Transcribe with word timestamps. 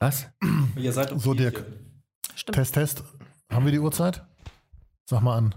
Was? 0.00 0.26
Ihr 0.76 0.92
seid 0.94 1.12
So, 1.20 1.34
Dirk. 1.34 1.62
Stimmt. 2.34 2.54
Test, 2.56 2.74
Test. 2.74 3.04
Haben 3.52 3.66
wir 3.66 3.72
die 3.72 3.78
Uhrzeit? 3.78 4.24
Sag 5.08 5.20
mal 5.20 5.36
an. 5.36 5.54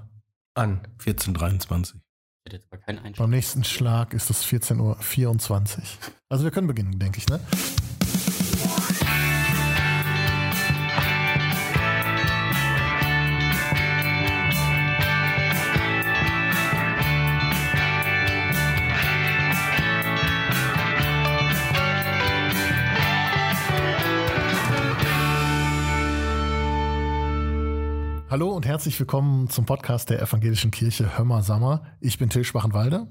An. 0.53 0.81
1423. 0.99 1.95
Ich 1.95 2.01
hätte 2.45 2.57
jetzt 2.57 2.67
aber 2.69 2.81
keinen 2.81 2.97
Einschlag. 2.99 3.23
Beim 3.23 3.29
nächsten 3.29 3.63
Schlag 3.63 4.13
ist 4.13 4.29
es 4.29 4.45
14.24 4.45 5.77
Uhr. 5.79 5.83
Also 6.27 6.43
wir 6.43 6.51
können 6.51 6.67
beginnen, 6.67 6.99
denke 6.99 7.19
ich, 7.19 7.27
ne? 7.29 7.39
Hallo 28.33 28.49
und 28.49 28.65
herzlich 28.65 28.99
willkommen 28.99 29.47
zum 29.47 29.67
Podcast 29.67 30.09
der 30.09 30.19
Evangelischen 30.19 30.71
Kirche 30.71 31.19
Hömmer 31.19 31.43
Sammer. 31.43 31.85
Ich 31.99 32.17
bin 32.17 32.31
Till 32.31 32.43
Schwachenwalde. 32.43 33.05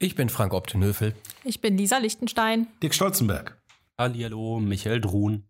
Ich 0.00 0.16
bin 0.16 0.28
Frank 0.28 0.52
Optenhöfel. 0.52 1.14
Ich 1.44 1.60
bin 1.60 1.78
Lisa 1.78 1.98
Lichtenstein. 1.98 2.66
Dirk 2.82 2.92
Stolzenberg. 2.92 3.62
Hallihallo, 3.96 4.58
Michael 4.58 5.00
Druhn. 5.00 5.44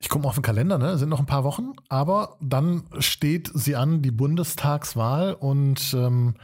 Ich 0.00 0.08
gucke 0.08 0.22
mal 0.22 0.30
auf 0.30 0.36
den 0.36 0.42
Kalender, 0.42 0.78
ne? 0.78 0.96
Sind 0.96 1.10
noch 1.10 1.20
ein 1.20 1.26
paar 1.26 1.44
Wochen, 1.44 1.72
aber 1.90 2.38
dann 2.40 2.84
steht 3.00 3.50
sie 3.52 3.76
an, 3.76 4.00
die 4.00 4.10
Bundestagswahl, 4.10 5.34
und 5.34 5.92
ähm, 5.92 6.36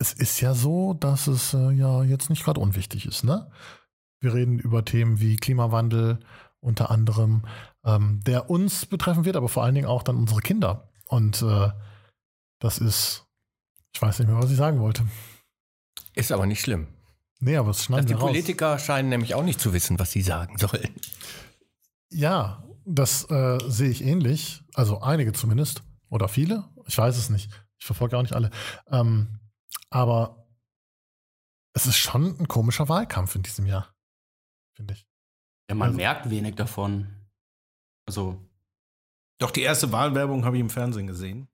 es 0.00 0.12
ist 0.12 0.40
ja 0.40 0.54
so, 0.54 0.94
dass 0.94 1.28
es 1.28 1.54
äh, 1.54 1.70
ja 1.70 2.02
jetzt 2.02 2.30
nicht 2.30 2.42
gerade 2.42 2.60
unwichtig 2.60 3.06
ist, 3.06 3.22
ne? 3.22 3.48
Wir 4.20 4.34
reden 4.34 4.58
über 4.58 4.84
Themen 4.84 5.20
wie 5.20 5.36
Klimawandel 5.36 6.18
unter 6.58 6.90
anderem, 6.90 7.42
ähm, 7.88 8.20
der 8.24 8.50
uns 8.50 8.86
betreffen 8.86 9.24
wird, 9.24 9.36
aber 9.36 9.48
vor 9.48 9.64
allen 9.64 9.74
Dingen 9.74 9.86
auch 9.86 10.02
dann 10.02 10.16
unsere 10.16 10.40
Kinder. 10.40 10.88
Und 11.06 11.42
äh, 11.42 11.70
das 12.60 12.78
ist, 12.78 13.26
ich 13.94 14.02
weiß 14.02 14.18
nicht 14.18 14.28
mehr, 14.28 14.36
was 14.38 14.50
ich 14.50 14.56
sagen 14.56 14.80
wollte. 14.80 15.06
Ist 16.14 16.32
aber 16.32 16.46
nicht 16.46 16.60
schlimm. 16.60 16.88
Nee, 17.40 17.56
aber 17.56 17.70
es 17.70 17.84
schneiden 17.84 18.06
die 18.06 18.14
wir 18.14 18.18
raus. 18.18 18.30
Politiker 18.30 18.78
scheinen 18.78 19.08
nämlich 19.08 19.34
auch 19.34 19.44
nicht 19.44 19.60
zu 19.60 19.72
wissen, 19.72 19.98
was 19.98 20.10
sie 20.10 20.22
sagen 20.22 20.58
sollen. 20.58 20.94
Ja, 22.10 22.64
das 22.84 23.30
äh, 23.30 23.58
sehe 23.68 23.90
ich 23.90 24.02
ähnlich. 24.04 24.62
Also 24.74 25.00
einige 25.00 25.32
zumindest. 25.32 25.82
Oder 26.10 26.28
viele. 26.28 26.64
Ich 26.86 26.96
weiß 26.98 27.16
es 27.16 27.30
nicht. 27.30 27.50
Ich 27.78 27.86
verfolge 27.86 28.16
auch 28.18 28.22
nicht 28.22 28.34
alle. 28.34 28.50
Ähm, 28.90 29.38
aber 29.90 30.48
es 31.74 31.86
ist 31.86 31.98
schon 31.98 32.38
ein 32.40 32.48
komischer 32.48 32.88
Wahlkampf 32.88 33.34
in 33.36 33.42
diesem 33.42 33.66
Jahr. 33.66 33.94
Finde 34.74 34.94
ich. 34.94 35.06
Ja, 35.68 35.74
man 35.76 35.88
Also- 35.88 35.96
merkt 35.98 36.28
wenig 36.30 36.56
davon. 36.56 37.14
Also, 38.08 38.40
Doch, 39.38 39.50
die 39.50 39.60
erste 39.60 39.92
Wahlwerbung 39.92 40.46
habe 40.46 40.56
ich 40.56 40.62
im 40.62 40.70
Fernsehen 40.70 41.06
gesehen. 41.06 41.46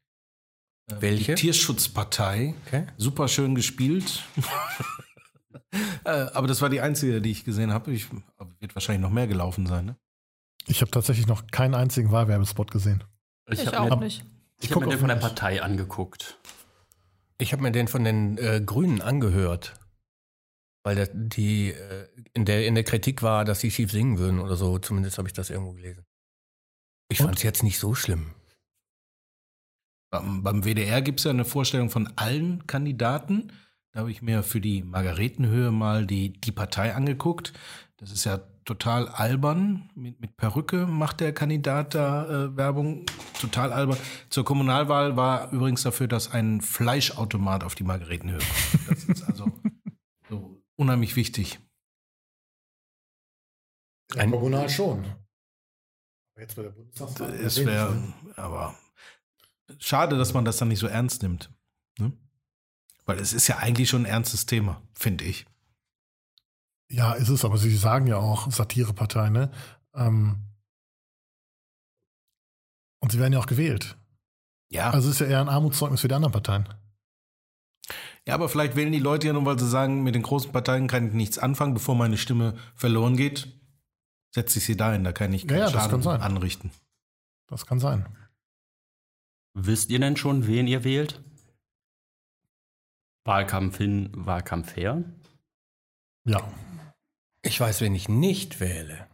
Äh, 0.89 0.95
Welche? 1.01 1.35
Die 1.35 1.41
Tierschutzpartei. 1.41 2.55
Okay. 2.65 2.87
Super 2.97 3.27
schön 3.27 3.57
gespielt. 3.57 4.23
äh, 6.05 6.11
aber 6.11 6.47
das 6.47 6.63
war 6.63 6.71
die 6.71 6.81
einzige, 6.81 7.21
die 7.21 7.33
ich 7.33 7.45
gesehen 7.45 7.73
habe. 7.73 7.93
Ich, 7.93 8.07
wird 8.61 8.77
wahrscheinlich 8.77 9.03
noch 9.03 9.11
mehr 9.11 9.27
gelaufen 9.27 9.67
sein. 9.67 9.85
Ne? 9.85 9.97
Ich 10.69 10.81
habe 10.81 10.93
tatsächlich 10.93 11.27
noch 11.27 11.49
keinen 11.49 11.75
einzigen 11.75 12.13
Wahlwerbespot 12.13 12.71
gesehen. 12.71 13.03
Ich, 13.51 13.61
ich 13.61 13.67
habe 13.67 13.81
auch 13.81 13.99
mir, 13.99 14.05
nicht. 14.05 14.25
ich 14.59 14.67
Ich 14.67 14.71
hab 14.71 14.75
guck 14.75 14.85
mir 14.85 14.91
den 14.91 15.01
von 15.01 15.09
der. 15.09 15.17
Partei 15.17 15.61
angeguckt. 15.61 16.39
Ich 17.39 17.53
habe 17.53 17.63
mir 17.63 17.73
den 17.73 17.89
von 17.89 18.05
den 18.05 18.39
äh, 18.39 18.63
Grünen 18.65 19.03
angehört. 19.03 19.75
Weil 20.85 20.95
der, 20.95 21.09
die 21.13 21.73
äh, 21.73 22.07
in, 22.33 22.45
der, 22.45 22.65
in 22.65 22.77
der 22.77 22.85
Kritik 22.85 23.25
war, 23.25 23.45
dass 23.45 23.59
sie 23.59 23.73
schief 23.73 23.91
singen 23.91 24.19
würden 24.19 24.39
oder 24.39 24.55
so. 24.55 24.79
Zumindest 24.79 25.19
habe 25.19 25.27
ich 25.27 25.35
das 25.35 25.51
irgendwo 25.51 25.73
gelesen. 25.73 26.05
Ich 27.09 27.19
fand 27.19 27.37
es 27.37 27.43
jetzt 27.43 27.63
nicht 27.63 27.79
so 27.79 27.95
schlimm. 27.95 28.35
Beim, 30.11 30.43
beim 30.43 30.65
WDR 30.65 31.03
gibt 31.03 31.21
es 31.21 31.25
ja 31.25 31.31
eine 31.31 31.45
Vorstellung 31.45 31.91
von 31.91 32.13
allen 32.17 32.67
Kandidaten. 32.67 33.53
Da 33.93 34.01
habe 34.01 34.11
ich 34.11 34.23
mir 34.23 34.43
für 34.43 34.61
die 34.61 34.83
Margaretenhöhe 34.83 35.71
mal 35.71 36.07
die, 36.07 36.33
die 36.33 36.53
Partei 36.53 36.95
angeguckt. 36.95 37.53
Das 37.99 38.11
ist 38.11 38.25
ja 38.25 38.39
total 38.65 39.09
albern. 39.09 39.91
Mit, 39.95 40.21
mit 40.21 40.37
Perücke 40.37 40.87
macht 40.87 41.21
der 41.21 41.33
Kandidat 41.33 41.95
da 41.95 42.25
äh, 42.47 42.57
Werbung. 42.57 43.07
Total 43.41 43.73
albern. 43.73 43.99
Zur 44.31 44.45
Kommunalwahl 44.45 45.17
war 45.17 45.53
übrigens 45.53 45.83
dafür, 45.83 46.09
dass 46.09 46.31
ein 46.33 46.61
Fleischautomat 46.61 47.63
auf 47.63 47.75
die 47.75 47.85
Margaretenhöhe 47.85 48.39
kommt. 48.39 48.89
Das 48.89 49.05
ist 49.05 49.23
also 49.23 49.53
so 50.29 50.63
unheimlich 50.77 51.15
wichtig. 51.17 51.61
Ein- 54.17 54.31
Kommunal 54.31 54.69
schon. 54.69 55.05
Jetzt 56.37 56.57
bei 56.57 56.63
der 56.63 56.71
Bundestagswahl. 56.71 57.33
Es 57.35 57.65
wäre 57.65 57.97
aber 58.37 58.75
schade, 59.79 60.19
dass 60.19 60.35
man 60.35 60.45
das 60.45 60.57
dann 60.57 60.69
nicht 60.69 60.81
so 60.81 60.87
ernst 60.87 61.23
nimmt. 61.23 61.51
Ne? 61.99 62.13
Weil 63.05 63.19
es 63.19 63.33
ist 63.33 63.47
ja 63.47 63.59
eigentlich 63.59 63.89
schon 63.89 64.03
ein 64.03 64.11
ernstes 64.11 64.47
Thema, 64.47 64.83
finde 64.95 65.25
ich. 65.25 65.47
Ja, 66.91 67.13
ist 67.13 67.29
es, 67.29 67.45
aber 67.45 67.57
Sie 67.57 67.75
sagen 67.77 68.07
ja 68.07 68.17
auch 68.17 68.51
Satirepartei, 68.51 69.31
ne? 69.31 69.51
Ähm, 69.95 70.37
und 73.01 73.13
Sie 73.13 73.19
werden 73.19 73.33
ja 73.33 73.39
auch 73.39 73.47
gewählt. 73.47 73.97
Ja. 74.71 74.91
Also 74.91 75.09
es 75.09 75.15
ist 75.15 75.21
ja 75.21 75.27
eher 75.27 75.41
ein 75.41 75.49
Armutszeugnis 75.49 76.01
für 76.01 76.09
die 76.09 76.15
anderen 76.15 76.33
Parteien. 76.33 76.69
ja, 78.27 78.35
aber 78.35 78.49
vielleicht 78.49 78.77
wählen 78.77 78.93
die 78.93 78.99
Leute 78.99 79.29
ja 79.29 79.33
nur, 79.33 79.45
weil 79.45 79.59
sie 79.59 79.69
sagen, 79.69 80.03
mit 80.03 80.15
den 80.15 80.23
großen 80.23 80.51
Parteien 80.53 80.89
kann 80.89 81.09
ich 81.09 81.13
nichts 81.15 81.39
anfangen, 81.39 81.75
bevor 81.75 81.95
meine 81.95 82.17
Stimme 82.17 82.57
verloren 82.75 83.17
geht. 83.17 83.49
Setze 84.35 84.59
ich 84.59 84.65
sie 84.65 84.77
dahin, 84.77 85.05
da 85.05 85.13
kann 85.13 85.33
ich 85.33 85.47
keinen 85.47 85.59
ja, 85.59 85.65
das 85.67 85.75
Schaden 85.75 85.91
kann 85.93 86.03
sein. 86.03 86.21
anrichten. 86.21 86.73
Das 87.47 87.67
kann 87.67 87.79
sein. 87.79 88.05
Wisst 89.55 89.91
ihr 89.91 90.01
denn 90.01 90.17
schon, 90.17 90.49
wen 90.49 90.67
ihr 90.67 90.83
wählt? 90.83 91.23
Wahlkampf 93.25 93.77
hin, 93.79 94.11
Wahlkampf 94.13 94.75
her? 94.75 95.05
Ja. 96.25 96.53
Ich 97.43 97.61
weiß, 97.61 97.81
wen 97.81 97.95
ich 97.95 98.09
nicht 98.09 98.59
wähle. 98.59 99.07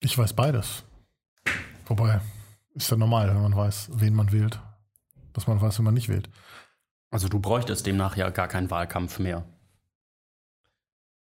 Ich 0.00 0.18
weiß 0.18 0.34
beides. 0.34 0.84
Wobei, 1.86 2.20
ist 2.74 2.90
ja 2.90 2.98
normal, 2.98 3.28
wenn 3.28 3.40
man 3.40 3.56
weiß, 3.56 3.92
wen 3.94 4.14
man 4.14 4.30
wählt. 4.30 4.60
Dass 5.32 5.46
man 5.46 5.58
weiß, 5.58 5.78
wenn 5.78 5.86
man 5.86 5.94
nicht 5.94 6.10
wählt. 6.10 6.28
Also 7.10 7.28
du 7.28 7.40
bräuchtest 7.40 7.86
demnach 7.86 8.14
ja 8.16 8.28
gar 8.28 8.48
keinen 8.48 8.70
Wahlkampf 8.70 9.18
mehr. 9.20 9.46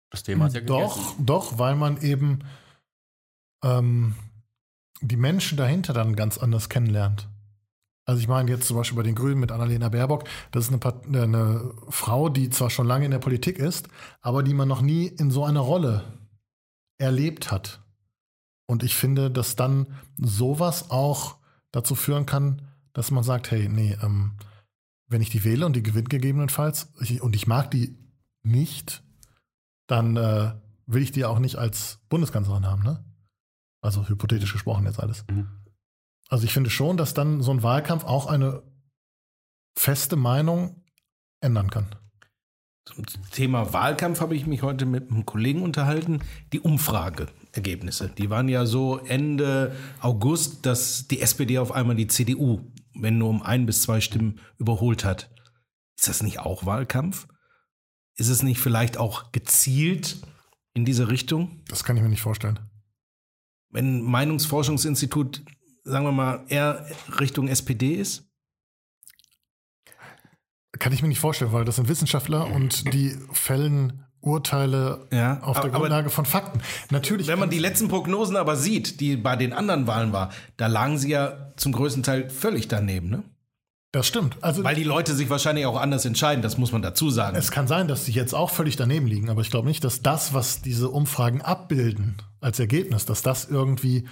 Das 0.09 0.23
Thema 0.23 0.47
ist 0.47 0.55
ja 0.55 0.61
doch, 0.61 0.95
gegessen. 0.95 1.25
doch, 1.25 1.59
weil 1.59 1.75
man 1.75 2.01
eben 2.01 2.39
ähm, 3.63 4.15
die 5.01 5.17
Menschen 5.17 5.57
dahinter 5.57 5.93
dann 5.93 6.15
ganz 6.15 6.37
anders 6.37 6.69
kennenlernt. 6.69 7.27
Also 8.05 8.21
ich 8.21 8.29
meine 8.29 8.49
jetzt 8.49 8.67
zum 8.67 8.77
Beispiel 8.77 8.95
bei 8.95 9.03
den 9.03 9.15
Grünen 9.15 9.39
mit 9.39 9.51
Annalena 9.51 9.89
Baerbock, 9.89 10.23
das 10.51 10.65
ist 10.65 10.69
eine, 10.69 10.77
Part- 10.77 11.05
eine 11.05 11.73
Frau, 11.89 12.29
die 12.29 12.49
zwar 12.49 12.69
schon 12.69 12.87
lange 12.87 13.03
in 13.03 13.11
der 13.11 13.19
Politik 13.19 13.59
ist, 13.59 13.89
aber 14.21 14.43
die 14.43 14.53
man 14.53 14.69
noch 14.69 14.81
nie 14.81 15.07
in 15.07 15.29
so 15.29 15.43
einer 15.43 15.59
Rolle 15.59 16.05
erlebt 16.97 17.51
hat. 17.51 17.81
Und 18.65 18.83
ich 18.83 18.95
finde, 18.95 19.29
dass 19.29 19.57
dann 19.57 19.87
sowas 20.17 20.89
auch 20.89 21.37
dazu 21.71 21.95
führen 21.95 22.25
kann, 22.25 22.61
dass 22.93 23.11
man 23.11 23.25
sagt, 23.25 23.51
hey, 23.51 23.67
nee, 23.67 23.97
ähm, 24.01 24.37
wenn 25.07 25.21
ich 25.21 25.29
die 25.29 25.43
wähle 25.43 25.65
und 25.65 25.75
die 25.75 25.83
gewinnt 25.83 26.09
gegebenenfalls 26.09 26.93
ich, 27.01 27.21
und 27.21 27.35
ich 27.35 27.45
mag 27.45 27.71
die 27.71 27.97
nicht, 28.41 29.03
dann 29.87 30.17
äh, 30.17 30.53
will 30.85 31.01
ich 31.01 31.11
die 31.11 31.25
auch 31.25 31.39
nicht 31.39 31.55
als 31.55 31.99
Bundeskanzlerin 32.09 32.65
haben, 32.65 32.83
ne? 32.83 33.03
Also 33.81 34.07
hypothetisch 34.07 34.53
gesprochen 34.53 34.85
jetzt 34.85 34.99
alles. 34.99 35.25
Mhm. 35.29 35.47
Also 36.29 36.45
ich 36.45 36.53
finde 36.53 36.69
schon, 36.69 36.97
dass 36.97 37.13
dann 37.13 37.41
so 37.41 37.51
ein 37.51 37.63
Wahlkampf 37.63 38.03
auch 38.03 38.27
eine 38.27 38.63
feste 39.77 40.15
Meinung 40.15 40.83
ändern 41.39 41.69
kann. 41.69 41.87
Zum 42.85 43.05
Thema 43.31 43.73
Wahlkampf 43.73 44.21
habe 44.21 44.35
ich 44.35 44.47
mich 44.47 44.61
heute 44.61 44.85
mit 44.85 45.11
einem 45.11 45.25
Kollegen 45.25 45.61
unterhalten. 45.61 46.21
Die 46.53 46.61
Umfrageergebnisse, 46.61 48.09
die 48.09 48.29
waren 48.29 48.47
ja 48.47 48.65
so 48.65 48.97
Ende 48.97 49.75
August, 49.99 50.65
dass 50.65 51.07
die 51.07 51.21
SPD 51.21 51.59
auf 51.59 51.73
einmal 51.73 51.97
die 51.97 52.07
CDU, 52.07 52.71
wenn 52.93 53.17
nur 53.17 53.29
um 53.29 53.41
ein 53.41 53.65
bis 53.65 53.81
zwei 53.81 53.99
Stimmen, 53.99 54.39
überholt 54.57 55.03
hat. 55.03 55.29
Ist 55.97 56.07
das 56.07 56.23
nicht 56.23 56.39
auch 56.39 56.65
Wahlkampf? 56.65 57.27
Ist 58.17 58.29
es 58.29 58.43
nicht 58.43 58.59
vielleicht 58.59 58.97
auch 58.97 59.31
gezielt 59.31 60.17
in 60.73 60.85
diese 60.85 61.09
Richtung? 61.09 61.61
Das 61.67 61.83
kann 61.83 61.95
ich 61.95 62.03
mir 62.03 62.09
nicht 62.09 62.21
vorstellen. 62.21 62.59
Wenn 63.69 63.99
ein 63.99 64.01
Meinungsforschungsinstitut, 64.01 65.43
sagen 65.83 66.05
wir 66.05 66.11
mal, 66.11 66.43
eher 66.49 66.87
Richtung 67.19 67.47
SPD 67.47 67.93
ist? 67.93 68.27
Kann 70.79 70.93
ich 70.93 71.01
mir 71.01 71.07
nicht 71.07 71.19
vorstellen, 71.19 71.53
weil 71.53 71.65
das 71.65 71.75
sind 71.77 71.89
Wissenschaftler 71.89 72.47
und 72.47 72.93
die 72.93 73.15
fällen 73.31 74.03
Urteile 74.21 75.07
Ja, 75.11 75.41
auf 75.41 75.59
der 75.59 75.69
Grundlage 75.69 76.09
von 76.09 76.25
Fakten. 76.25 76.61
Natürlich. 76.89 77.27
Wenn 77.27 77.39
man 77.39 77.49
die 77.49 77.59
letzten 77.59 77.87
Prognosen 77.87 78.35
aber 78.35 78.55
sieht, 78.55 78.99
die 78.99 79.15
bei 79.15 79.35
den 79.35 79.53
anderen 79.53 79.87
Wahlen 79.87 80.11
war, 80.11 80.31
da 80.57 80.67
lagen 80.67 80.97
sie 80.97 81.09
ja 81.09 81.53
zum 81.55 81.71
größten 81.71 82.03
Teil 82.03 82.29
völlig 82.29 82.67
daneben, 82.67 83.09
ne? 83.09 83.23
Das 83.91 84.05
stimmt. 84.05 84.37
Also 84.41 84.63
Weil 84.63 84.75
die 84.75 84.83
Leute 84.83 85.15
sich 85.15 85.29
wahrscheinlich 85.29 85.65
auch 85.65 85.79
anders 85.79 86.05
entscheiden, 86.05 86.41
das 86.41 86.57
muss 86.57 86.71
man 86.71 86.81
dazu 86.81 87.09
sagen. 87.09 87.37
es 87.37 87.51
kann 87.51 87.67
sein, 87.67 87.87
dass 87.87 88.05
sie 88.05 88.11
jetzt 88.11 88.33
auch 88.33 88.49
völlig 88.49 88.75
daneben 88.75 89.07
liegen, 89.07 89.29
aber 89.29 89.41
ich 89.41 89.49
glaube 89.49 89.67
nicht, 89.67 89.83
dass 89.83 90.01
das, 90.01 90.33
was 90.33 90.61
diese 90.61 90.89
Umfragen 90.89 91.41
abbilden 91.41 92.17
als 92.41 92.59
Ergebnis, 92.59 93.05
dass 93.05 93.21
das 93.21 93.45
irgendwie 93.45 94.07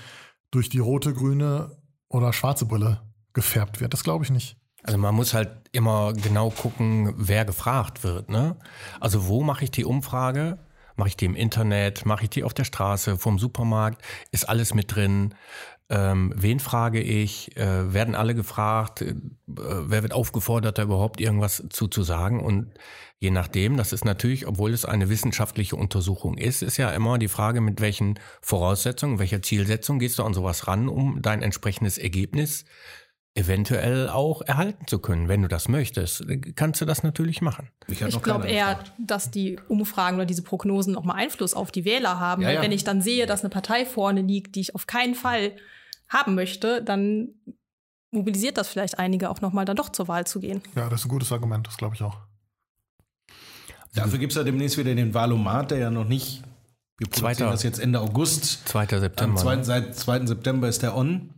durch 0.52 0.70
die 0.70 0.80
rote, 0.80 1.14
grüne 1.14 1.76
oder 2.08 2.32
schwarze 2.32 2.66
Brille 2.66 3.02
gefärbt 3.34 3.82
wird. 3.82 3.94
Das 3.94 4.04
glaube 4.04 4.24
ich 4.24 4.32
nicht. 4.32 4.58
Also 4.84 4.98
man 4.98 5.16
muss 5.16 5.34
halt 5.34 5.50
immer 5.72 6.14
genau 6.14 6.52
gucken, 6.52 7.14
wer 7.18 7.44
gefragt 7.44 8.04
wird. 8.04 8.30
Ne? 8.30 8.56
Also 9.00 9.28
wo 9.28 9.44
mache 9.44 9.64
ich 9.66 9.72
die 9.72 9.84
Umfrage? 9.84 10.60
Mache 10.96 11.10
ich 11.10 11.18
die 11.18 11.26
im 11.26 11.36
Internet? 11.36 12.06
Mache 12.06 12.24
ich 12.24 12.30
die 12.30 12.44
auf 12.44 12.54
der 12.54 12.64
Straße, 12.64 13.18
vom 13.18 13.40
Supermarkt? 13.40 14.02
Ist 14.32 14.48
alles 14.48 14.74
mit 14.74 14.96
drin? 14.96 15.34
Ähm, 15.88 16.34
wen 16.36 16.60
frage 16.60 17.00
ich? 17.00 17.56
Äh, 17.58 17.94
werden 17.94 18.16
alle 18.16 18.34
gefragt? 18.34 19.02
Äh, 19.02 19.16
wer 19.46 20.02
wird 20.02 20.14
aufgefordert, 20.14 20.78
da 20.78 20.84
überhaupt 20.84 21.22
irgendwas 21.22 21.64
zu, 21.70 21.88
zu 21.88 22.02
sagen? 22.02 22.40
Und 22.44 22.74
je 23.20 23.30
nachdem, 23.30 23.78
das 23.78 23.94
ist 23.94 24.04
natürlich, 24.04 24.48
obwohl 24.48 24.74
es 24.74 24.86
eine 24.86 25.10
wissenschaftliche 25.10 25.76
Untersuchung 25.76 26.38
ist, 26.38 26.64
ist 26.64 26.78
ja 26.78 26.90
immer 26.90 27.20
die 27.20 27.28
Frage, 27.28 27.62
mit 27.62 27.82
welchen 27.82 28.20
Voraussetzungen, 28.42 29.20
welcher 29.20 29.44
Zielsetzung 29.44 30.00
gehst 30.00 30.18
du 30.18 30.24
an 30.24 30.34
sowas 30.34 30.68
ran, 30.68 30.90
um 30.90 31.22
dein 31.22 31.44
entsprechendes 31.44 32.00
Ergebnis 32.00 32.66
eventuell 33.36 34.08
auch 34.10 34.42
erhalten 34.42 34.88
zu 34.88 35.00
können. 35.00 35.28
Wenn 35.28 35.42
du 35.42 35.50
das 35.50 35.68
möchtest, 35.68 36.26
kannst 36.56 36.80
du 36.80 36.86
das 36.86 37.04
natürlich 37.04 37.42
machen. 37.42 37.70
Ich 37.88 38.00
noch 38.00 38.24
glaube 38.24 38.48
eher, 38.48 38.76
gefragt. 38.76 38.94
dass 38.98 39.30
die 39.30 39.60
Umfragen 39.68 40.16
oder 40.16 40.26
diese 40.26 40.42
Prognosen 40.42 40.94
nochmal 40.94 41.18
Einfluss 41.18 41.54
auf 41.54 41.70
die 41.70 41.84
Wähler 41.84 42.20
haben. 42.20 42.42
Ja, 42.42 42.48
Weil 42.48 42.56
ja. 42.56 42.62
wenn 42.62 42.72
ich 42.72 42.86
dann 42.86 43.02
sehe, 43.02 43.26
dass 43.26 43.42
eine 43.42 43.50
Partei 43.50 43.86
vorne 43.86 44.22
liegt, 44.22 44.56
die 44.56 44.62
ich 44.62 44.74
auf 44.74 44.88
keinen 44.88 45.16
Fall 45.16 45.52
haben 46.08 46.36
möchte, 46.36 46.84
dann 46.84 47.30
mobilisiert 48.12 48.58
das 48.58 48.68
vielleicht 48.68 49.00
einige 49.00 49.30
auch 49.30 49.42
nochmal 49.42 49.66
dann 49.66 49.76
doch 49.76 49.90
zur 49.90 50.08
Wahl 50.08 50.26
zu 50.26 50.40
gehen. 50.40 50.62
Ja, 50.76 50.90
das 50.90 51.02
ist 51.02 51.06
ein 51.06 51.10
gutes 51.10 51.32
Argument, 51.32 51.68
das 51.68 51.78
glaube 51.78 51.96
ich 51.96 52.04
auch. 52.04 52.18
Dafür 53.94 54.20
gibt 54.20 54.34
es 54.34 54.38
ja 54.38 54.44
demnächst 54.44 54.78
wieder 54.78 54.94
den 54.94 55.14
Valomat, 55.14 55.72
der 55.72 55.78
ja 55.78 55.90
noch 55.90 56.06
nicht. 56.06 56.44
Wir 56.98 57.08
produzieren 57.08 57.52
das 57.52 57.64
jetzt 57.64 57.80
Ende 57.80 58.00
August. 58.00 58.68
2. 58.68 58.82
Am 58.82 59.00
September. 59.00 59.42
2. 59.42 59.56
ne? 59.56 59.64
seit 59.64 59.96
2. 59.96 60.26
September 60.28 60.68
ist 60.68 60.82
der 60.82 60.96
on. 60.96 61.34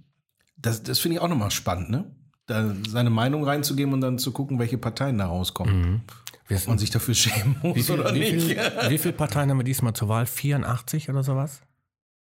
Das, 0.58 0.84
das 0.84 1.00
finde 1.00 1.16
ich 1.16 1.22
auch 1.22 1.28
nochmal 1.28 1.52
spannend, 1.52 1.90
ne? 1.90 2.16
Da 2.48 2.74
seine 2.88 3.10
Meinung 3.10 3.44
reinzugeben 3.44 3.94
und 3.94 4.02
dann 4.02 4.18
zu 4.18 4.32
gucken, 4.32 4.58
welche 4.58 4.78
Parteien 4.78 5.18
da 5.18 5.28
rauskommen. 5.28 5.92
Mhm. 5.92 6.02
Ob 6.50 6.68
man 6.68 6.78
sich 6.78 6.90
dafür 6.90 7.14
schämen 7.14 7.58
muss 7.62 7.76
wie, 7.76 7.84
viel, 7.84 8.00
oder 8.00 8.14
wie, 8.16 8.20
nicht. 8.20 8.44
viel, 8.44 8.58
wie 8.90 8.98
viele 8.98 9.14
Parteien 9.14 9.50
haben 9.50 9.58
wir 9.58 9.66
diesmal 9.66 9.94
zur 9.94 10.08
Wahl? 10.08 10.26
84 10.26 11.10
oder 11.10 11.24
sowas? 11.24 11.62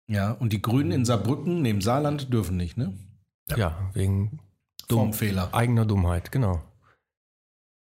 Ja, 0.07 0.31
und 0.31 0.53
die 0.53 0.61
Grünen 0.61 0.91
in 0.91 1.05
Saarbrücken 1.05 1.61
neben 1.61 1.81
Saarland 1.81 2.31
dürfen 2.31 2.57
nicht, 2.57 2.77
ne? 2.77 2.93
Ja, 3.55 3.89
wegen 3.93 4.39
dumm, 4.87 4.99
Formfehler. 4.99 5.53
eigener 5.53 5.85
Dummheit, 5.85 6.31
genau. 6.31 6.61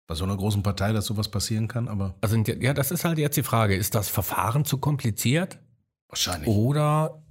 Bei 0.07 0.15
so 0.15 0.25
einer 0.25 0.37
großen 0.37 0.63
Partei, 0.63 0.93
dass 0.93 1.05
sowas 1.07 1.29
passieren 1.31 1.69
kann, 1.69 1.87
aber 1.89 2.15
Also 2.23 2.37
ja, 2.37 2.73
das 2.73 2.91
ist 2.91 3.05
halt 3.05 3.19
jetzt 3.19 3.37
die 3.37 3.43
Frage, 3.43 3.77
ist 3.77 3.95
das 3.95 4.09
Verfahren 4.09 4.65
zu 4.65 4.79
kompliziert 4.79 5.59
wahrscheinlich. 6.09 6.49
oder 6.49 7.23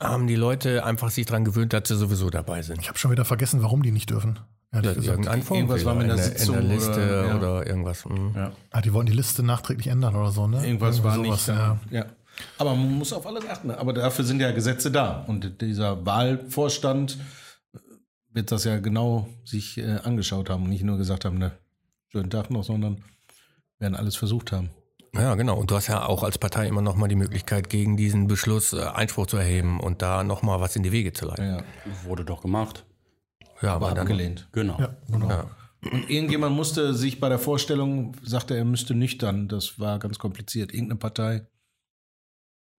haben 0.00 0.26
die 0.26 0.34
Leute 0.36 0.84
einfach 0.84 1.10
sich 1.10 1.26
daran 1.26 1.44
gewöhnt, 1.44 1.72
dass 1.74 1.88
sie 1.88 1.96
sowieso 1.96 2.30
dabei 2.30 2.62
sind? 2.62 2.80
Ich 2.80 2.88
habe 2.88 2.98
schon 2.98 3.10
wieder 3.10 3.26
vergessen, 3.26 3.62
warum 3.62 3.82
die 3.82 3.92
nicht 3.92 4.08
dürfen. 4.10 4.38
ehrlich 4.72 5.04
Ja, 5.04 5.12
irgendein 5.12 5.40
Irgendwas 5.42 5.84
war 5.84 5.94
mit 5.94 6.04
in 6.04 6.08
der 6.08 6.16
der, 6.16 6.26
in 6.32 6.38
Sitzung 6.38 6.54
der 6.56 6.64
Liste 6.64 6.90
oder- 6.92 7.36
oder, 7.36 7.60
ja. 7.62 7.66
irgendwas. 7.66 8.04
mhm. 8.06 8.32
Ja. 8.34 8.52
Ah, 8.70 8.80
die 8.80 8.92
wollten 8.94 9.10
die 9.10 9.16
Liste 9.16 9.42
nachträglich 9.42 9.88
ändern 9.88 10.16
oder 10.16 10.30
so, 10.32 10.46
ne? 10.46 10.66
Irgendwas 10.66 10.96
Irgendwie 10.96 11.04
war 11.08 11.14
sowas, 11.16 11.46
nicht 11.46 11.48
da. 11.48 11.80
Ja. 11.90 12.06
Aber 12.58 12.74
man 12.74 12.98
muss 12.98 13.12
auf 13.12 13.26
alles 13.26 13.46
achten. 13.48 13.70
Aber 13.70 13.92
dafür 13.92 14.24
sind 14.24 14.40
ja 14.40 14.52
Gesetze 14.52 14.90
da. 14.90 15.24
Und 15.26 15.60
dieser 15.60 16.04
Wahlvorstand 16.04 17.18
wird 18.32 18.52
das 18.52 18.64
ja 18.64 18.78
genau 18.78 19.28
sich 19.44 19.78
äh, 19.78 19.98
angeschaut 20.02 20.50
haben 20.50 20.64
und 20.64 20.70
nicht 20.70 20.84
nur 20.84 20.98
gesagt 20.98 21.24
haben, 21.24 21.38
ne, 21.38 21.52
schönen 22.08 22.30
Tag 22.30 22.50
noch, 22.50 22.64
sondern 22.64 23.02
werden 23.78 23.94
alles 23.94 24.16
versucht 24.16 24.52
haben. 24.52 24.70
Ja, 25.14 25.36
genau. 25.36 25.56
Und 25.56 25.70
du 25.70 25.76
hast 25.76 25.86
ja 25.86 26.06
auch 26.06 26.24
als 26.24 26.38
Partei 26.38 26.66
immer 26.66 26.82
noch 26.82 26.96
mal 26.96 27.06
die 27.06 27.14
Möglichkeit, 27.14 27.70
gegen 27.70 27.96
diesen 27.96 28.26
Beschluss 28.26 28.72
äh, 28.72 28.80
Einspruch 28.82 29.26
zu 29.26 29.36
erheben 29.36 29.78
und 29.78 30.02
da 30.02 30.24
noch 30.24 30.42
mal 30.42 30.60
was 30.60 30.74
in 30.74 30.82
die 30.82 30.92
Wege 30.92 31.12
zu 31.12 31.26
leiten. 31.26 31.44
Ja, 31.44 31.64
Wurde 32.04 32.24
doch 32.24 32.42
gemacht. 32.42 32.84
Ja, 33.62 33.74
aber 33.74 33.86
aber 33.86 33.94
dann, 33.94 34.06
abgelehnt. 34.06 34.48
Genau. 34.52 34.78
Ja, 34.78 34.96
genau. 35.08 35.28
ja. 35.28 35.50
Und 35.90 36.10
irgendjemand 36.10 36.56
musste 36.56 36.94
sich 36.94 37.20
bei 37.20 37.28
der 37.28 37.38
Vorstellung, 37.38 38.16
sagte 38.22 38.56
er, 38.56 38.64
müsste 38.64 38.94
nüchtern. 38.94 39.48
Das 39.48 39.78
war 39.78 39.98
ganz 39.98 40.18
kompliziert. 40.18 40.72
Irgendeine 40.72 40.98
Partei, 40.98 41.46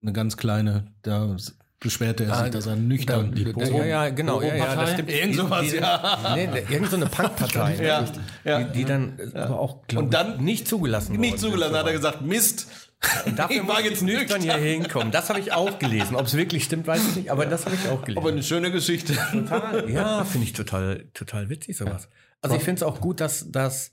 eine 0.06 0.14
ganz 0.14 0.38
kleine, 0.38 0.88
da 1.02 1.36
beschwerte 1.80 2.24
er 2.24 2.30
sich, 2.36 2.46
Ah, 2.46 2.50
dass 2.50 2.66
er 2.68 2.76
nüchtern. 2.76 3.34
Da- 3.36 3.52
da- 3.52 3.66
ja, 3.68 3.86
ja, 3.86 4.10
genau. 4.10 4.42
Ja, 4.42 4.56
ja, 4.56 4.76
das 4.76 4.94
stimmt. 4.94 5.10
Irgend 5.12 5.36
sowas, 5.36 5.64
Die- 5.66 5.72
die- 5.72 5.78
ja. 5.78 6.34
Nee, 6.36 6.50
irgend 6.70 6.90
so 6.90 6.96
eine 6.96 7.06
Punkpartei. 7.08 7.76
Ja, 7.84 8.06
ja. 8.44 8.64
Die, 8.64 8.72
die 8.80 8.86
dann 8.86 9.20
äh, 9.20 9.38
aber 9.38 9.60
auch, 9.60 9.86
glaub 9.88 10.06
Und 10.06 10.14
dann 10.14 10.36
ich, 10.36 10.42
nicht 10.42 10.68
zugelassen 10.68 11.18
Nicht 11.18 11.40
zugelassen, 11.40 11.76
hat 11.76 11.86
er 11.88 11.94
gesagt, 11.94 12.22
Mist. 12.22 12.68
Dafür 13.36 13.62
Ich 13.62 13.68
war 13.68 13.82
jetzt 13.82 14.02
nüchtern 14.02 14.42
hier 14.42 14.56
hinkommen. 14.56 15.12
Das 15.12 15.30
habe 15.30 15.40
ich 15.40 15.52
auch 15.52 15.78
gelesen. 15.78 16.16
Ob 16.16 16.26
es 16.26 16.36
wirklich 16.36 16.64
stimmt, 16.64 16.88
weiß 16.88 17.08
ich 17.10 17.16
nicht, 17.18 17.30
aber 17.30 17.46
das 17.46 17.66
habe 17.66 17.76
ich 17.76 17.88
auch 17.90 18.02
gelesen. 18.02 18.18
Aber 18.20 18.30
eine 18.32 18.42
schöne 18.42 18.72
Geschichte. 18.72 19.14
Total. 19.32 19.90
Ja, 19.92 20.24
finde 20.24 20.48
ich 20.48 20.54
total, 20.54 21.06
total 21.14 21.50
witzig 21.50 21.78
sowas. 21.78 22.08
Also 22.42 22.56
ich 22.56 22.64
finde 22.64 22.80
es 22.80 22.84
auch 22.84 23.02
gut, 23.02 23.20
dass, 23.20 23.52
dass 23.52 23.92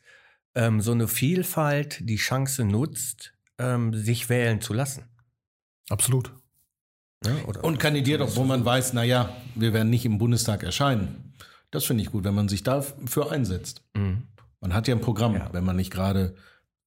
ähm, 0.55 0.81
so 0.81 0.93
eine 0.93 1.09
Vielfalt 1.09 1.99
die 2.09 2.17
Chance 2.17 2.65
nutzt, 2.65 3.35
ähm, 3.59 3.93
sich 3.93 4.29
wählen 4.31 4.61
zu 4.63 4.73
lassen. 4.73 5.05
Absolut. 5.91 6.33
Oder 7.47 7.63
Und 7.63 7.79
kandidiert, 7.79 8.21
obwohl 8.21 8.47
man 8.47 8.65
weiß, 8.65 8.95
naja, 8.95 9.31
wir 9.55 9.73
werden 9.73 9.91
nicht 9.91 10.05
im 10.05 10.19
Bundestag 10.19 10.65
erscheinen. 10.65 11.35
Das 11.71 11.85
finde 11.85 12.03
ich 12.03 12.11
gut, 12.11 12.25
wenn 12.25 12.35
man 12.35 12.49
sich 12.49 12.65
dafür 12.65 13.31
einsetzt. 13.31 13.83
Mhm. 13.95 14.25
Man 14.61 14.75
hat 14.75 14.89
ja 14.89 14.95
ein 14.95 15.01
Programm, 15.01 15.35
Ja. 15.35 15.49
wenn 15.53 15.65
man 15.65 15.77
nicht 15.77 15.93
gerade 15.93 16.35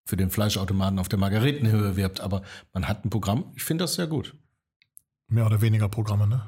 für 0.06 0.18
den 0.18 0.30
Fleischautomaten 0.30 1.00
auf 1.00 1.08
der 1.10 1.20
Margaretenhöhe 1.20 1.96
wirbt, 1.96 2.20
aber 2.20 2.42
man 2.74 2.88
hat 2.88 3.06
ein 3.06 3.10
Programm. 3.10 3.52
Ich 3.56 3.64
finde 3.64 3.86
das 3.86 3.96
sehr 3.96 4.08
gut. 4.08 4.36
Mehr 5.28 5.46
oder 5.46 5.62
weniger 5.62 5.88
Programme, 5.90 6.28
ne? 6.28 6.46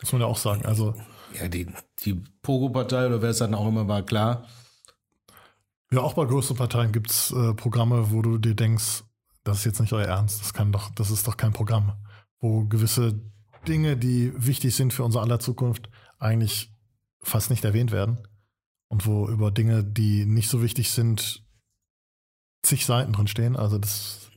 Muss 0.00 0.12
man 0.12 0.22
ja 0.22 0.26
auch 0.26 0.36
sagen. 0.38 0.64
Also, 0.66 0.94
Ja, 1.38 1.48
die, 1.48 1.66
die 2.04 2.14
Pogo-Partei 2.42 3.06
oder 3.06 3.20
wer 3.22 3.30
es 3.30 3.38
dann 3.38 3.54
auch 3.54 3.68
immer 3.68 3.86
war, 3.88 4.02
klar. 4.02 4.46
ja, 5.92 6.00
auch 6.00 6.14
bei 6.14 6.24
größeren 6.24 6.56
Parteien 6.56 6.92
gibt 6.92 7.10
es 7.10 7.30
äh, 7.30 7.52
Programme, 7.54 8.10
wo 8.10 8.22
du 8.22 8.38
dir 8.38 8.54
denkst, 8.54 9.04
das 9.46 9.58
ist 9.58 9.64
jetzt 9.64 9.80
nicht 9.80 9.92
euer 9.92 10.06
Ernst, 10.06 10.40
das 10.40 10.52
kann 10.52 10.72
doch, 10.72 10.90
das 10.94 11.10
ist 11.10 11.26
doch 11.26 11.36
kein 11.36 11.52
Programm. 11.52 11.92
Wo 12.40 12.64
gewisse 12.64 13.20
Dinge, 13.66 13.96
die 13.96 14.32
wichtig 14.36 14.74
sind 14.74 14.92
für 14.92 15.04
unser 15.04 15.20
aller 15.22 15.38
Zukunft, 15.38 15.88
eigentlich 16.18 16.72
fast 17.20 17.50
nicht 17.50 17.64
erwähnt 17.64 17.92
werden. 17.92 18.18
Und 18.88 19.06
wo 19.06 19.28
über 19.28 19.50
Dinge, 19.50 19.82
die 19.82 20.26
nicht 20.26 20.48
so 20.48 20.62
wichtig 20.62 20.90
sind, 20.90 21.44
zig 22.62 22.86
Seiten 22.86 23.12
drin 23.12 23.26
stehen. 23.26 23.56
Also 23.56 23.78
das, 23.78 24.30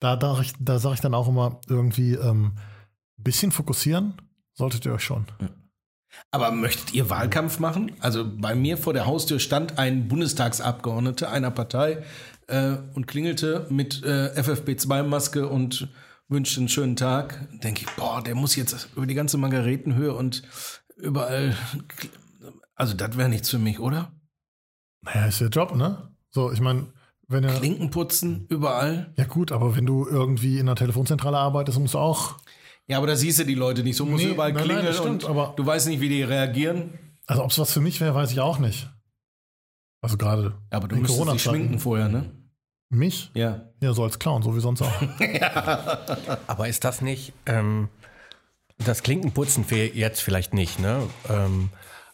da, 0.00 0.16
da, 0.16 0.40
da 0.60 0.78
sage 0.78 0.94
ich 0.94 1.00
dann 1.00 1.14
auch 1.14 1.28
immer 1.28 1.60
irgendwie, 1.68 2.14
ähm, 2.14 2.58
bisschen 3.16 3.52
fokussieren 3.52 4.20
solltet 4.52 4.86
ihr 4.86 4.92
euch 4.92 5.04
schon. 5.04 5.26
Aber 6.30 6.50
möchtet 6.50 6.94
ihr 6.94 7.10
Wahlkampf 7.10 7.58
machen? 7.58 7.92
Also 8.00 8.24
bei 8.26 8.54
mir 8.54 8.78
vor 8.78 8.94
der 8.94 9.06
Haustür 9.06 9.38
stand 9.38 9.78
ein 9.78 10.08
Bundestagsabgeordneter 10.08 11.30
einer 11.30 11.50
Partei 11.50 12.02
äh, 12.48 12.76
und 12.94 13.06
klingelte 13.06 13.66
mit 13.70 14.02
äh, 14.04 14.30
FFP2-Maske 14.40 15.46
und 15.48 15.88
wünschte 16.28 16.60
einen 16.60 16.68
schönen 16.68 16.96
Tag. 16.96 17.48
Denke 17.62 17.82
ich, 17.82 17.90
boah, 17.96 18.22
der 18.22 18.34
muss 18.34 18.56
jetzt 18.56 18.88
über 18.96 19.06
die 19.06 19.14
ganze 19.14 19.38
Margaretenhöhe 19.38 20.12
und 20.14 20.42
überall. 20.96 21.56
Also 22.74 22.94
das 22.94 23.16
wäre 23.16 23.28
nichts 23.28 23.50
für 23.50 23.58
mich, 23.58 23.78
oder? 23.80 24.12
Naja, 25.02 25.26
ist 25.26 25.40
der 25.40 25.48
Job, 25.48 25.74
ne? 25.76 26.10
So, 26.30 26.52
ich 26.52 26.60
meine, 26.60 26.86
wenn 27.28 27.44
ihr. 27.44 27.50
Klinken 27.50 27.90
putzen, 27.90 28.46
überall. 28.48 29.12
Ja, 29.16 29.24
gut, 29.24 29.52
aber 29.52 29.76
wenn 29.76 29.86
du 29.86 30.06
irgendwie 30.06 30.54
in 30.58 30.68
einer 30.68 30.76
Telefonzentrale 30.76 31.38
arbeitest, 31.38 31.78
musst 31.78 31.94
du 31.94 31.98
auch. 31.98 32.36
Ja, 32.88 32.98
aber 32.98 33.06
da 33.08 33.16
siehst 33.16 33.38
du 33.40 33.44
die 33.44 33.54
Leute 33.54 33.82
nicht. 33.82 33.96
So 33.96 34.04
muss 34.06 34.20
Nee, 34.22 34.30
überall 34.30 34.52
nein, 34.52 34.58
nein, 34.58 34.64
klingeln 34.66 34.86
das 34.86 34.98
stimmt, 34.98 35.24
und 35.24 35.30
aber- 35.30 35.54
du 35.56 35.64
weißt 35.66 35.88
nicht, 35.88 36.00
wie 36.00 36.08
die 36.08 36.22
reagieren. 36.22 36.98
Also, 37.26 37.42
ob 37.42 37.50
es 37.50 37.58
was 37.58 37.72
für 37.72 37.80
mich 37.80 38.00
wäre, 38.00 38.14
weiß 38.14 38.30
ich 38.30 38.40
auch 38.40 38.58
nicht. 38.58 38.88
Also, 40.06 40.16
gerade 40.18 40.54
Aber 40.70 40.86
du 40.88 40.96
müsstest 40.96 41.32
dich 41.32 41.42
schminken 41.42 41.78
vorher, 41.80 42.08
ne? 42.08 42.30
mich? 42.88 43.32
Ja. 43.34 43.62
Ja, 43.80 43.92
so 43.92 44.04
als 44.04 44.18
Clown, 44.20 44.42
so 44.42 44.54
wie 44.54 44.60
sonst 44.60 44.80
auch. 44.82 44.92
Aber 46.46 46.68
ist 46.68 46.84
das 46.84 47.00
nicht, 47.00 47.32
ähm, 47.46 47.88
das 48.78 49.02
Klinkenputzen 49.02 49.64
jetzt 49.94 50.20
vielleicht 50.20 50.54
nicht, 50.54 50.78
ne? 50.78 51.02
Ähm, 51.28 51.70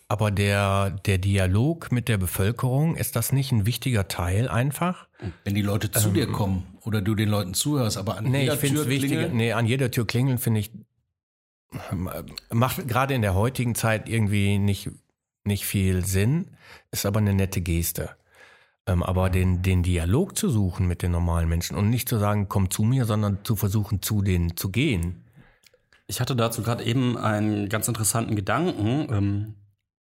aber 0.09 0.31
der, 0.31 0.91
der 0.91 1.19
Dialog 1.19 1.91
mit 1.93 2.09
der 2.09 2.19
Bevölkerung, 2.19 2.97
ist 2.97 3.17
das 3.17 3.33
nicht 3.33 3.51
ein 3.53 3.65
wichtiger 3.67 4.09
Teil 4.09 4.49
einfach? 4.49 5.07
Wenn 5.45 5.55
die 5.55 5.63
Leute 5.63 5.91
zu 5.91 6.11
dir 6.11 6.27
kommen 6.31 6.67
oder 6.83 7.01
du 7.01 7.15
den 7.15 7.29
Leuten 7.31 7.55
zuhörst, 7.55 7.97
aber 7.97 8.19
an 8.19 8.25
Nee, 8.25 8.43
jeder 8.43 8.55
ich 8.55 8.61
finde 8.61 8.75
Tür 8.77 8.83
es 8.85 8.89
wichtiger. 8.89 9.15
klingeln. 9.17 9.37
Nee, 9.37 9.53
an 9.53 9.67
jeder 9.67 9.91
Tür 9.91 10.07
klingeln 10.07 10.37
finde 10.39 10.61
ich, 10.61 10.71
macht 12.51 12.87
gerade 12.89 13.15
in 13.15 13.23
der 13.23 13.35
heutigen 13.35 13.75
Zeit 13.75 14.09
irgendwie 14.09 14.59
nicht, 14.59 14.91
nicht 15.45 15.65
viel 15.65 16.05
Sinn, 16.05 16.49
ist 16.91 17.07
aber 17.07 17.19
eine 17.21 17.35
nette 17.35 17.61
Geste. 17.61 18.11
Ähm, 18.87 19.03
aber 19.03 19.31
den, 19.31 19.63
den 19.63 19.83
Dialog 19.83 20.37
zu 20.37 20.51
suchen 20.51 20.87
mit 20.87 21.03
den 21.03 21.13
normalen 21.13 21.49
Menschen 21.49 21.77
und 21.77 21.91
nicht 21.91 22.09
zu 22.09 22.19
sagen, 22.19 22.49
komm 22.49 22.71
zu 22.71 22.83
mir, 22.83 23.05
sondern 23.05 23.39
zu 23.45 23.57
versuchen, 23.57 24.03
zu 24.03 24.23
denen 24.23 24.57
zu 24.57 24.71
gehen. 24.71 25.23
Ich 26.07 26.21
hatte 26.21 26.35
dazu 26.35 26.63
gerade 26.63 26.85
eben 26.85 27.17
einen 27.17 27.69
ganz 27.69 27.89
interessanten 27.89 28.37
Gedanken. 28.37 29.13
Ähm, 29.13 29.55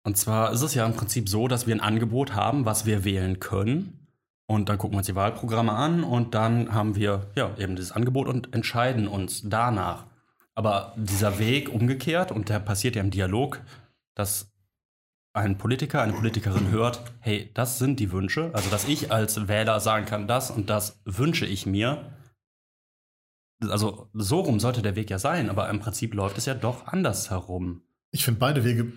Und 0.06 0.18
zwar 0.18 0.52
ist 0.52 0.60
es 0.60 0.74
ja 0.74 0.84
im 0.84 0.92
Prinzip 0.94 1.28
so, 1.30 1.48
dass 1.48 1.66
wir 1.66 1.74
ein 1.74 1.80
Angebot 1.80 2.34
haben, 2.34 2.66
was 2.66 2.84
wir 2.84 3.04
wählen 3.04 3.40
können. 3.40 4.06
Und 4.46 4.68
dann 4.68 4.76
gucken 4.76 4.94
wir 4.94 4.98
uns 4.98 5.06
die 5.06 5.14
Wahlprogramme 5.14 5.72
an 5.72 6.04
und 6.04 6.34
dann 6.34 6.74
haben 6.74 6.94
wir 6.96 7.30
ja 7.34 7.56
eben 7.56 7.76
dieses 7.76 7.92
Angebot 7.92 8.28
und 8.28 8.52
entscheiden 8.52 9.08
uns 9.08 9.42
danach. 9.44 10.04
Aber 10.54 10.92
dieser 10.96 11.38
Weg 11.38 11.70
umgekehrt, 11.70 12.30
und 12.30 12.50
der 12.50 12.58
passiert 12.60 12.96
ja 12.96 13.02
im 13.02 13.10
Dialog, 13.10 13.62
dass 14.14 14.52
ein 15.34 15.58
Politiker, 15.58 16.00
eine 16.00 16.12
Politikerin 16.12 16.70
hört, 16.70 17.02
hey, 17.18 17.50
das 17.54 17.78
sind 17.78 17.98
die 17.98 18.12
Wünsche, 18.12 18.50
also 18.54 18.70
dass 18.70 18.88
ich 18.88 19.10
als 19.12 19.48
Wähler 19.48 19.80
sagen 19.80 20.06
kann, 20.06 20.28
das 20.28 20.50
und 20.50 20.70
das 20.70 21.00
wünsche 21.04 21.44
ich 21.44 21.66
mir. 21.66 22.12
Also 23.68 24.08
so 24.14 24.40
rum 24.40 24.60
sollte 24.60 24.80
der 24.80 24.94
Weg 24.94 25.10
ja 25.10 25.18
sein, 25.18 25.50
aber 25.50 25.68
im 25.68 25.80
Prinzip 25.80 26.14
läuft 26.14 26.38
es 26.38 26.46
ja 26.46 26.54
doch 26.54 26.86
anders 26.86 27.30
herum. 27.30 27.82
Ich 28.12 28.24
finde, 28.24 28.38
beide 28.38 28.64
Wege 28.64 28.92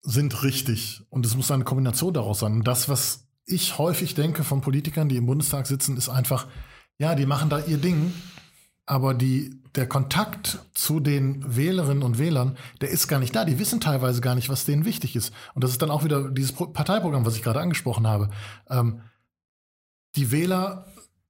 sind 0.00 0.42
richtig 0.42 1.02
und 1.10 1.26
es 1.26 1.36
muss 1.36 1.50
eine 1.50 1.64
Kombination 1.64 2.14
daraus 2.14 2.40
sein. 2.40 2.52
Und 2.54 2.66
das, 2.66 2.88
was 2.88 3.28
ich 3.44 3.76
häufig 3.76 4.14
denke 4.14 4.44
von 4.44 4.62
Politikern, 4.62 5.10
die 5.10 5.16
im 5.16 5.26
Bundestag 5.26 5.66
sitzen, 5.66 5.96
ist 5.98 6.08
einfach, 6.08 6.46
ja, 6.98 7.14
die 7.14 7.26
machen 7.26 7.50
da 7.50 7.58
ihr 7.58 7.78
Ding, 7.78 8.14
aber 8.86 9.14
die, 9.14 9.60
der 9.74 9.88
Kontakt 9.88 10.60
zu 10.72 11.00
den 11.00 11.56
Wählerinnen 11.56 12.04
und 12.04 12.18
Wählern, 12.18 12.56
der 12.80 12.88
ist 12.90 13.08
gar 13.08 13.18
nicht 13.18 13.34
da. 13.34 13.44
Die 13.44 13.58
wissen 13.58 13.80
teilweise 13.80 14.20
gar 14.20 14.36
nicht, 14.36 14.48
was 14.48 14.64
denen 14.64 14.84
wichtig 14.84 15.16
ist. 15.16 15.34
Und 15.54 15.64
das 15.64 15.72
ist 15.72 15.82
dann 15.82 15.90
auch 15.90 16.04
wieder 16.04 16.30
dieses 16.30 16.52
Parteiprogramm, 16.52 17.26
was 17.26 17.36
ich 17.36 17.42
gerade 17.42 17.60
angesprochen 17.60 18.06
habe. 18.06 18.30
Ähm, 18.70 19.00
die 20.14 20.30
Wähler 20.30 20.86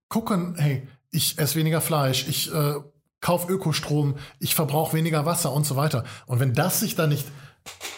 gucken, 0.08 0.54
hey, 0.56 0.86
ich 1.10 1.38
esse 1.38 1.56
weniger 1.56 1.80
Fleisch, 1.80 2.28
ich 2.28 2.52
äh, 2.52 2.75
kaufe 3.20 3.50
Ökostrom, 3.50 4.16
ich 4.38 4.54
verbrauche 4.54 4.96
weniger 4.96 5.25
Wasser 5.25 5.52
und 5.52 5.66
so 5.66 5.76
weiter. 5.76 6.04
Und 6.26 6.38
wenn 6.38 6.52
das 6.52 6.80
sich 6.80 6.94
dann 6.94 7.08
nicht 7.08 7.26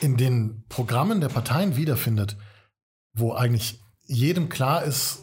in 0.00 0.16
den 0.16 0.64
Programmen 0.68 1.20
der 1.20 1.28
Parteien 1.28 1.76
wiederfindet, 1.76 2.36
wo 3.12 3.34
eigentlich 3.34 3.80
jedem 4.06 4.48
klar 4.48 4.84
ist, 4.84 5.22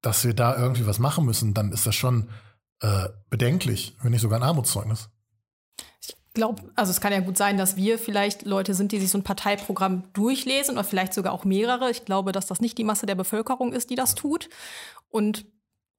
dass 0.00 0.24
wir 0.24 0.34
da 0.34 0.56
irgendwie 0.56 0.86
was 0.86 0.98
machen 0.98 1.26
müssen, 1.26 1.52
dann 1.52 1.72
ist 1.72 1.86
das 1.86 1.94
schon 1.94 2.28
äh, 2.82 3.08
bedenklich, 3.30 3.96
wenn 4.02 4.10
nicht 4.10 4.20
sogar 4.20 4.38
ein 4.38 4.42
Armutszeugnis. 4.42 5.08
Ich 6.00 6.14
glaube, 6.34 6.62
also 6.74 6.90
es 6.90 7.00
kann 7.00 7.12
ja 7.12 7.20
gut 7.20 7.36
sein, 7.36 7.56
dass 7.58 7.76
wir 7.76 7.98
vielleicht 7.98 8.44
Leute 8.44 8.74
sind, 8.74 8.92
die 8.92 8.98
sich 8.98 9.10
so 9.10 9.18
ein 9.18 9.24
Parteiprogramm 9.24 10.04
durchlesen 10.14 10.74
oder 10.74 10.84
vielleicht 10.84 11.14
sogar 11.14 11.32
auch 11.32 11.44
mehrere. 11.44 11.90
Ich 11.90 12.04
glaube, 12.04 12.32
dass 12.32 12.46
das 12.46 12.60
nicht 12.60 12.78
die 12.78 12.84
Masse 12.84 13.06
der 13.06 13.14
Bevölkerung 13.14 13.72
ist, 13.72 13.90
die 13.90 13.94
das 13.94 14.14
tut. 14.14 14.48
Und 15.10 15.44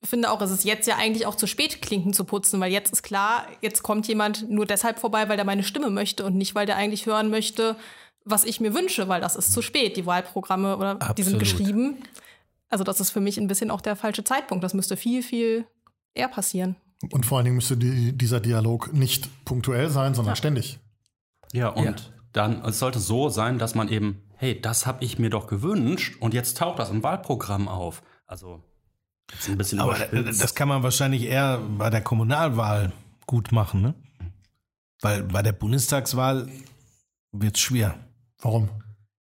finde 0.04 0.32
auch, 0.32 0.42
es 0.42 0.52
ist 0.52 0.66
jetzt 0.66 0.88
ja 0.88 0.98
eigentlich 0.98 1.26
auch 1.26 1.36
zu 1.36 1.48
spät, 1.48 1.82
Klinken 1.82 2.14
zu 2.14 2.26
putzen, 2.26 2.60
weil 2.60 2.72
jetzt 2.72 2.92
ist 2.92 3.04
klar, 3.04 3.48
jetzt 3.62 3.84
kommt 3.84 4.08
jemand 4.08 4.50
nur 4.50 4.66
deshalb 4.66 5.00
vorbei, 5.00 5.30
weil 5.30 5.38
der 5.38 5.46
meine 5.46 5.64
Stimme 5.64 5.90
möchte 5.90 6.26
und 6.26 6.36
nicht, 6.36 6.56
weil 6.56 6.66
der 6.66 6.76
eigentlich 6.76 7.06
hören 7.06 7.30
möchte, 7.30 7.78
was 8.26 8.44
ich 8.44 8.60
mir 8.60 8.74
wünsche, 8.74 9.08
weil 9.08 9.22
das 9.22 9.36
ist 9.36 9.54
zu 9.54 9.62
spät. 9.62 9.96
Die 9.98 10.06
Wahlprogramme 10.06 10.78
oder 10.78 10.92
Absolut. 10.92 11.18
die 11.18 11.24
sind 11.24 11.40
geschrieben. 11.40 12.04
Also 12.70 12.84
das 12.84 13.00
ist 13.00 13.12
für 13.12 13.22
mich 13.22 13.38
ein 13.38 13.48
bisschen 13.48 13.72
auch 13.72 13.82
der 13.82 13.96
falsche 13.96 14.24
Zeitpunkt. 14.24 14.64
Das 14.64 14.74
müsste 14.74 14.98
viel, 14.98 15.24
viel 15.24 15.66
eher 16.14 16.28
passieren. 16.28 16.76
Und 17.12 17.26
vor 17.26 17.38
allen 17.38 17.46
Dingen 17.46 17.58
müsste 17.58 17.78
die, 17.78 18.18
dieser 18.18 18.40
Dialog 18.40 18.94
nicht 18.94 19.46
punktuell 19.46 19.90
sein, 19.90 20.14
sondern 20.14 20.34
ja. 20.34 20.36
ständig. 20.38 20.80
Ja, 21.52 21.70
und 21.70 21.86
ja. 21.86 21.96
dann 22.32 22.64
es 22.66 22.80
sollte 22.80 23.00
so 23.00 23.30
sein, 23.30 23.60
dass 23.60 23.76
man 23.76 23.90
eben, 23.90 24.24
hey, 24.36 24.60
das 24.60 24.86
habe 24.86 25.04
ich 25.04 25.20
mir 25.20 25.30
doch 25.30 25.48
gewünscht 25.48 26.16
und 26.20 26.34
jetzt 26.34 26.58
taucht 26.58 26.80
das 26.80 26.90
im 26.90 27.04
Wahlprogramm 27.04 27.68
auf. 27.68 28.04
Also 28.26 28.64
das 29.28 29.50
ein 29.50 29.58
bisschen 29.58 29.80
Aber 29.80 29.96
das 29.96 30.56
kann 30.56 30.68
man 30.68 30.84
wahrscheinlich 30.84 31.24
eher 31.24 31.60
bei 31.78 31.90
der 31.90 32.02
Kommunalwahl 32.02 32.92
gut 33.26 33.52
machen, 33.52 33.82
ne? 33.82 33.94
Weil 35.02 35.24
bei 35.24 35.42
der 35.42 35.52
Bundestagswahl 35.52 36.50
wird 37.32 37.58
es 37.58 37.62
schwer. 37.62 37.96
Warum? 38.42 38.70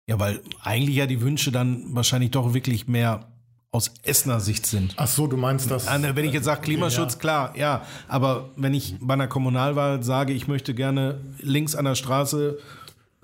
Ja, 0.06 0.18
weil 0.18 0.42
eigentlich 0.62 0.96
ja 0.96 1.06
die 1.06 1.20
Wünsche 1.20 1.52
dann 1.52 1.94
wahrscheinlich 1.94 2.32
doch 2.32 2.52
wirklich 2.52 2.86
mehr 2.86 3.32
aus 3.72 3.92
Essener 4.02 4.40
Sicht 4.40 4.66
sind. 4.66 4.94
Ach 4.96 5.06
so, 5.06 5.26
du 5.26 5.36
meinst 5.36 5.70
das? 5.70 5.86
Wenn 5.86 6.24
ich 6.24 6.32
jetzt 6.32 6.44
sage 6.44 6.62
Klimaschutz, 6.62 7.14
ja. 7.14 7.18
klar, 7.20 7.56
ja. 7.56 7.82
Aber 8.08 8.50
wenn 8.56 8.74
ich 8.74 8.96
bei 9.00 9.14
einer 9.14 9.28
Kommunalwahl 9.28 10.02
sage, 10.02 10.32
ich 10.32 10.48
möchte 10.48 10.74
gerne 10.74 11.20
links 11.38 11.76
an 11.76 11.84
der 11.84 11.94
Straße 11.94 12.58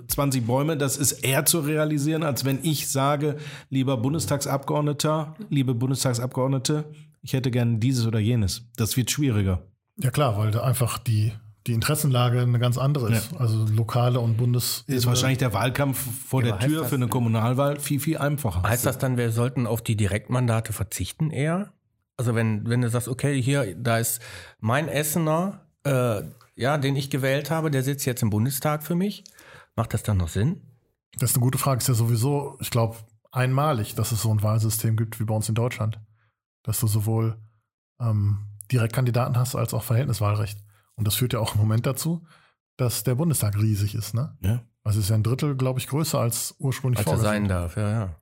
20 0.06 0.46
Bäume, 0.46 0.76
das 0.76 0.96
ist 0.98 1.12
eher 1.12 1.46
zu 1.46 1.60
realisieren, 1.60 2.22
als 2.22 2.44
wenn 2.44 2.60
ich 2.62 2.88
sage, 2.88 3.38
lieber 3.70 3.96
Bundestagsabgeordneter, 3.96 5.34
liebe 5.48 5.74
Bundestagsabgeordnete, 5.74 6.84
ich 7.22 7.32
hätte 7.32 7.50
gerne 7.50 7.78
dieses 7.78 8.06
oder 8.06 8.20
jenes. 8.20 8.62
Das 8.76 8.96
wird 8.96 9.10
schwieriger. 9.10 9.62
Ja 9.98 10.10
klar, 10.10 10.38
weil 10.38 10.52
da 10.52 10.62
einfach 10.62 10.98
die 10.98 11.32
die 11.66 11.72
Interessenlage 11.72 12.40
eine 12.40 12.58
ganz 12.58 12.78
andere 12.78 13.12
ist. 13.12 13.32
Ja. 13.32 13.38
Also 13.38 13.66
lokale 13.66 14.20
und 14.20 14.36
Bundes. 14.36 14.84
Ist 14.86 15.06
wahrscheinlich 15.06 15.38
der 15.38 15.52
Wahlkampf 15.52 15.98
vor 16.28 16.42
ja, 16.42 16.56
der 16.56 16.68
Tür 16.68 16.84
für 16.84 16.94
eine 16.94 17.08
Kommunalwahl 17.08 17.80
viel, 17.80 18.00
viel 18.00 18.18
einfacher. 18.18 18.62
Heißt 18.62 18.86
das 18.86 18.98
dann, 18.98 19.16
wir 19.16 19.32
sollten 19.32 19.66
auf 19.66 19.82
die 19.82 19.96
Direktmandate 19.96 20.72
verzichten 20.72 21.30
eher? 21.30 21.72
Also 22.16 22.34
wenn, 22.34 22.68
wenn 22.68 22.80
du 22.80 22.88
sagst, 22.88 23.08
okay, 23.08 23.40
hier, 23.40 23.74
da 23.74 23.98
ist 23.98 24.20
mein 24.60 24.88
Essener, 24.88 25.60
äh, 25.84 26.22
ja, 26.54 26.78
den 26.78 26.96
ich 26.96 27.10
gewählt 27.10 27.50
habe, 27.50 27.70
der 27.70 27.82
sitzt 27.82 28.06
jetzt 28.06 28.22
im 28.22 28.30
Bundestag 28.30 28.82
für 28.82 28.94
mich. 28.94 29.24
Macht 29.74 29.92
das 29.92 30.02
dann 30.02 30.16
noch 30.16 30.28
Sinn? 30.28 30.62
Das 31.18 31.30
ist 31.30 31.36
eine 31.36 31.42
gute 31.42 31.58
Frage. 31.58 31.78
Ist 31.78 31.88
ja 31.88 31.94
sowieso, 31.94 32.56
ich 32.60 32.70
glaube, 32.70 32.96
einmalig, 33.30 33.94
dass 33.94 34.12
es 34.12 34.22
so 34.22 34.32
ein 34.32 34.42
Wahlsystem 34.42 34.96
gibt 34.96 35.20
wie 35.20 35.24
bei 35.24 35.34
uns 35.34 35.48
in 35.48 35.54
Deutschland. 35.54 36.00
Dass 36.62 36.80
du 36.80 36.86
sowohl 36.86 37.36
ähm, 38.00 38.38
Direktkandidaten 38.72 39.36
hast 39.36 39.54
als 39.54 39.74
auch 39.74 39.82
Verhältniswahlrecht. 39.82 40.58
Und 40.96 41.06
das 41.06 41.14
führt 41.14 41.32
ja 41.32 41.40
auch 41.40 41.54
im 41.54 41.60
Moment 41.60 41.86
dazu, 41.86 42.26
dass 42.76 43.04
der 43.04 43.14
Bundestag 43.14 43.56
riesig 43.56 43.94
ist, 43.94 44.14
ne? 44.14 44.36
Ja. 44.40 44.62
Also 44.82 44.98
es 44.98 45.06
ist 45.06 45.10
ja 45.10 45.16
ein 45.16 45.22
Drittel, 45.22 45.56
glaube 45.56 45.80
ich, 45.80 45.88
größer 45.88 46.18
als 46.18 46.54
ursprünglich 46.58 46.98
als 46.98 47.06
vorgesehen. 47.06 47.32
sein 47.32 47.48
darf, 47.48 47.76
ja, 47.76 47.90
ja. 47.90 48.20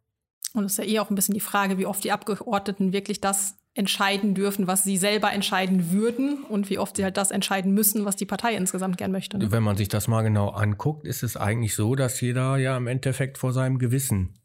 Und 0.54 0.64
es 0.64 0.73
ist 0.73 0.78
ja 0.78 0.85
eh 0.85 0.99
auch 1.00 1.11
ein 1.11 1.14
bisschen 1.14 1.35
die 1.35 1.40
Frage, 1.40 1.78
wie 1.78 1.87
oft 1.87 2.02
die 2.04 2.12
Abgeordneten 2.12 2.93
wirklich 2.93 3.21
das 3.21 3.57
entscheiden 3.75 4.35
dürfen, 4.35 4.69
was 4.69 4.85
sie 4.85 4.97
selber 4.97 5.33
entscheiden 5.33 5.90
würden 5.90 6.45
und 6.45 6.71
wie 6.71 6.78
oft 6.78 6.97
sie 6.97 7.02
halt 7.02 7.16
das 7.16 7.33
entscheiden 7.33 7.75
müssen, 7.75 8.04
was 8.04 8.14
die 8.14 8.25
Partei 8.25 8.54
insgesamt 8.54 8.97
gern 8.97 9.11
möchte. 9.11 9.37
Ne? 9.37 9.50
Wenn 9.50 9.64
man 9.64 9.76
sich 9.76 9.88
das 9.88 10.07
mal 10.07 10.23
genau 10.23 10.50
anguckt, 10.50 11.04
ist 11.04 11.25
es 11.25 11.37
eigentlich 11.37 11.75
so, 11.75 11.97
dass 11.97 12.21
jeder 12.21 12.57
ja 12.57 12.76
im 12.76 12.87
Endeffekt 12.87 13.37
vor 13.37 13.52
seinem 13.52 13.78
Gewissen 13.78 14.38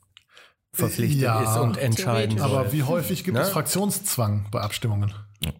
verpflichtet 0.73 1.21
ja, 1.21 1.41
ist 1.41 1.61
und 1.61 1.77
entscheiden 1.77 2.39
soll. 2.39 2.49
Aber 2.49 2.73
wie 2.73 2.83
häufig 2.83 3.23
gibt 3.23 3.37
ne? 3.37 3.43
es 3.43 3.49
Fraktionszwang 3.49 4.47
bei 4.51 4.61
Abstimmungen? 4.61 5.13
Ja, 5.43 5.51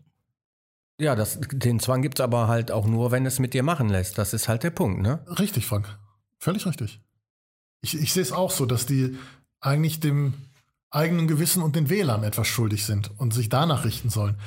das, 1.16 1.40
den 1.42 1.80
Zwang 1.80 2.02
gibt's 2.02 2.20
aber 2.20 2.48
halt 2.48 2.72
auch 2.72 2.86
nur, 2.86 3.12
wenn 3.12 3.26
es 3.26 3.40
mit 3.40 3.54
dir 3.54 3.64
machen 3.64 3.88
lässt. 3.90 4.18
Das 4.18 4.34
ist 4.34 4.50
halt 4.50 4.64
der 4.64 4.70
Punkt, 4.70 5.02
ne? 5.02 5.26
Richtig, 5.40 5.66
Frank. 5.66 5.98
Völlig 6.38 6.66
richtig. 6.66 7.02
Ich, 7.82 7.98
ich 7.98 8.12
sehe 8.12 8.22
es 8.22 8.34
auch 8.34 8.52
so, 8.52 8.66
dass 8.66 8.86
die 8.86 9.18
eigentlich 9.62 10.02
dem 10.02 10.34
eigenen 10.92 11.28
Gewissen 11.28 11.64
und 11.64 11.76
den 11.76 11.90
Wählern 11.90 12.24
etwas 12.24 12.48
schuldig 12.48 12.86
sind 12.86 13.12
und 13.18 13.34
sich 13.34 13.48
danach 13.48 13.86
richten 13.86 14.10
sollen. 14.10 14.38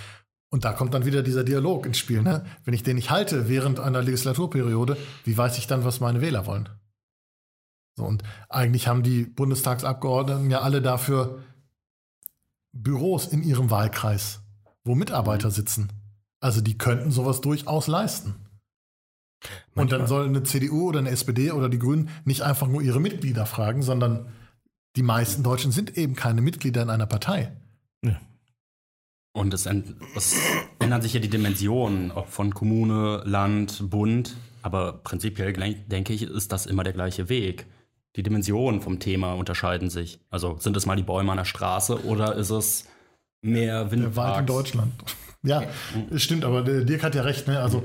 Und 0.50 0.66
da 0.66 0.73
kommt 0.75 0.92
dann 0.92 1.06
wieder 1.06 1.23
dieser 1.23 1.44
Dialog 1.44 1.87
ins 1.87 1.97
Spiel. 1.97 2.21
Ne? 2.21 2.44
Wenn 2.64 2.75
ich 2.75 2.82
den 2.82 2.97
nicht 2.97 3.11
halte 3.11 3.49
während 3.49 3.80
einer 3.80 4.02
Legislaturperiode, 4.02 4.99
wie 5.25 5.37
weiß 5.37 5.56
ich 5.56 5.66
dann, 5.66 5.85
was 5.85 6.00
meine 6.00 6.21
Wähler 6.21 6.44
wollen? 6.44 6.68
So, 7.97 8.04
und 8.04 8.23
eigentlich 8.50 8.88
haben 8.88 9.02
die 9.02 9.25
Bundestagsabgeordneten 9.25 10.50
ja 10.50 10.61
alle 10.61 10.82
dafür 10.82 11.42
Büros 12.73 13.26
in 13.26 13.42
ihrem 13.42 13.71
Wahlkreis, 13.71 14.40
wo 14.85 14.94
Mitarbeiter 14.94 15.50
sitzen. 15.50 15.90
Also 16.42 16.61
die 16.61 16.76
könnten 16.76 17.12
sowas 17.12 17.40
durchaus 17.40 17.87
leisten. 17.87 18.34
Manchmal. 19.75 19.82
Und 19.82 19.92
dann 19.92 20.06
soll 20.08 20.26
eine 20.26 20.42
CDU 20.42 20.88
oder 20.88 20.99
eine 20.99 21.11
SPD 21.11 21.52
oder 21.52 21.68
die 21.68 21.78
Grünen 21.78 22.11
nicht 22.25 22.42
einfach 22.42 22.66
nur 22.66 22.82
ihre 22.82 23.00
Mitglieder 23.00 23.46
fragen, 23.46 23.82
sondern 23.82 24.26
die 24.96 25.04
meisten 25.04 25.42
Deutschen 25.42 25.72
sind 25.72 25.96
eben 25.96 26.14
keine 26.14 26.42
Mitglieder 26.42 26.82
in 26.82 26.90
einer 26.90 27.06
Partei. 27.06 27.52
Ja. 28.04 28.20
Und 29.32 29.54
es, 29.54 29.66
es 29.66 30.37
ändern 30.80 31.00
sich 31.00 31.14
ja 31.14 31.20
die 31.20 31.30
Dimensionen, 31.30 32.11
ob 32.11 32.28
von 32.28 32.52
Kommune, 32.52 33.22
Land, 33.25 33.88
Bund. 33.88 34.37
Aber 34.62 34.94
prinzipiell 34.94 35.52
denke 35.52 36.12
ich, 36.12 36.22
ist 36.22 36.52
das 36.52 36.66
immer 36.66 36.82
der 36.82 36.92
gleiche 36.92 37.28
Weg. 37.28 37.66
Die 38.16 38.22
Dimensionen 38.22 38.80
vom 38.80 38.99
Thema 38.99 39.32
unterscheiden 39.34 39.90
sich. 39.90 40.20
Also 40.28 40.58
sind 40.58 40.76
es 40.76 40.87
mal 40.87 40.96
die 40.96 41.02
Bäume 41.02 41.30
an 41.30 41.38
der 41.38 41.44
Straße 41.44 42.04
oder 42.04 42.34
ist 42.34 42.50
es 42.50 42.87
mehr 43.42 43.90
Windparks? 43.90 44.14
Der 44.14 44.25
Wald 44.25 44.40
in 44.40 44.46
Deutschland. 44.46 44.92
Ja, 45.42 45.64
es 46.11 46.22
stimmt, 46.22 46.44
aber 46.44 46.62
Dirk 46.62 47.02
hat 47.02 47.14
ja 47.14 47.22
recht. 47.22 47.49
Ne? 47.49 47.58
Also 47.58 47.84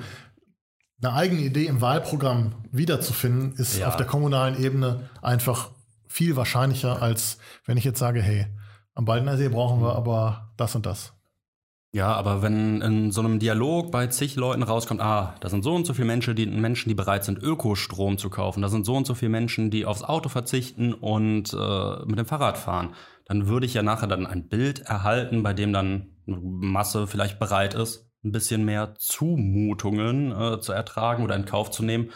eine 1.02 1.14
eigene 1.14 1.42
Idee 1.42 1.66
im 1.66 1.82
Wahlprogramm 1.82 2.56
wiederzufinden, 2.72 3.54
ist 3.54 3.78
ja. 3.78 3.88
auf 3.88 3.96
der 3.96 4.06
kommunalen 4.06 4.62
Ebene 4.62 5.10
einfach 5.22 5.72
viel 6.08 6.36
wahrscheinlicher, 6.36 7.02
als 7.02 7.38
wenn 7.66 7.78
ich 7.78 7.84
jetzt 7.84 8.00
sage, 8.00 8.22
hey, 8.22 8.48
am 8.94 9.06
Baldener 9.06 9.38
See 9.38 9.50
brauchen 9.50 9.82
wir 9.82 9.96
aber 9.96 10.52
das 10.58 10.76
und 10.76 10.86
das. 10.86 11.14
Ja, 11.94 12.14
aber 12.14 12.42
wenn 12.42 12.82
in 12.82 13.12
so 13.12 13.22
einem 13.22 13.40
Dialog 13.40 13.92
bei 13.92 14.08
zig 14.08 14.36
Leuten 14.36 14.62
rauskommt, 14.62 15.02
ah, 15.02 15.36
da 15.40 15.50
sind 15.50 15.64
so 15.64 15.74
und 15.74 15.86
so 15.86 15.94
viele 15.94 16.08
Menschen, 16.08 16.36
die, 16.36 16.46
Menschen, 16.46 16.90
die 16.90 16.96
bereit 16.96 17.24
sind, 17.24 17.42
Ökostrom 17.42 18.18
zu 18.18 18.30
kaufen, 18.30 18.62
da 18.62 18.70
sind 18.70 18.86
so 18.86 18.96
und 18.96 19.08
so 19.08 19.16
viele 19.16 19.30
Menschen, 19.30 19.72
die 19.72 19.86
aufs 19.86 20.04
Auto 20.04 20.30
verzichten 20.30 20.94
und 20.94 21.54
äh, 21.54 22.06
mit 22.06 22.20
dem 22.20 22.26
Fahrrad 22.26 22.58
fahren, 22.58 22.94
dann 23.26 23.48
würde 23.48 23.66
ich 23.66 23.74
ja 23.74 23.84
nachher 23.84 24.08
dann 24.08 24.28
ein 24.28 24.48
Bild 24.48 24.82
erhalten, 24.82 25.44
bei 25.44 25.54
dem 25.54 25.74
dann 25.74 26.17
Masse 26.28 27.08
vielleicht 27.08 27.40
bereit 27.40 27.74
ist, 27.74 28.10
ein 28.24 28.32
bisschen 28.32 28.66
mehr 28.66 28.96
Zumutungen 28.96 30.32
äh, 30.32 30.60
zu 30.60 30.74
ertragen 30.74 31.24
oder 31.24 31.36
in 31.36 31.46
Kauf 31.46 31.72
zu 31.72 31.84
nehmen, 31.84 32.12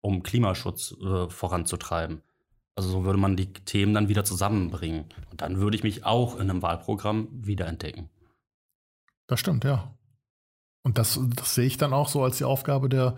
um 0.00 0.22
Klimaschutz 0.22 0.94
äh, 1.00 1.28
voranzutreiben. 1.28 2.22
Also 2.74 2.90
so 2.90 3.04
würde 3.04 3.18
man 3.18 3.36
die 3.36 3.52
Themen 3.52 3.92
dann 3.92 4.08
wieder 4.08 4.24
zusammenbringen. 4.24 5.06
Und 5.30 5.42
dann 5.42 5.58
würde 5.58 5.76
ich 5.76 5.82
mich 5.82 6.04
auch 6.04 6.36
in 6.36 6.42
einem 6.42 6.62
Wahlprogramm 6.62 7.28
wiederentdecken. 7.32 8.08
Das 9.26 9.40
stimmt, 9.40 9.64
ja. 9.64 9.94
Und 10.82 10.96
das, 10.96 11.20
das 11.34 11.54
sehe 11.54 11.66
ich 11.66 11.76
dann 11.76 11.92
auch 11.92 12.08
so 12.08 12.22
als 12.22 12.38
die 12.38 12.44
Aufgabe 12.44 12.88
der 12.88 13.16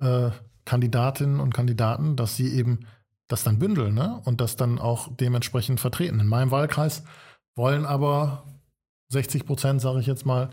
äh, 0.00 0.30
Kandidatinnen 0.64 1.40
und 1.40 1.54
Kandidaten, 1.54 2.16
dass 2.16 2.36
sie 2.36 2.52
eben 2.52 2.86
das 3.28 3.44
dann 3.44 3.58
bündeln 3.58 3.94
ne? 3.94 4.20
und 4.24 4.40
das 4.40 4.56
dann 4.56 4.78
auch 4.78 5.08
dementsprechend 5.14 5.78
vertreten. 5.78 6.20
In 6.20 6.26
meinem 6.26 6.50
Wahlkreis 6.50 7.04
wollen 7.54 7.86
aber 7.86 8.44
60 9.12 9.46
Prozent, 9.46 9.80
sage 9.80 10.00
ich 10.00 10.06
jetzt 10.06 10.26
mal, 10.26 10.50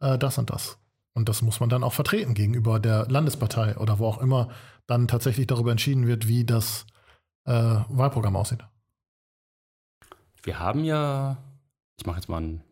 äh, 0.00 0.18
das 0.18 0.38
und 0.38 0.50
das. 0.50 0.78
Und 1.14 1.28
das 1.28 1.42
muss 1.42 1.60
man 1.60 1.68
dann 1.68 1.84
auch 1.84 1.92
vertreten 1.92 2.34
gegenüber 2.34 2.80
der 2.80 3.06
Landespartei 3.08 3.76
oder 3.76 3.98
wo 3.98 4.06
auch 4.06 4.18
immer 4.18 4.50
dann 4.86 5.08
tatsächlich 5.08 5.46
darüber 5.46 5.70
entschieden 5.70 6.06
wird, 6.06 6.28
wie 6.28 6.44
das 6.44 6.86
äh, 7.44 7.52
Wahlprogramm 7.88 8.36
aussieht. 8.36 8.64
Wir 10.42 10.58
haben 10.58 10.84
ja, 10.84 11.36
ich 11.98 12.06
mache 12.06 12.16
jetzt 12.16 12.28
mal 12.28 12.40
ein, 12.40 12.62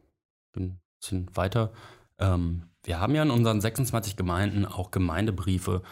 ein 0.56 0.80
bisschen 1.00 1.34
weiter, 1.36 1.72
ähm, 2.18 2.70
wir 2.82 2.98
haben 2.98 3.14
ja 3.14 3.22
in 3.22 3.30
unseren 3.30 3.60
26 3.60 4.16
Gemeinden 4.16 4.64
auch 4.64 4.90
Gemeindebriefe. 4.90 5.82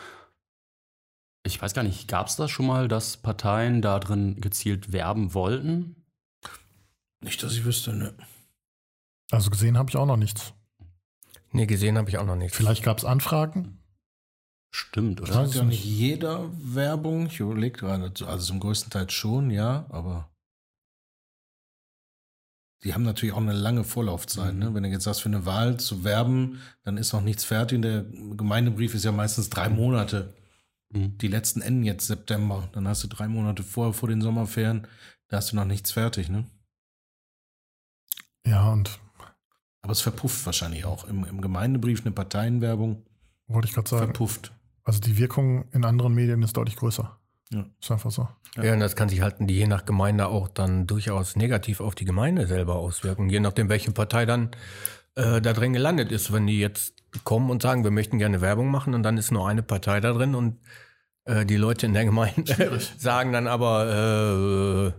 Ich 1.45 1.61
weiß 1.61 1.75
gar 1.75 1.83
nicht, 1.83 2.09
gab 2.09 2.29
es 2.29 2.37
das 2.37 2.51
schon 2.51 2.67
mal, 2.67 2.89
dass 2.89 3.19
Parteien 3.19 3.83
da 3.83 3.99
drin 3.99 4.41
gezielt 4.41 4.93
werben 4.93 5.35
wollten? 5.35 5.97
Nicht, 7.21 7.43
dass 7.43 7.53
ich 7.53 7.65
wüsste, 7.65 7.95
ne. 7.95 8.15
Also 9.31 9.51
gesehen 9.51 9.77
habe 9.77 9.91
ich 9.91 9.97
auch 9.97 10.07
noch 10.07 10.17
nichts. 10.17 10.55
Nee, 11.53 11.67
gesehen 11.67 11.99
habe 11.99 12.09
ich 12.09 12.19
auch 12.19 12.27
noch 12.27 12.37
nichts. 12.37 12.57
Vielleicht 12.57 12.83
gab 12.83 12.99
es 12.99 13.05
Anfragen. 13.05 13.79
Stimmt, 14.71 15.21
oder? 15.21 15.35
weiß 15.35 15.55
ja 15.55 15.63
es 15.63 15.67
nicht 15.67 15.85
jeder 15.85 16.51
Werbung. 16.53 17.27
Ich 17.27 17.41
überlege 17.41 17.79
gerade, 17.79 18.13
also 18.27 18.47
zum 18.47 18.61
größten 18.61 18.91
Teil 18.91 19.09
schon, 19.09 19.51
ja, 19.51 19.87
aber 19.89 20.31
die 22.85 22.95
haben 22.95 23.03
natürlich 23.03 23.35
auch 23.35 23.41
eine 23.41 23.55
lange 23.55 23.83
Vorlaufzeit. 23.83 24.55
Ne? 24.55 24.73
Wenn 24.73 24.85
du 24.85 24.89
jetzt 24.89 25.05
sagst, 25.05 25.23
für 25.23 25.29
eine 25.29 25.47
Wahl 25.47 25.81
zu 25.81 26.05
werben, 26.05 26.61
dann 26.85 26.97
ist 26.97 27.13
noch 27.13 27.23
nichts 27.23 27.45
fertig. 27.45 27.83
Der 27.83 28.05
Gemeindebrief 28.05 28.95
ist 28.95 29.05
ja 29.05 29.11
meistens 29.11 29.51
drei 29.51 29.69
Monate. 29.69 30.35
Mhm. 30.91 31.19
Die 31.19 31.29
letzten 31.29 31.61
enden 31.61 31.83
jetzt 31.83 32.07
September. 32.07 32.69
Dann 32.73 32.87
hast 32.87 33.03
du 33.03 33.09
drei 33.09 33.27
Monate 33.27 33.65
vor, 33.65 33.95
vor 33.95 34.09
den 34.09 34.21
Sommerferien, 34.21 34.87
da 35.29 35.39
hast 35.39 35.51
du 35.51 35.57
noch 35.57 35.65
nichts 35.65 35.91
fertig. 35.91 36.29
Ne? 36.29 36.47
Ja, 38.47 38.71
und 38.71 39.01
Aber 39.83 39.93
es 39.93 40.01
verpufft 40.01 40.45
wahrscheinlich 40.47 40.85
auch. 40.85 41.07
Im, 41.09 41.25
im 41.25 41.41
Gemeindebrief 41.41 42.01
eine 42.03 42.11
Parteienwerbung 42.11 43.05
wollte 43.47 43.69
ich 43.69 43.75
gerade 43.75 43.89
sagen, 43.89 44.05
verpufft. 44.07 44.53
also 44.85 45.01
die 45.01 45.19
Wirkung 45.19 45.67
in 45.73 45.85
anderen 45.85 46.15
Medien 46.15 46.43
ist 46.43 46.57
deutlich 46.57 46.77
größer. 46.77 47.17
Ja. 47.51 47.65
Ist 47.81 47.91
einfach 47.91 48.11
so. 48.11 48.29
Ja, 48.57 48.73
und 48.75 48.81
das 48.81 48.97
kann 48.97 49.09
sich 49.09 49.23
halt 49.23 49.37
je 49.49 49.67
nach 49.67 49.85
Gemeinde 49.87 50.29
auch 50.29 50.49
dann 50.49 50.87
durchaus 50.87 51.37
negativ 51.37 51.81
auf 51.81 51.95
die 51.95 52.05
Gemeinde 52.05 52.47
selber 52.47 52.77
auswirken, 52.77 53.31
je 53.31 53.41
nachdem, 53.41 53.69
welche 53.69 53.93
Partei 53.93 54.27
dann 54.27 54.51
äh, 55.15 55.41
da 55.41 55.53
drin 55.53 55.73
gelandet 55.73 56.13
ist. 56.13 56.33
Wenn 56.33 56.47
die 56.47 56.59
jetzt 56.59 56.95
kommen 57.25 57.51
und 57.51 57.63
sagen, 57.63 57.85
wir 57.85 57.91
möchten 57.91 58.19
gerne 58.19 58.41
Werbung 58.41 58.71
machen 58.71 58.95
und 58.95 59.03
dann 59.03 59.17
ist 59.17 59.31
nur 59.31 59.49
eine 59.49 59.63
Partei 59.63 60.01
da 60.01 60.13
drin 60.13 60.35
und 60.35 60.59
äh, 61.25 61.47
die 61.47 61.57
Leute 61.57 61.87
in 61.87 61.95
der 61.95 62.05
Gemeinde 62.05 62.81
sagen 62.99 63.33
dann 63.33 63.47
aber, 63.47 64.93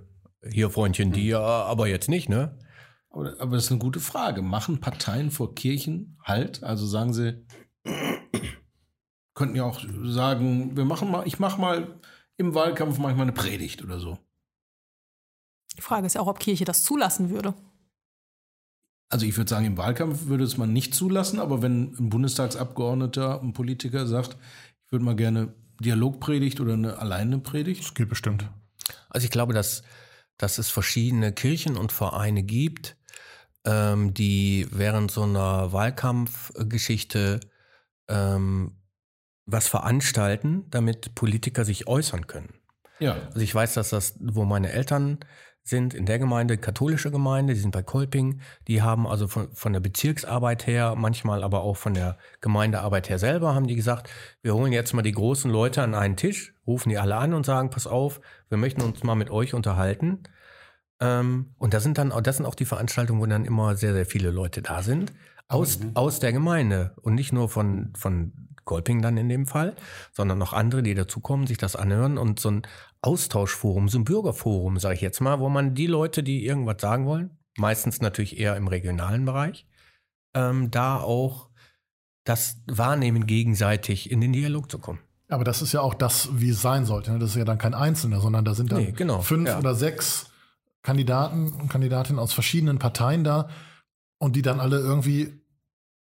äh, 0.43 0.49
hier 0.51 0.69
Freundchen, 0.69 1.11
die 1.11 1.27
ja, 1.27 1.41
aber 1.41 1.87
jetzt 1.87 2.09
nicht, 2.09 2.29
ne? 2.29 2.57
Aber, 3.09 3.35
aber 3.39 3.55
das 3.55 3.65
ist 3.65 3.71
eine 3.71 3.79
gute 3.79 3.99
Frage. 3.99 4.41
Machen 4.41 4.79
Parteien 4.79 5.31
vor 5.31 5.55
Kirchen 5.55 6.17
Halt? 6.23 6.63
Also 6.63 6.85
sagen 6.85 7.13
sie, 7.13 7.45
könnten 9.33 9.55
ja 9.55 9.63
auch 9.63 9.81
sagen, 10.03 10.75
wir 10.75 10.85
machen 10.85 11.09
mal, 11.09 11.25
ich 11.25 11.39
mache 11.39 11.59
mal 11.59 11.99
im 12.37 12.53
Wahlkampf 12.53 12.97
manchmal 12.99 13.23
eine 13.23 13.33
Predigt 13.33 13.83
oder 13.83 13.99
so. 13.99 14.17
Die 15.77 15.81
Frage 15.81 16.07
ist 16.07 16.15
ja 16.15 16.21
auch, 16.21 16.27
ob 16.27 16.39
Kirche 16.39 16.65
das 16.65 16.83
zulassen 16.83 17.29
würde. 17.29 17.53
Also 19.09 19.25
ich 19.25 19.35
würde 19.37 19.49
sagen, 19.49 19.65
im 19.65 19.77
Wahlkampf 19.77 20.25
würde 20.25 20.43
es 20.43 20.57
man 20.57 20.71
nicht 20.71 20.93
zulassen, 20.93 21.39
aber 21.39 21.61
wenn 21.61 21.95
ein 21.97 22.09
Bundestagsabgeordneter, 22.09 23.41
ein 23.41 23.53
Politiker 23.53 24.05
sagt, 24.05 24.37
ich 24.85 24.91
würde 24.91 25.05
mal 25.05 25.15
gerne 25.15 25.53
Dialogpredigt 25.79 26.59
oder 26.59 26.73
eine 26.73 26.97
alleine 26.97 27.39
Predigt. 27.39 27.83
Das 27.83 27.93
geht 27.93 28.09
bestimmt. 28.09 28.49
Also 29.09 29.25
ich 29.25 29.31
glaube, 29.31 29.53
dass, 29.53 29.83
dass 30.37 30.57
es 30.57 30.69
verschiedene 30.69 31.31
Kirchen 31.31 31.77
und 31.77 31.91
Vereine 31.91 32.43
gibt, 32.43 32.97
ähm, 33.69 34.13
die 34.13 34.67
während 34.71 35.11
so 35.11 35.23
einer 35.23 35.71
Wahlkampfgeschichte 35.71 37.39
ähm, 38.07 38.71
was 39.45 39.67
veranstalten, 39.67 40.65
damit 40.69 41.13
Politiker 41.15 41.65
sich 41.65 41.87
äußern 41.87 42.27
können. 42.27 42.53
Ja. 42.99 43.17
Also 43.27 43.39
ich 43.39 43.53
weiß, 43.53 43.75
dass 43.75 43.89
das, 43.89 44.15
wo 44.19 44.43
meine 44.43 44.71
Eltern 44.71 45.19
sind, 45.63 45.93
in 45.93 46.05
der 46.05 46.17
Gemeinde, 46.17 46.57
katholische 46.57 47.11
Gemeinde, 47.11 47.53
die 47.53 47.59
sind 47.59 47.71
bei 47.71 47.83
Kolping, 47.83 48.41
die 48.67 48.81
haben 48.81 49.07
also 49.07 49.27
von, 49.27 49.53
von 49.53 49.71
der 49.73 49.79
Bezirksarbeit 49.79 50.65
her, 50.65 50.95
manchmal 50.97 51.43
aber 51.43 51.61
auch 51.61 51.77
von 51.77 51.93
der 51.93 52.17
Gemeindearbeit 52.41 53.09
her 53.09 53.19
selber, 53.19 53.53
haben 53.53 53.67
die 53.67 53.75
gesagt, 53.75 54.09
wir 54.41 54.55
holen 54.55 54.73
jetzt 54.73 54.93
mal 54.93 55.03
die 55.03 55.11
großen 55.11 55.51
Leute 55.51 55.83
an 55.83 55.93
einen 55.93 56.15
Tisch, 56.15 56.55
rufen 56.65 56.89
die 56.89 56.97
alle 56.97 57.15
an 57.15 57.33
und 57.33 57.45
sagen, 57.45 57.69
pass 57.69 57.85
auf, 57.85 58.19
wir 58.49 58.57
möchten 58.57 58.81
uns 58.81 59.03
mal 59.03 59.15
mit 59.15 59.29
euch 59.29 59.53
unterhalten. 59.53 60.23
Ähm, 60.99 61.53
und 61.57 61.73
das 61.73 61.83
sind 61.83 61.97
dann, 61.97 62.11
das 62.23 62.37
sind 62.37 62.45
auch 62.45 62.55
die 62.55 62.65
Veranstaltungen, 62.65 63.21
wo 63.21 63.25
dann 63.25 63.45
immer 63.45 63.75
sehr, 63.75 63.93
sehr 63.93 64.05
viele 64.05 64.31
Leute 64.31 64.61
da 64.61 64.81
sind, 64.81 65.13
aus, 65.47 65.79
aus 65.95 66.19
der 66.19 66.31
Gemeinde 66.31 66.93
und 67.01 67.15
nicht 67.15 67.33
nur 67.33 67.49
von, 67.49 67.91
von 67.95 68.33
Kolping 68.65 69.01
dann 69.01 69.17
in 69.17 69.29
dem 69.29 69.47
Fall, 69.47 69.75
sondern 70.11 70.37
noch 70.37 70.53
andere, 70.53 70.83
die 70.83 70.93
dazukommen, 70.93 71.47
sich 71.47 71.57
das 71.57 71.75
anhören 71.75 72.17
und 72.19 72.39
so 72.39 72.51
ein 72.51 72.61
Austauschforum, 73.01 73.89
so 73.89 73.97
ein 73.97 74.03
Bürgerforum, 74.03 74.77
sage 74.77 74.95
ich 74.95 75.01
jetzt 75.01 75.21
mal, 75.21 75.39
wo 75.39 75.49
man 75.49 75.73
die 75.73 75.87
Leute, 75.87 76.21
die 76.21 76.45
irgendwas 76.45 76.79
sagen 76.79 77.07
wollen, 77.07 77.31
meistens 77.57 77.99
natürlich 77.99 78.39
eher 78.39 78.55
im 78.57 78.67
regionalen 78.67 79.25
Bereich, 79.25 79.65
ähm, 80.35 80.69
da 80.69 80.97
auch 80.97 81.49
das 82.25 82.61
Wahrnehmen 82.67 83.25
gegenseitig 83.25 84.11
in 84.11 84.21
den 84.21 84.33
Dialog 84.33 84.69
zu 84.69 84.77
kommen. 84.77 84.99
Aber 85.29 85.43
das 85.43 85.61
ist 85.63 85.73
ja 85.73 85.81
auch 85.81 85.95
das, 85.95 86.29
wie 86.33 86.49
es 86.49 86.61
sein 86.61 86.85
sollte. 86.85 87.11
ne? 87.11 87.19
Das 87.19 87.31
ist 87.31 87.35
ja 87.37 87.45
dann 87.45 87.57
kein 87.57 87.73
Einzelner, 87.73 88.19
sondern 88.19 88.45
da 88.45 88.53
sind 88.53 88.71
dann 88.71 88.83
Nee, 88.83 88.91
genau, 88.91 89.21
fünf 89.21 89.47
ja. 89.47 89.57
oder 89.57 89.73
sechs 89.73 90.29
Kandidaten 90.81 91.51
und 91.53 91.69
Kandidatinnen 91.69 92.19
aus 92.19 92.33
verschiedenen 92.33 92.79
Parteien 92.79 93.23
da 93.23 93.49
und 94.17 94.35
die 94.35 94.41
dann 94.41 94.59
alle 94.59 94.77
irgendwie 94.77 95.33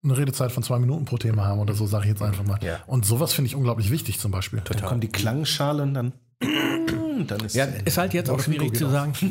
eine 0.03 0.17
Redezeit 0.17 0.51
von 0.51 0.63
zwei 0.63 0.79
Minuten 0.79 1.05
pro 1.05 1.17
Thema 1.17 1.45
haben 1.45 1.59
oder 1.59 1.73
so, 1.73 1.85
sage 1.85 2.05
ich 2.05 2.09
jetzt 2.09 2.21
einfach 2.21 2.43
mal. 2.43 2.59
Ja. 2.63 2.79
Und 2.87 3.05
sowas 3.05 3.33
finde 3.33 3.47
ich 3.47 3.55
unglaublich 3.55 3.91
wichtig 3.91 4.19
zum 4.19 4.31
Beispiel. 4.31 4.61
Dann 4.61 4.81
kommen 4.81 5.01
die 5.01 5.09
Klangschale 5.09 5.83
und 5.83 5.93
dann, 5.93 6.13
dann 7.27 7.39
ist 7.41 7.55
Ja, 7.55 7.65
ist 7.65 7.97
halt 7.99 8.13
jetzt 8.15 8.29
auch 8.29 8.39
schwierig 8.39 8.75
zu 8.75 8.89
sagen. 8.89 9.13
Die, 9.21 9.27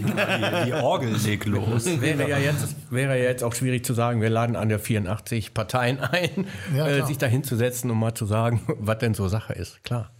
die 0.67 0.73
Orgel 0.73 1.17
legt 1.17 1.47
los. 1.47 1.87
wäre 2.01 2.29
ja 2.29 2.39
jetzt 2.39 2.77
wäre 2.91 3.19
ja 3.19 3.25
jetzt 3.25 3.43
auch 3.43 3.55
schwierig 3.55 3.85
zu 3.85 3.95
sagen, 3.95 4.21
wir 4.21 4.31
laden 4.31 4.55
an 4.55 4.69
der 4.69 4.79
84 4.79 5.55
Parteien 5.55 5.99
ein, 5.99 6.47
Ja, 6.75 6.87
äh, 6.87 7.05
sich 7.05 7.19
da 7.19 7.27
hinzusetzen 7.27 7.91
und 7.91 7.99
mal 7.99 8.15
zu 8.15 8.27
sagen, 8.27 8.63
was 8.79 8.99
denn 8.99 9.15
so 9.15 9.27
Sache 9.27 9.55
ist. 9.55 9.83
Klar. 9.83 10.13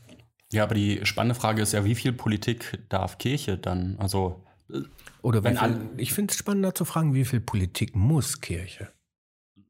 Ja, 0.53 0.65
aber 0.65 0.75
die 0.75 1.07
spannende 1.07 1.37
Frage 1.37 1.63
ist 1.63 1.73
ja, 1.73 1.85
wie 1.85 1.95
viel 1.95 2.13
Politik 2.13 2.81
darf 2.89 3.19
Kirche 3.19 3.57
dann? 3.57 3.95
Also 4.01 4.43
Oder 5.23 5.43
Wenn 5.45 5.53
viel, 5.57 5.63
alle- 5.63 5.81
ich 5.97 6.13
finde 6.13 6.33
es 6.33 6.39
spannender 6.39 6.75
zu 6.75 6.85
fragen, 6.85 7.15
wie 7.15 7.25
viel 7.25 7.41
Politik 7.41 7.95
muss 7.97 8.41
Kirche? 8.41 8.89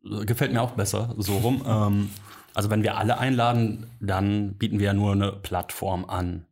gefällt 0.02 0.52
mir 0.52 0.62
auch 0.62 0.70
besser, 0.72 1.14
so 1.18 1.36
rum. 1.38 1.62
ähm, 1.66 2.10
also 2.54 2.70
wenn 2.70 2.82
wir 2.82 2.96
alle 2.96 3.18
einladen, 3.18 3.86
dann 4.00 4.54
bieten 4.54 4.78
wir 4.78 4.86
ja 4.86 4.94
nur 4.94 5.12
eine 5.12 5.32
Plattform 5.32 6.04
an. 6.06 6.46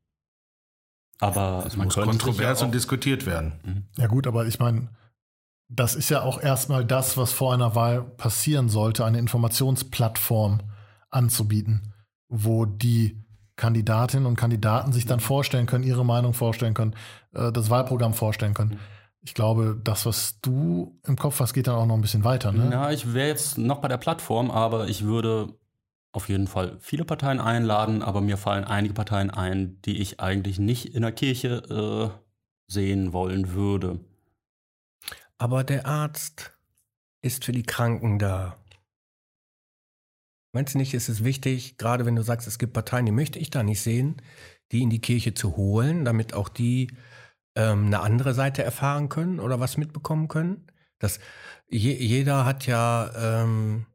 Aber 1.19 1.65
Es 1.67 1.77
man 1.77 1.87
muss 1.87 1.95
kontrovers 1.95 2.61
ja 2.61 2.67
und 2.67 2.75
diskutiert 2.75 3.27
werden. 3.27 3.89
Ja 3.97 4.07
gut, 4.07 4.27
aber 4.27 4.47
ich 4.47 4.59
meine, 4.59 4.89
das 5.69 5.95
ist 5.95 6.09
ja 6.11 6.23
auch 6.23 6.41
erstmal 6.41 6.85
das, 6.85 7.17
was 7.17 7.33
vor 7.33 7.53
einer 7.55 7.75
Wahl 7.75 8.03
passieren 8.03 8.69
sollte, 8.69 9.05
eine 9.05 9.19
Informationsplattform 9.19 10.61
anzubieten, 11.11 11.95
wo 12.29 12.67
die 12.67 13.17
Kandidatinnen 13.59 14.25
und 14.25 14.37
Kandidaten 14.37 14.93
sich 14.93 15.05
dann 15.05 15.21
vorstellen 15.21 15.67
können, 15.67 15.85
ihre 15.85 16.05
Meinung 16.05 16.33
vorstellen 16.33 16.73
können, 16.73 16.95
äh, 17.35 17.53
das 17.53 17.69
Wahlprogramm 17.69 18.15
vorstellen 18.15 18.55
können. 18.55 18.79
Ich 19.21 19.35
glaube, 19.35 19.79
das, 19.83 20.07
was 20.07 20.41
du 20.41 20.99
im 21.05 21.17
Kopf 21.17 21.41
hast, 21.41 21.53
geht 21.53 21.67
dann 21.67 21.75
auch 21.75 21.85
noch 21.85 21.97
ein 21.97 22.01
bisschen 22.01 22.25
weiter. 22.25 22.53
Ne? 22.53 22.69
Na, 22.71 22.93
ich 22.93 23.13
wäre 23.13 23.29
jetzt 23.29 23.59
noch 23.59 23.81
bei 23.81 23.89
der 23.89 23.99
Plattform, 23.99 24.51
aber 24.51 24.89
ich 24.89 25.05
würde 25.05 25.55
auf 26.13 26.29
jeden 26.29 26.47
Fall 26.47 26.79
viele 26.81 27.05
Parteien 27.05 27.41
einladen, 27.41 28.03
aber 28.03 28.21
mir 28.21 28.37
fallen 28.37 28.65
einige 28.65 28.95
Parteien 28.95 29.31
ein, 29.31 29.83
die 29.83 29.99
ich 29.99 30.21
eigentlich 30.21 30.59
nicht 30.59 30.95
in 30.95 31.03
der 31.03 31.13
Kirche 31.13 32.15
äh, 32.17 32.73
sehen 32.73 33.13
wollen 33.13 33.53
würde. 33.53 34.01
Aber 35.37 35.65
der 35.65 35.87
Arzt 35.87 36.53
ist 37.23 37.45
für 37.45 37.53
die 37.53 37.65
Kranken 37.65 38.19
da. 38.19 38.57
Meinst 40.53 40.75
du 40.75 40.79
nicht, 40.79 40.95
ist 40.95 41.09
es 41.09 41.25
wichtig, 41.25 41.77
gerade 41.77 42.07
wenn 42.07 42.17
du 42.17 42.23
sagst, 42.23 42.49
es 42.49 42.59
gibt 42.59 42.73
Parteien, 42.73 43.07
die 43.07 43.13
möchte 43.13 43.39
ich 43.39 43.51
da 43.51 43.63
nicht 43.63 43.83
sehen, 43.83 44.17
die 44.73 44.83
in 44.83 44.91
die 44.91 45.01
Kirche 45.01 45.35
zu 45.35 45.57
holen, 45.57 46.05
damit 46.05 46.35
auch 46.35 46.49
die 46.49 46.91
ähm, 47.55 47.87
eine 47.87 48.01
andere 48.01 48.35
Seite 48.35 48.63
erfahren 48.63 49.09
können 49.09 49.41
oder 49.41 49.61
was 49.61 49.77
mitbekommen 49.77 50.29
können? 50.29 50.67
Das, 50.99 51.21
je, 51.69 51.93
jeder 51.93 52.45
hat 52.45 52.67
ja, 52.67 53.11
ähm, 53.43 53.87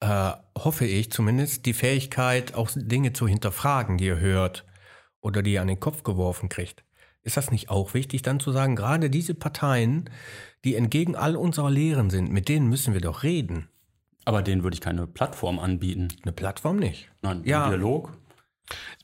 äh, 0.00 0.32
hoffe 0.58 0.86
ich 0.86 1.10
zumindest, 1.12 1.66
die 1.66 1.72
Fähigkeit, 1.72 2.54
auch 2.54 2.70
Dinge 2.74 3.12
zu 3.12 3.28
hinterfragen, 3.28 3.96
die 3.98 4.08
er 4.08 4.20
hört 4.20 4.66
oder 5.20 5.42
die 5.42 5.54
er 5.54 5.62
an 5.62 5.68
den 5.68 5.80
Kopf 5.80 6.02
geworfen 6.02 6.48
kriegt. 6.48 6.84
Ist 7.22 7.36
das 7.36 7.50
nicht 7.50 7.68
auch 7.68 7.94
wichtig, 7.94 8.22
dann 8.22 8.40
zu 8.40 8.50
sagen, 8.50 8.76
gerade 8.76 9.10
diese 9.10 9.34
Parteien, 9.34 10.10
die 10.64 10.74
entgegen 10.74 11.16
all 11.16 11.36
unserer 11.36 11.70
Lehren 11.70 12.10
sind, 12.10 12.30
mit 12.30 12.48
denen 12.48 12.68
müssen 12.68 12.94
wir 12.94 13.00
doch 13.00 13.22
reden. 13.22 13.68
Aber 14.30 14.42
denen 14.42 14.62
würde 14.62 14.74
ich 14.74 14.80
keine 14.80 15.06
Plattform 15.06 15.58
anbieten. 15.58 16.08
Eine 16.22 16.32
Plattform 16.32 16.76
nicht. 16.76 17.08
Nein, 17.22 17.42
Ja. 17.44 17.68
Dialog. 17.68 18.16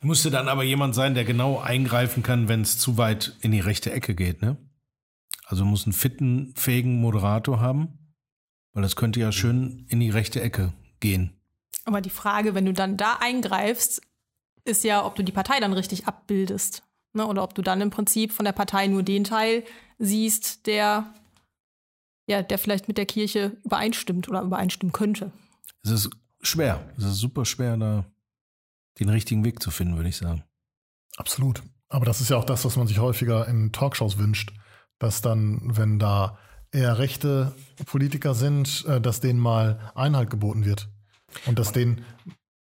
Musste 0.01 0.31
dann 0.31 0.49
aber 0.49 0.63
jemand 0.63 0.95
sein, 0.95 1.15
der 1.15 1.25
genau 1.25 1.59
eingreifen 1.59 2.23
kann, 2.23 2.49
wenn 2.49 2.61
es 2.61 2.79
zu 2.79 2.97
weit 2.97 3.37
in 3.41 3.51
die 3.51 3.61
rechte 3.61 3.93
Ecke 3.93 4.15
geht, 4.15 4.41
ne? 4.41 4.57
Also 5.47 5.65
muss 5.65 5.87
einen 5.87 5.93
fitten, 5.93 6.55
fähigen 6.57 7.01
Moderator 7.01 7.61
haben, 7.61 8.15
weil 8.73 8.83
das 8.83 8.95
könnte 8.97 9.21
ja 9.21 9.33
schön 9.33 9.87
in 9.89 10.01
die 10.01 10.11
rechte 10.11 10.41
Ecke 10.41 10.73
gehen. 11.01 11.33
Aber 11.85 12.01
die 12.01 12.11
Frage, 12.11 12.55
wenn 12.55 12.67
du 12.67 12.73
dann 12.73 12.97
da 12.97 13.15
eingreifst, 13.21 14.03
ist 14.65 14.85
ja, 14.85 15.05
ob 15.05 15.15
du 15.15 15.23
die 15.23 15.33
Partei 15.33 15.61
dann 15.61 15.73
richtig 15.73 16.07
abbildest. 16.07 16.83
Ne? 17.13 17.27
Oder 17.27 17.43
ob 17.43 17.55
du 17.55 17.63
dann 17.63 17.81
im 17.81 17.91
Prinzip 17.91 18.33
von 18.33 18.45
der 18.45 18.53
Partei 18.53 18.89
nur 18.89 19.03
den 19.03 19.25
Teil 19.25 19.65
siehst, 19.99 20.67
der, 20.67 21.13
ja, 22.27 22.43
der 22.43 22.59
vielleicht 22.59 22.89
mit 22.89 22.99
der 22.99 23.07
Kirche 23.07 23.57
übereinstimmt 23.65 24.29
oder 24.29 24.43
übereinstimmen 24.43 24.93
könnte. 24.93 25.33
Es 25.83 25.91
ist 25.91 26.11
schwer. 26.43 26.85
Es 26.97 27.05
ist 27.05 27.17
super 27.17 27.45
schwer, 27.45 27.77
da 27.77 28.05
den 28.99 29.09
richtigen 29.09 29.45
Weg 29.45 29.63
zu 29.63 29.71
finden, 29.71 29.97
würde 29.97 30.09
ich 30.09 30.17
sagen. 30.17 30.45
Absolut. 31.17 31.63
Aber 31.89 32.05
das 32.05 32.21
ist 32.21 32.31
ja 32.31 32.37
auch 32.37 32.45
das, 32.45 32.65
was 32.65 32.77
man 32.77 32.87
sich 32.87 32.99
häufiger 32.99 33.47
in 33.47 33.73
Talkshows 33.73 34.19
wünscht, 34.19 34.53
dass 34.99 35.21
dann, 35.21 35.61
wenn 35.77 35.99
da 35.99 36.39
eher 36.73 36.99
rechte 36.99 37.55
Politiker 37.87 38.35
sind, 38.35 38.85
äh, 38.87 39.01
dass 39.01 39.21
denen 39.21 39.39
mal 39.39 39.93
Einhalt 39.95 40.31
geboten 40.31 40.65
wird. 40.65 40.89
Und 41.47 41.59
dass 41.59 41.73
denen 41.73 42.05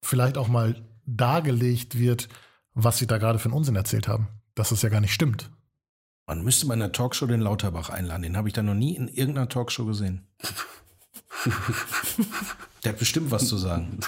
vielleicht 0.03 0.39
auch 0.39 0.49
mal 0.49 0.83
dargelegt 1.05 1.99
wird, 1.99 2.29
was 2.75 2.99
sie 2.99 3.07
da 3.07 3.19
gerade 3.19 3.39
für 3.39 3.47
einen 3.47 3.57
Unsinn 3.57 3.77
erzählt 3.77 4.09
haben. 4.09 4.29
Dass 4.55 4.71
es 4.71 4.83
ja 4.83 4.89
gar 4.89 5.01
nicht 5.01 5.13
stimmt. 5.13 5.51
Man 6.27 6.43
müsste 6.43 6.67
bei 6.67 6.75
einer 6.75 6.93
Talkshow 6.93 7.27
den 7.27 7.41
Lauterbach 7.41 7.91
einladen. 7.91 8.23
Den 8.23 8.37
habe 8.37 8.49
ich 8.49 8.55
da 8.55 8.63
noch 8.63 8.75
nie 8.75 8.97
in 8.97 9.09
irgendeiner 9.09 9.49
Talkshow 9.49 9.85
gesehen. 9.85 10.27
Der 12.85 12.93
hat 12.93 12.99
bestimmt 12.99 13.31
was 13.31 13.49
zu 13.49 13.57
sagen. 13.57 13.99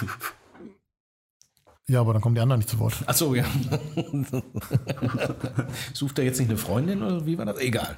Ja, 1.87 2.01
aber 2.01 2.13
dann 2.13 2.21
kommen 2.21 2.35
die 2.35 2.41
anderen 2.41 2.59
nicht 2.59 2.69
zu 2.69 2.79
Wort. 2.79 2.95
Ach 3.05 3.13
so, 3.13 3.35
ja. 3.35 3.45
Sucht 5.93 6.17
er 6.17 6.25
jetzt 6.25 6.39
nicht 6.39 6.49
eine 6.49 6.57
Freundin 6.57 7.03
oder 7.03 7.25
wie 7.25 7.37
war 7.37 7.45
das? 7.45 7.59
Egal. 7.59 7.97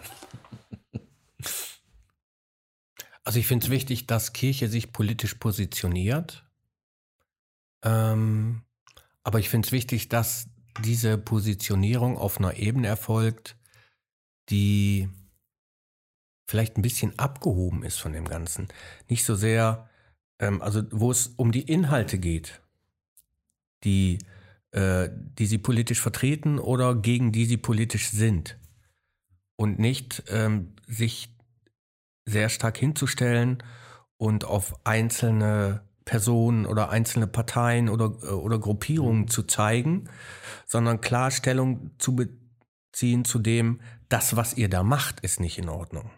Also 3.24 3.40
ich 3.40 3.48
finde 3.48 3.66
es 3.66 3.72
wichtig, 3.72 4.08
dass 4.08 4.34
Kirche 4.34 4.68
sich 4.68 4.92
politisch 4.92 5.36
positioniert. 5.36 6.46
Ähm, 7.84 8.64
aber 9.24 9.40
ich 9.40 9.50
finde 9.50 9.68
es 9.68 9.72
wichtig, 9.72 10.10
dass 10.10 10.48
diese 10.84 11.18
Positionierung 11.18 12.18
auf 12.18 12.40
einer 12.40 12.56
Ebene 12.56 12.88
erfolgt, 12.88 13.57
die 14.50 15.10
vielleicht 16.48 16.78
ein 16.78 16.82
bisschen 16.82 17.18
abgehoben 17.20 17.84
ist 17.84 17.98
von 17.98 18.14
dem 18.14 18.26
Ganzen. 18.26 18.68
Nicht 19.10 19.26
so 19.26 19.36
sehr, 19.36 19.90
ähm, 20.40 20.62
also 20.62 20.84
wo 20.92 21.12
es 21.12 21.28
um 21.36 21.52
die 21.52 21.64
Inhalte 21.64 22.20
geht, 22.20 22.62
die, 23.84 24.20
äh, 24.72 25.10
die 25.12 25.46
sie 25.46 25.58
politisch 25.58 26.02
vertreten 26.02 26.60
oder 26.60 26.96
gegen 26.96 27.32
die 27.32 27.46
sie 27.46 27.58
politisch 27.58 28.10
sind. 28.10 28.58
Und 29.56 29.80
nicht 29.80 30.24
ähm, 30.30 30.74
sich 30.88 31.36
sehr 32.26 32.50
stark 32.50 32.78
hinzustellen 32.78 33.64
und 34.18 34.46
auf 34.46 34.86
einzelne 34.86 35.82
Personen 36.06 36.66
oder 36.66 36.90
einzelne 36.90 37.28
Parteien 37.28 37.90
oder, 37.90 38.14
äh, 38.24 38.28
oder 38.28 38.60
Gruppierungen 38.60 39.28
zu 39.28 39.44
zeigen, 39.44 40.10
sondern 40.66 41.02
klar 41.02 41.32
Stellung 41.32 41.92
zu 41.98 42.16
beziehen 42.16 43.26
zu 43.26 43.40
dem, 43.40 43.82
das, 44.10 44.36
was 44.36 44.56
ihr 44.56 44.70
da 44.70 44.84
macht, 44.84 45.20
ist 45.22 45.40
nicht 45.40 45.58
in 45.58 45.70
Ordnung. 45.70 46.10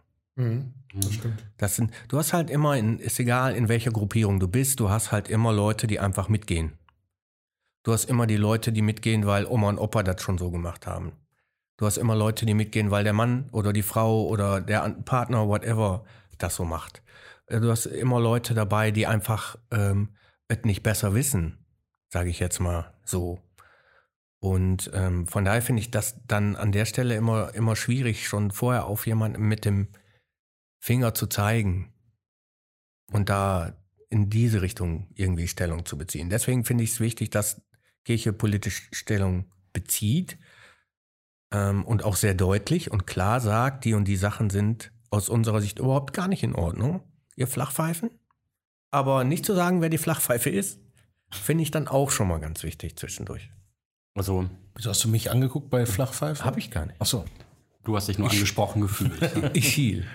Das 0.94 1.14
stimmt. 1.14 1.46
Das 1.58 1.76
sind, 1.76 1.92
du 2.08 2.18
hast 2.18 2.34
halt 2.34 2.50
immer, 2.50 2.78
in, 2.78 3.00
ist 3.00 3.20
egal, 3.20 3.56
in 3.56 3.68
welcher 3.68 3.92
Gruppierung 3.92 4.40
du 4.40 4.48
bist, 4.48 4.80
du 4.80 4.90
hast 4.90 5.12
halt 5.12 5.28
immer 5.28 5.52
Leute, 5.52 5.86
die 5.86 6.00
einfach 6.00 6.30
mitgehen. 6.30 6.74
Du 7.84 7.94
hast 7.94 8.06
immer 8.06 8.28
die 8.28 8.38
Leute, 8.38 8.72
die 8.72 8.82
mitgehen, 8.82 9.26
weil 9.26 9.46
Oma 9.46 9.70
und 9.70 9.80
Opa 9.80 10.04
das 10.04 10.22
schon 10.22 10.38
so 10.38 10.52
gemacht 10.52 10.88
haben. 10.88 11.14
Du 11.78 11.86
hast 11.86 11.98
immer 11.98 12.16
Leute, 12.16 12.46
die 12.46 12.54
mitgehen, 12.54 12.92
weil 12.92 13.04
der 13.04 13.14
Mann 13.14 13.50
oder 13.52 13.72
die 13.72 13.84
Frau 13.84 14.28
oder 14.28 14.60
der 14.60 14.90
Partner, 15.06 15.48
whatever, 15.48 16.04
das 16.38 16.56
so 16.56 16.66
macht. 16.66 17.02
Äh, 17.48 17.60
Du 17.60 17.70
hast 17.72 17.86
immer 17.86 18.20
Leute 18.20 18.54
dabei, 18.54 18.92
die 18.92 19.08
einfach 19.08 19.58
ähm, 19.72 20.10
es 20.48 20.64
nicht 20.64 20.84
besser 20.84 21.14
wissen, 21.14 21.58
sage 22.10 22.30
ich 22.30 22.40
jetzt 22.40 22.60
mal 22.60 22.94
so. 23.04 23.40
Und 24.40 24.90
ähm, 24.94 25.28
von 25.28 25.44
daher 25.44 25.62
finde 25.62 25.82
ich 25.82 25.92
das 25.92 26.26
dann 26.26 26.56
an 26.56 26.72
der 26.72 26.86
Stelle 26.86 27.16
immer, 27.16 27.54
immer 27.54 27.76
schwierig, 27.76 28.28
schon 28.28 28.52
vorher 28.52 28.86
auf 28.86 29.06
jemanden 29.06 29.44
mit 29.48 29.66
dem 29.66 29.90
Finger 30.80 31.14
zu 31.14 31.28
zeigen 31.28 31.94
und 33.12 33.30
da 33.30 33.76
in 34.10 34.30
diese 34.30 34.62
Richtung 34.62 35.10
irgendwie 35.14 35.48
Stellung 35.48 35.86
zu 35.86 35.98
beziehen. 35.98 36.30
Deswegen 36.30 36.64
finde 36.64 36.84
ich 36.84 36.92
es 36.92 37.00
wichtig, 37.00 37.30
dass 37.30 37.62
Kirche 38.06 38.32
politisch 38.32 38.90
Stellung 38.94 39.52
bezieht 39.74 40.38
ähm, 41.52 41.86
und 41.86 42.04
auch 42.04 42.16
sehr 42.16 42.34
deutlich 42.34 42.92
und 42.92 43.06
klar 43.06 43.42
sagt, 43.42 43.84
die 43.86 43.94
und 43.94 44.06
die 44.06 44.16
Sachen 44.16 44.50
sind 44.50 44.92
aus 45.10 45.28
unserer 45.28 45.62
Sicht 45.62 45.80
überhaupt 45.80 46.14
gar 46.14 46.28
nicht 46.28 46.44
in 46.44 46.56
Ordnung, 46.56 47.02
ihr 47.36 47.48
Flachpfeifen. 47.48 48.10
Aber 48.92 49.24
nicht 49.24 49.46
zu 49.46 49.54
sagen, 49.54 49.82
wer 49.82 49.90
die 49.90 49.98
Flachpfeife 49.98 50.50
ist, 50.50 50.80
finde 51.32 51.64
ich 51.64 51.72
dann 51.72 51.88
auch 51.88 52.10
schon 52.10 52.28
mal 52.28 52.40
ganz 52.40 52.64
wichtig 52.64 52.98
zwischendurch. 52.98 53.52
Also, 54.16 54.50
Wieso 54.76 54.92
hast 54.92 55.04
du 55.04 55.10
mich 55.10 55.30
angeguckt 55.30 55.70
bei 55.70 55.86
Flachpfeife? 55.86 56.46
Habe 56.46 56.60
ich 56.60 56.72
gar 56.72 56.86
nicht. 56.86 56.96
Ach 57.00 57.06
so. 57.06 57.26
du 57.84 57.98
hast 57.98 58.08
dich 58.08 58.18
nur 58.18 58.32
angesprochen 58.32 58.82
gefühlt. 58.82 59.20
Ich 59.54 59.74
hiel. 59.74 60.06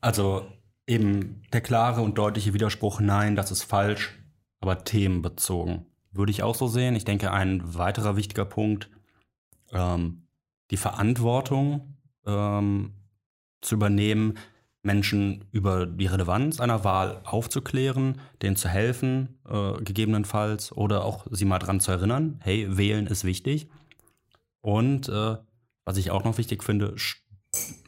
Also 0.00 0.46
eben 0.86 1.42
der 1.52 1.60
klare 1.60 2.02
und 2.02 2.16
deutliche 2.18 2.54
Widerspruch, 2.54 3.00
nein, 3.00 3.34
das 3.34 3.50
ist 3.50 3.64
falsch, 3.64 4.16
aber 4.60 4.84
themenbezogen. 4.84 5.86
Würde 6.12 6.30
ich 6.30 6.44
auch 6.44 6.54
so 6.54 6.68
sehen. 6.68 6.94
Ich 6.94 7.04
denke, 7.04 7.32
ein 7.32 7.74
weiterer 7.74 8.16
wichtiger 8.16 8.44
Punkt, 8.44 8.90
ähm, 9.72 10.28
die 10.70 10.76
Verantwortung 10.76 11.96
ähm, 12.26 12.92
zu 13.60 13.74
übernehmen, 13.74 14.38
Menschen 14.84 15.46
über 15.50 15.86
die 15.86 16.06
Relevanz 16.06 16.60
einer 16.60 16.84
Wahl 16.84 17.20
aufzuklären, 17.24 18.20
denen 18.42 18.54
zu 18.54 18.68
helfen, 18.68 19.40
äh, 19.48 19.82
gegebenenfalls, 19.82 20.72
oder 20.72 21.04
auch 21.04 21.26
sie 21.30 21.46
mal 21.46 21.58
dran 21.58 21.80
zu 21.80 21.90
erinnern, 21.90 22.38
hey, 22.40 22.76
wählen 22.76 23.06
ist 23.06 23.24
wichtig. 23.24 23.68
Und 24.60 25.08
äh, 25.08 25.36
was 25.84 25.96
ich 25.96 26.10
auch 26.10 26.24
noch 26.24 26.38
wichtig 26.38 26.62
finde, 26.62 26.94
Sch- 26.94 27.16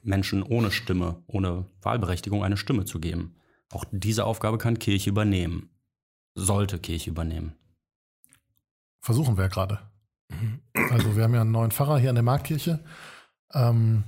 Menschen 0.03 0.43
ohne 0.43 0.71
Stimme, 0.71 1.23
ohne 1.27 1.67
Wahlberechtigung 1.83 2.43
eine 2.43 2.57
Stimme 2.57 2.85
zu 2.85 2.99
geben. 2.99 3.37
Auch 3.73 3.85
diese 3.91 4.25
Aufgabe 4.25 4.59
kann 4.59 4.79
Kirche 4.79 5.11
übernehmen. 5.11 5.71
Sollte 6.35 6.79
Kirche 6.79 7.11
übernehmen. 7.11 7.55
Versuchen 9.01 9.37
wir 9.37 9.45
ja 9.45 9.49
gerade. 9.49 9.81
Also 10.91 11.17
wir 11.17 11.25
haben 11.25 11.35
ja 11.35 11.41
einen 11.41 11.51
neuen 11.51 11.71
Pfarrer 11.73 11.99
hier 11.99 12.11
an 12.11 12.17
der 12.17 12.25
Marktkirche. 12.25 12.85
Ähm, 13.53 14.05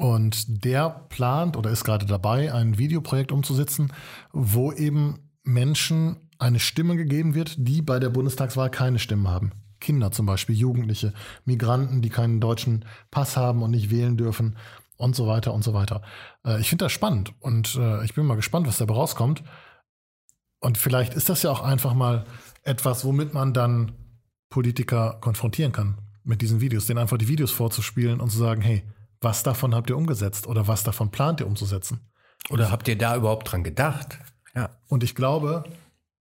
und 0.00 0.64
der 0.64 0.88
plant 1.10 1.58
oder 1.58 1.70
ist 1.70 1.84
gerade 1.84 2.06
dabei, 2.06 2.54
ein 2.54 2.78
Videoprojekt 2.78 3.32
umzusetzen, 3.32 3.92
wo 4.32 4.72
eben 4.72 5.18
Menschen 5.42 6.16
eine 6.38 6.58
Stimme 6.58 6.96
gegeben 6.96 7.34
wird, 7.34 7.56
die 7.58 7.82
bei 7.82 7.98
der 7.98 8.08
Bundestagswahl 8.08 8.70
keine 8.70 8.98
Stimmen 8.98 9.28
haben. 9.28 9.52
Kinder 9.78 10.10
zum 10.10 10.24
Beispiel, 10.24 10.56
Jugendliche, 10.56 11.12
Migranten, 11.44 12.00
die 12.00 12.08
keinen 12.08 12.40
deutschen 12.40 12.86
Pass 13.10 13.36
haben 13.36 13.62
und 13.62 13.72
nicht 13.72 13.90
wählen 13.90 14.16
dürfen 14.16 14.56
und 14.96 15.14
so 15.14 15.26
weiter 15.26 15.52
und 15.52 15.64
so 15.64 15.74
weiter. 15.74 16.00
Äh, 16.46 16.62
ich 16.62 16.70
finde 16.70 16.86
das 16.86 16.92
spannend 16.92 17.34
und 17.40 17.74
äh, 17.74 18.02
ich 18.02 18.14
bin 18.14 18.24
mal 18.24 18.36
gespannt, 18.36 18.66
was 18.66 18.78
dabei 18.78 18.94
rauskommt. 18.94 19.42
Und 20.60 20.78
vielleicht 20.78 21.12
ist 21.12 21.28
das 21.28 21.42
ja 21.42 21.50
auch 21.50 21.60
einfach 21.60 21.92
mal 21.92 22.24
etwas, 22.62 23.04
womit 23.04 23.34
man 23.34 23.52
dann 23.52 23.92
Politiker 24.48 25.18
konfrontieren 25.20 25.72
kann 25.72 25.98
mit 26.24 26.40
diesen 26.40 26.62
Videos, 26.62 26.86
denen 26.86 27.00
einfach 27.00 27.18
die 27.18 27.28
Videos 27.28 27.50
vorzuspielen 27.50 28.20
und 28.20 28.30
zu 28.30 28.38
sagen, 28.38 28.62
hey, 28.62 28.82
was 29.20 29.42
davon 29.42 29.74
habt 29.74 29.90
ihr 29.90 29.96
umgesetzt 29.96 30.46
oder 30.46 30.66
was 30.68 30.82
davon 30.84 31.10
plant 31.10 31.40
ihr 31.40 31.46
umzusetzen? 31.46 32.00
Oder 32.48 32.70
habt 32.70 32.88
ihr 32.88 32.96
da 32.96 33.16
überhaupt 33.16 33.50
dran 33.52 33.62
gedacht? 33.64 34.18
Ja. 34.54 34.70
Und 34.88 35.04
ich 35.04 35.14
glaube, 35.14 35.64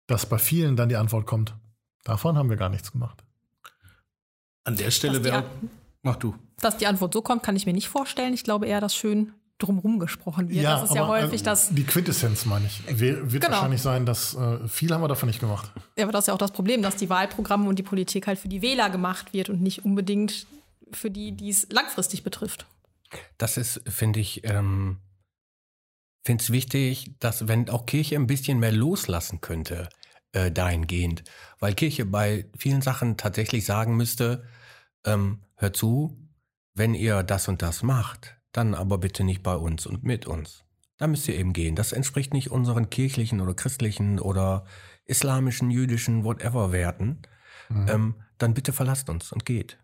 dass 0.08 0.26
bei 0.26 0.38
vielen 0.38 0.76
dann 0.76 0.90
die 0.90 0.98
Antwort 0.98 1.26
kommt, 1.26 1.56
davon 2.04 2.38
haben 2.38 2.50
wir 2.50 2.58
gar 2.58 2.70
nichts 2.70 2.92
gemacht. 2.92 3.24
An 4.64 4.76
der 4.76 4.92
Stelle 4.92 5.24
wäre. 5.24 5.44
Mach 6.04 6.18
du. 6.18 6.36
Dass 6.60 6.78
die 6.78 6.88
Antwort 6.88 7.14
so 7.14 7.22
kommt, 7.22 7.42
kann 7.44 7.56
ich 7.56 7.66
mir 7.66 7.74
nicht 7.74 7.88
vorstellen. 7.90 8.34
Ich 8.34 8.44
glaube 8.44 8.68
eher, 8.68 8.82
dass 8.82 8.96
schön 8.96 9.34
drumherum 9.58 10.00
gesprochen 10.00 10.48
wird. 10.50 10.64
das 10.64 10.84
ist 10.84 10.96
ja 10.96 11.04
aber, 11.04 11.14
häufig 11.22 11.42
äh, 11.42 11.44
das. 11.46 11.70
Die 11.70 11.84
Quintessenz 11.84 12.46
meine 12.46 12.66
ich. 12.68 12.82
Wir- 13.00 13.32
Wird 13.32 13.44
Genau. 13.44 13.56
wahrscheinlich 13.56 13.82
sein, 13.82 14.06
dass 14.06 14.34
äh, 14.36 14.68
viel 14.68 14.94
haben 14.94 15.02
wir 15.02 15.08
davon 15.10 15.28
nicht 15.28 15.40
gemacht. 15.42 15.72
Ja, 15.98 16.04
aber 16.06 16.12
das 16.14 16.24
ist 16.24 16.28
ja 16.28 16.34
auch 16.34 16.38
das 16.38 16.52
Problem, 16.52 16.82
dass 16.82 16.96
die 16.96 17.10
Wahlprogramme 17.10 17.68
und 17.68 17.78
die 17.78 17.84
Politik 17.84 18.28
halt 18.28 18.40
für 18.40 18.48
die 18.48 18.62
Wähler 18.62 18.90
gemacht 18.90 19.34
wird 19.34 19.50
und 19.50 19.62
nicht 19.62 19.84
unbedingt 19.84 20.48
für 20.92 21.10
die, 21.12 21.34
die 21.34 21.50
es 21.50 21.68
langfristig 21.72 22.24
betrifft. 22.24 22.68
Das 23.38 23.58
ist, 23.58 23.82
finde 23.88 24.20
ich, 24.20 24.44
ähm, 24.44 25.00
finde 26.24 26.44
es 26.44 26.52
wichtig, 26.52 27.16
dass 27.20 27.48
wenn 27.48 27.70
auch 27.70 27.86
Kirche 27.86 28.16
ein 28.16 28.28
bisschen 28.28 28.60
mehr 28.60 28.72
loslassen 28.72 29.42
könnte, 29.42 29.90
äh, 30.32 30.52
dahingehend. 30.52 31.24
Weil 31.60 31.74
Kirche 31.74 32.06
bei 32.06 32.46
vielen 32.58 32.82
Sachen 32.82 33.18
tatsächlich 33.18 33.66
sagen 33.66 33.98
müsste, 33.98 34.46
ähm, 35.06 35.42
hör 35.56 35.74
zu, 35.74 36.18
wenn 36.74 36.94
ihr 36.94 37.24
das 37.24 37.48
und 37.48 37.62
das 37.62 37.84
macht, 37.84 38.38
dann 38.52 38.74
aber 38.74 38.98
bitte 38.98 39.24
nicht 39.24 39.44
bei 39.44 39.56
uns 39.56 39.86
und 39.86 40.04
mit 40.04 40.28
uns. 40.28 40.64
Da 40.98 41.08
müsst 41.08 41.28
ihr 41.28 41.36
eben 41.36 41.54
gehen. 41.54 41.76
Das 41.76 41.94
entspricht 41.94 42.34
nicht 42.34 42.52
unseren 42.52 42.90
kirchlichen 42.90 43.42
oder 43.42 43.54
christlichen 43.54 44.20
oder 44.20 44.66
islamischen, 45.06 45.72
jüdischen, 45.72 46.24
whatever 46.24 46.72
Werten. 46.72 47.22
Mhm. 47.70 47.88
Ähm, 47.88 48.16
dann 48.38 48.54
bitte 48.54 48.74
verlasst 48.74 49.10
uns 49.10 49.32
und 49.32 49.46
geht. 49.46 49.78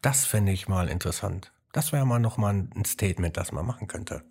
Das 0.00 0.24
fände 0.24 0.52
ich 0.52 0.68
mal 0.68 0.88
interessant. 0.88 1.52
Das 1.72 1.92
wäre 1.92 2.06
mal 2.06 2.18
nochmal 2.18 2.68
ein 2.74 2.84
Statement, 2.84 3.36
das 3.36 3.52
man 3.52 3.66
machen 3.66 3.88
könnte. 3.88 4.22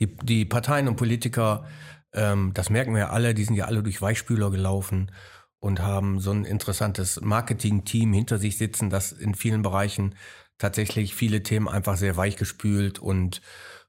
Die, 0.00 0.16
die 0.16 0.44
Parteien 0.44 0.88
und 0.88 0.96
Politiker, 0.96 1.66
ähm, 2.12 2.52
das 2.54 2.70
merken 2.70 2.92
wir 2.92 3.00
ja 3.00 3.10
alle, 3.10 3.34
die 3.34 3.44
sind 3.44 3.54
ja 3.54 3.66
alle 3.66 3.82
durch 3.82 4.02
Weichspüler 4.02 4.50
gelaufen 4.50 5.12
und 5.60 5.80
haben 5.80 6.20
so 6.20 6.32
ein 6.32 6.44
interessantes 6.44 7.20
Marketing-Team 7.20 8.12
hinter 8.12 8.38
sich 8.38 8.58
sitzen, 8.58 8.90
das 8.90 9.12
in 9.12 9.34
vielen 9.34 9.62
Bereichen 9.62 10.14
tatsächlich 10.58 11.14
viele 11.14 11.42
Themen 11.42 11.68
einfach 11.68 11.96
sehr 11.96 12.16
weichgespült 12.16 12.98
und 12.98 13.40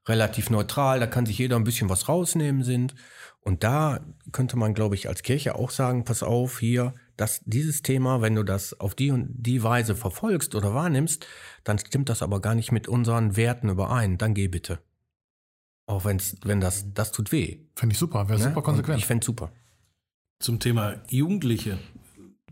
relativ 0.06 0.50
neutral, 0.50 1.00
da 1.00 1.06
kann 1.06 1.26
sich 1.26 1.38
jeder 1.38 1.56
ein 1.56 1.64
bisschen 1.64 1.88
was 1.88 2.08
rausnehmen 2.08 2.62
sind. 2.62 2.94
Und 3.40 3.64
da 3.64 4.00
könnte 4.30 4.56
man, 4.56 4.74
glaube 4.74 4.94
ich, 4.94 5.08
als 5.08 5.22
Kirche 5.22 5.54
auch 5.54 5.70
sagen, 5.70 6.04
pass 6.04 6.22
auf, 6.22 6.60
hier, 6.60 6.94
dass 7.16 7.40
dieses 7.44 7.82
Thema, 7.82 8.20
wenn 8.22 8.34
du 8.34 8.42
das 8.42 8.78
auf 8.78 8.94
die 8.94 9.10
und 9.10 9.28
die 9.30 9.62
Weise 9.62 9.94
verfolgst 9.94 10.54
oder 10.54 10.74
wahrnimmst, 10.74 11.26
dann 11.64 11.78
stimmt 11.78 12.08
das 12.08 12.22
aber 12.22 12.40
gar 12.40 12.54
nicht 12.54 12.72
mit 12.72 12.88
unseren 12.88 13.36
Werten 13.36 13.68
überein. 13.68 14.18
Dann 14.18 14.34
geh 14.34 14.48
bitte. 14.48 14.78
Auch 15.86 16.04
wenn's, 16.04 16.36
wenn 16.44 16.60
das, 16.60 16.92
das 16.94 17.12
tut 17.12 17.32
weh. 17.32 17.60
Finde 17.74 17.92
ich 17.94 17.98
super, 17.98 18.28
wäre 18.28 18.38
ne? 18.38 18.44
super 18.46 18.58
Und 18.58 18.64
konsequent. 18.64 18.98
Ich 18.98 19.06
fände 19.06 19.24
super. 19.24 19.52
Zum 20.40 20.58
Thema 20.58 20.96
Jugendliche. 21.08 21.78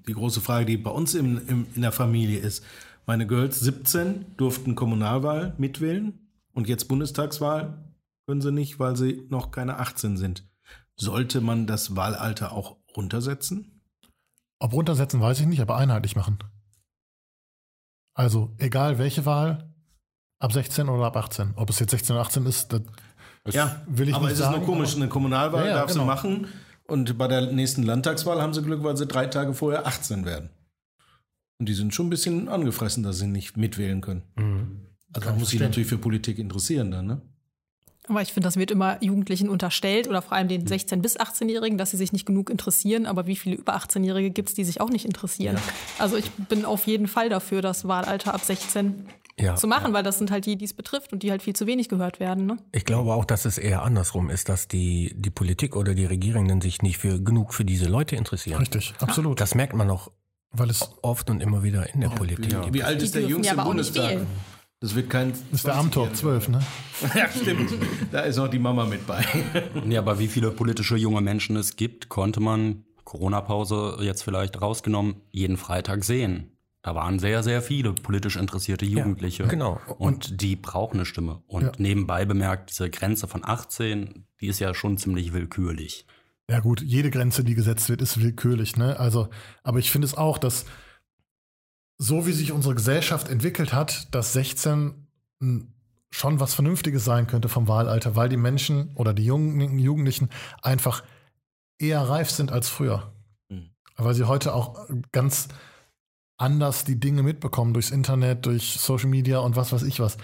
Die 0.06 0.12
große 0.12 0.40
Frage, 0.40 0.66
die 0.66 0.76
bei 0.76 0.90
uns 0.90 1.14
im, 1.14 1.46
im, 1.46 1.66
in 1.74 1.82
der 1.82 1.92
Familie 1.92 2.38
ist. 2.38 2.64
Meine 3.06 3.26
Girls 3.26 3.60
17 3.60 4.36
durften 4.36 4.74
Kommunalwahl 4.74 5.54
mitwählen 5.58 6.18
und 6.52 6.68
jetzt 6.68 6.84
Bundestagswahl 6.88 7.92
können 8.26 8.40
sie 8.40 8.52
nicht, 8.52 8.78
weil 8.78 8.96
sie 8.96 9.26
noch 9.30 9.50
keine 9.50 9.78
18 9.78 10.16
sind. 10.16 10.48
Sollte 10.96 11.40
man 11.40 11.66
das 11.66 11.96
Wahlalter 11.96 12.52
auch 12.52 12.76
runtersetzen? 12.96 13.79
Ob 14.60 14.72
runtersetzen, 14.72 15.20
weiß 15.20 15.40
ich 15.40 15.46
nicht, 15.46 15.60
aber 15.60 15.76
einheitlich 15.76 16.14
machen. 16.16 16.38
Also, 18.14 18.54
egal 18.58 18.98
welche 18.98 19.24
Wahl, 19.24 19.72
ab 20.38 20.52
16 20.52 20.88
oder 20.88 21.06
ab 21.06 21.16
18. 21.16 21.52
Ob 21.56 21.70
es 21.70 21.78
jetzt 21.78 21.90
16 21.90 22.14
oder 22.14 22.24
18 22.24 22.46
ist, 22.46 22.72
das 23.44 23.54
ja, 23.54 23.82
will 23.86 24.08
ich 24.08 24.14
aber 24.14 24.24
nicht 24.24 24.34
es 24.34 24.38
ist 24.40 24.44
sagen, 24.44 24.58
nur 24.58 24.66
komisch. 24.66 24.92
aber- 24.92 25.02
Eine 25.02 25.08
Kommunalwahl 25.08 25.64
Ja, 25.64 25.70
ja, 25.70 25.76
darf 25.76 25.90
genau. 25.90 26.02
sie 26.02 26.06
machen 26.06 26.48
und 26.86 27.16
bei 27.16 27.26
der 27.28 27.52
nächsten 27.52 27.82
Landtagswahl 27.82 28.40
haben 28.42 28.52
sie 28.52 28.62
Glück, 28.62 28.82
weil 28.82 28.96
sie 28.96 29.06
drei 29.06 29.26
Tage 29.26 29.54
vorher 29.54 29.86
18 29.86 30.24
werden. 30.26 30.50
Und 31.58 31.68
die 31.68 31.74
sind 31.74 31.94
schon 31.94 32.06
ein 32.06 32.10
bisschen 32.10 32.48
angefressen, 32.48 33.02
dass 33.02 33.18
sie 33.18 33.26
nicht 33.26 33.56
mitwählen 33.56 34.00
können. 34.00 34.22
Also 35.12 35.26
man 35.28 35.34
ich 35.36 35.40
muss 35.40 35.50
sich 35.50 35.60
natürlich 35.60 35.88
für 35.88 35.98
Politik 35.98 36.38
interessieren 36.38 36.90
dann, 36.90 37.06
ne? 37.06 37.22
Aber 38.10 38.22
ich 38.22 38.32
finde, 38.32 38.46
das 38.48 38.56
wird 38.56 38.70
immer 38.70 39.02
Jugendlichen 39.02 39.48
unterstellt 39.48 40.08
oder 40.08 40.20
vor 40.20 40.36
allem 40.36 40.48
den 40.48 40.66
16- 40.66 40.96
bis 41.00 41.18
18-Jährigen, 41.18 41.78
dass 41.78 41.92
sie 41.92 41.96
sich 41.96 42.12
nicht 42.12 42.26
genug 42.26 42.50
interessieren. 42.50 43.06
Aber 43.06 43.26
wie 43.26 43.36
viele 43.36 43.56
über 43.56 43.76
18-Jährige 43.76 44.30
gibt 44.30 44.48
es, 44.48 44.54
die 44.54 44.64
sich 44.64 44.80
auch 44.80 44.90
nicht 44.90 45.04
interessieren? 45.04 45.56
Also 45.98 46.16
ich 46.16 46.30
bin 46.32 46.64
auf 46.64 46.86
jeden 46.86 47.06
Fall 47.06 47.28
dafür, 47.28 47.62
das 47.62 47.86
Wahlalter 47.86 48.34
ab 48.34 48.42
16 48.42 49.06
Ja, 49.38 49.54
zu 49.54 49.66
machen, 49.68 49.92
weil 49.92 50.02
das 50.02 50.18
sind 50.18 50.30
halt 50.30 50.44
die, 50.44 50.56
die 50.56 50.64
es 50.64 50.74
betrifft 50.74 51.12
und 51.12 51.22
die 51.22 51.30
halt 51.30 51.42
viel 51.42 51.54
zu 51.54 51.66
wenig 51.66 51.88
gehört 51.88 52.20
werden. 52.20 52.46
Ne? 52.46 52.56
Ich 52.72 52.84
glaube 52.84 53.14
auch, 53.14 53.24
dass 53.24 53.44
es 53.44 53.56
eher 53.56 53.82
andersrum 53.82 54.28
ist, 54.28 54.48
dass 54.48 54.68
die, 54.68 55.14
die 55.16 55.30
Politik 55.30 55.76
oder 55.76 55.94
die 55.94 56.04
Regierenden 56.04 56.60
sich 56.60 56.82
nicht 56.82 56.98
für, 56.98 57.20
genug 57.20 57.54
für 57.54 57.64
diese 57.64 57.86
Leute 57.86 58.16
interessieren. 58.16 58.58
richtig, 58.58 58.92
absolut. 59.00 59.40
Das 59.40 59.54
merkt 59.54 59.74
man 59.74 59.88
auch 59.88 60.10
Weil 60.52 60.68
es 60.68 60.90
oft 61.02 61.30
und 61.30 61.40
immer 61.40 61.62
wieder 61.62 61.94
in 61.94 62.00
der 62.00 62.08
Politik. 62.08 62.52
Wie, 62.66 62.74
wie 62.74 62.82
alt 62.82 63.00
ist 63.02 63.14
der 63.14 63.22
Jüngste 63.22 63.54
ja 63.54 63.62
im 63.62 63.68
Bundestag? 63.68 64.18
Das 64.80 64.94
wird 64.94 65.10
kein. 65.10 65.34
ist 65.52 65.66
der 65.66 65.76
Amtor 65.76 66.10
12, 66.12 66.48
ne? 66.48 66.60
ja, 67.14 67.28
stimmt. 67.30 67.70
Da 68.10 68.20
ist 68.20 68.38
auch 68.38 68.48
die 68.48 68.58
Mama 68.58 68.86
mit 68.86 69.06
bei. 69.06 69.22
Ja, 69.88 70.00
aber 70.00 70.18
wie 70.18 70.26
viele 70.28 70.50
politische 70.50 70.96
junge 70.96 71.20
Menschen 71.20 71.56
es 71.56 71.76
gibt, 71.76 72.08
konnte 72.08 72.40
man, 72.40 72.84
Corona-Pause 73.04 73.98
jetzt 74.00 74.22
vielleicht 74.22 74.60
rausgenommen, 74.62 75.16
jeden 75.30 75.58
Freitag 75.58 76.02
sehen. 76.04 76.56
Da 76.82 76.94
waren 76.94 77.18
sehr, 77.18 77.42
sehr 77.42 77.60
viele 77.60 77.92
politisch 77.92 78.36
interessierte 78.36 78.86
Jugendliche. 78.86 79.46
genau. 79.46 79.78
Und, 79.98 80.40
die 80.40 80.56
brauchen 80.56 80.94
eine 80.96 81.04
Stimme. 81.04 81.42
Und 81.46 81.64
Ja. 81.64 81.72
nebenbei 81.76 82.24
bemerkt, 82.24 82.70
diese 82.70 82.88
Grenze 82.88 83.28
von 83.28 83.44
18, 83.44 84.24
die 84.40 84.46
ist 84.46 84.60
ja 84.60 84.72
schon 84.72 84.96
ziemlich 84.96 85.34
willkürlich. 85.34 86.06
Ja 86.48 86.60
gut, 86.60 86.80
jede 86.80 87.10
Grenze, 87.10 87.44
die 87.44 87.54
gesetzt 87.54 87.90
wird, 87.90 88.00
ist 88.00 88.22
willkürlich, 88.22 88.76
ne? 88.76 88.98
Also, 88.98 89.28
aber 89.62 89.78
ich 89.78 89.90
finde 89.90 90.06
es 90.06 90.14
auch, 90.16 90.38
dass 90.38 90.64
so 92.02 92.26
wie 92.26 92.32
sich 92.32 92.50
unsere 92.50 92.74
Gesellschaft 92.74 93.28
entwickelt 93.28 93.74
hat, 93.74 94.12
dass 94.14 94.32
16 94.32 95.06
mh, 95.40 95.66
schon 96.10 96.40
was 96.40 96.54
Vernünftiges 96.54 97.04
sein 97.04 97.26
könnte 97.26 97.50
vom 97.50 97.68
Wahlalter, 97.68 98.16
weil 98.16 98.30
die 98.30 98.38
Menschen 98.38 98.90
oder 98.94 99.12
die 99.12 99.26
jungen 99.26 99.78
Jugendlichen 99.78 100.30
einfach 100.62 101.04
eher 101.78 102.00
reif 102.00 102.30
sind 102.30 102.52
als 102.52 102.70
früher. 102.70 103.12
Mhm. 103.50 103.68
Weil 103.96 104.14
sie 104.14 104.24
heute 104.24 104.54
auch 104.54 104.88
ganz 105.12 105.48
anders 106.38 106.84
die 106.84 106.98
Dinge 106.98 107.22
mitbekommen 107.22 107.74
durchs 107.74 107.90
Internet, 107.90 108.46
durch 108.46 108.78
Social 108.80 109.10
Media 109.10 109.40
und 109.40 109.54
was 109.54 109.70
weiß 109.70 109.82
ich 109.82 110.00
was. 110.00 110.16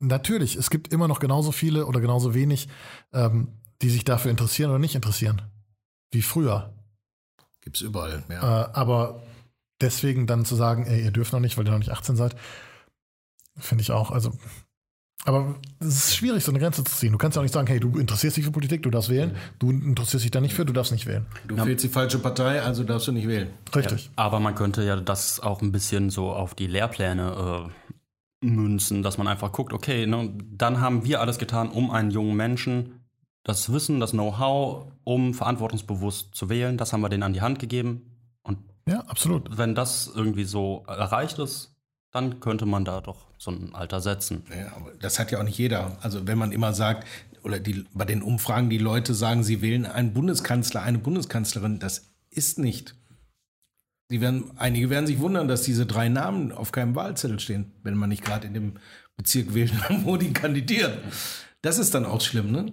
Natürlich, 0.00 0.56
es 0.56 0.68
gibt 0.68 0.92
immer 0.92 1.08
noch 1.08 1.18
genauso 1.18 1.50
viele 1.50 1.86
oder 1.86 2.00
genauso 2.02 2.34
wenig, 2.34 2.68
ähm, 3.14 3.48
die 3.80 3.88
sich 3.88 4.04
dafür 4.04 4.30
interessieren 4.30 4.68
oder 4.68 4.78
nicht 4.78 4.94
interessieren. 4.94 5.40
Wie 6.10 6.22
früher. 6.22 6.74
Gibt's 7.62 7.80
überall, 7.80 8.22
ja. 8.28 8.64
Äh, 8.64 8.72
aber 8.74 9.22
deswegen 9.82 10.26
dann 10.26 10.44
zu 10.44 10.54
sagen, 10.54 10.86
ey, 10.86 11.02
ihr 11.02 11.10
dürft 11.10 11.32
noch 11.32 11.40
nicht, 11.40 11.58
weil 11.58 11.66
ihr 11.66 11.72
noch 11.72 11.78
nicht 11.78 11.92
18 11.92 12.16
seid, 12.16 12.36
finde 13.58 13.82
ich 13.82 13.90
auch. 13.90 14.10
Also, 14.10 14.32
aber 15.24 15.56
es 15.80 15.88
ist 15.88 16.16
schwierig, 16.16 16.42
so 16.44 16.50
eine 16.50 16.58
Grenze 16.58 16.82
zu 16.84 16.94
ziehen. 16.94 17.12
Du 17.12 17.18
kannst 17.18 17.36
ja 17.36 17.40
auch 17.40 17.44
nicht 17.44 17.54
sagen, 17.54 17.66
hey, 17.66 17.78
du 17.78 17.98
interessierst 17.98 18.36
dich 18.36 18.44
für 18.44 18.50
Politik, 18.50 18.82
du 18.82 18.90
darfst 18.90 19.10
wählen. 19.10 19.36
Du 19.58 19.70
interessierst 19.70 20.24
dich 20.24 20.30
da 20.30 20.40
nicht 20.40 20.54
für, 20.54 20.64
du 20.64 20.72
darfst 20.72 20.92
nicht 20.92 21.06
wählen. 21.06 21.26
Du 21.46 21.56
wählst 21.56 21.84
die 21.84 21.88
falsche 21.88 22.18
Partei, 22.18 22.62
also 22.62 22.82
darfst 22.82 23.08
du 23.08 23.12
nicht 23.12 23.28
wählen. 23.28 23.50
Richtig. 23.74 24.10
Aber 24.16 24.40
man 24.40 24.54
könnte 24.54 24.82
ja 24.82 24.96
das 24.96 25.40
auch 25.40 25.62
ein 25.62 25.72
bisschen 25.72 26.10
so 26.10 26.32
auf 26.32 26.54
die 26.54 26.66
Lehrpläne 26.66 27.70
äh, 28.42 28.46
münzen, 28.46 29.02
dass 29.02 29.18
man 29.18 29.28
einfach 29.28 29.52
guckt, 29.52 29.72
okay, 29.72 30.06
ne, 30.06 30.32
dann 30.50 30.80
haben 30.80 31.04
wir 31.04 31.20
alles 31.20 31.38
getan, 31.38 31.70
um 31.70 31.90
einen 31.90 32.10
jungen 32.10 32.36
Menschen 32.36 33.02
das 33.44 33.72
Wissen, 33.72 34.00
das 34.00 34.12
Know-how, 34.12 34.86
um 35.04 35.34
verantwortungsbewusst 35.34 36.34
zu 36.34 36.48
wählen, 36.48 36.76
das 36.76 36.92
haben 36.92 37.00
wir 37.00 37.08
denen 37.08 37.24
an 37.24 37.32
die 37.32 37.40
Hand 37.40 37.58
gegeben. 37.58 38.11
Ja, 38.86 39.00
absolut. 39.00 39.58
wenn 39.58 39.74
das 39.74 40.10
irgendwie 40.14 40.44
so 40.44 40.84
erreicht 40.86 41.38
ist, 41.38 41.74
dann 42.10 42.40
könnte 42.40 42.66
man 42.66 42.84
da 42.84 43.00
doch 43.00 43.26
so 43.38 43.50
ein 43.50 43.74
Alter 43.74 44.00
setzen. 44.00 44.44
Ja, 44.50 44.76
aber 44.76 44.92
das 45.00 45.18
hat 45.18 45.30
ja 45.30 45.38
auch 45.38 45.44
nicht 45.44 45.58
jeder. 45.58 45.96
Also 46.02 46.26
wenn 46.26 46.38
man 46.38 46.52
immer 46.52 46.72
sagt, 46.74 47.06
oder 47.42 47.58
die, 47.58 47.84
bei 47.94 48.04
den 48.04 48.22
Umfragen 48.22 48.70
die 48.70 48.78
Leute 48.78 49.14
sagen, 49.14 49.42
sie 49.42 49.62
wählen 49.62 49.86
einen 49.86 50.12
Bundeskanzler, 50.12 50.82
eine 50.82 50.98
Bundeskanzlerin, 50.98 51.78
das 51.78 52.12
ist 52.30 52.58
nicht. 52.58 52.94
Die 54.10 54.20
werden, 54.20 54.52
einige 54.56 54.90
werden 54.90 55.06
sich 55.06 55.20
wundern, 55.20 55.48
dass 55.48 55.62
diese 55.62 55.86
drei 55.86 56.08
Namen 56.08 56.52
auf 56.52 56.70
keinem 56.70 56.94
Wahlzettel 56.94 57.40
stehen, 57.40 57.72
wenn 57.82 57.94
man 57.94 58.10
nicht 58.10 58.24
gerade 58.24 58.46
in 58.46 58.54
dem 58.54 58.74
Bezirk 59.16 59.54
wählt, 59.54 59.72
wo 60.04 60.16
die 60.16 60.32
kandidieren. 60.32 60.98
Das 61.62 61.78
ist 61.78 61.94
dann 61.94 62.04
auch 62.04 62.20
schlimm, 62.20 62.52
ne? 62.52 62.72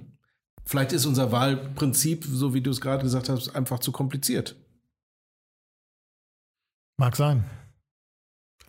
Vielleicht 0.66 0.92
ist 0.92 1.06
unser 1.06 1.32
Wahlprinzip, 1.32 2.26
so 2.26 2.54
wie 2.54 2.62
du 2.62 2.70
es 2.70 2.82
gerade 2.82 3.04
gesagt 3.04 3.30
hast, 3.30 3.56
einfach 3.56 3.80
zu 3.80 3.92
kompliziert. 3.92 4.56
Mag 7.00 7.16
sein. 7.16 7.46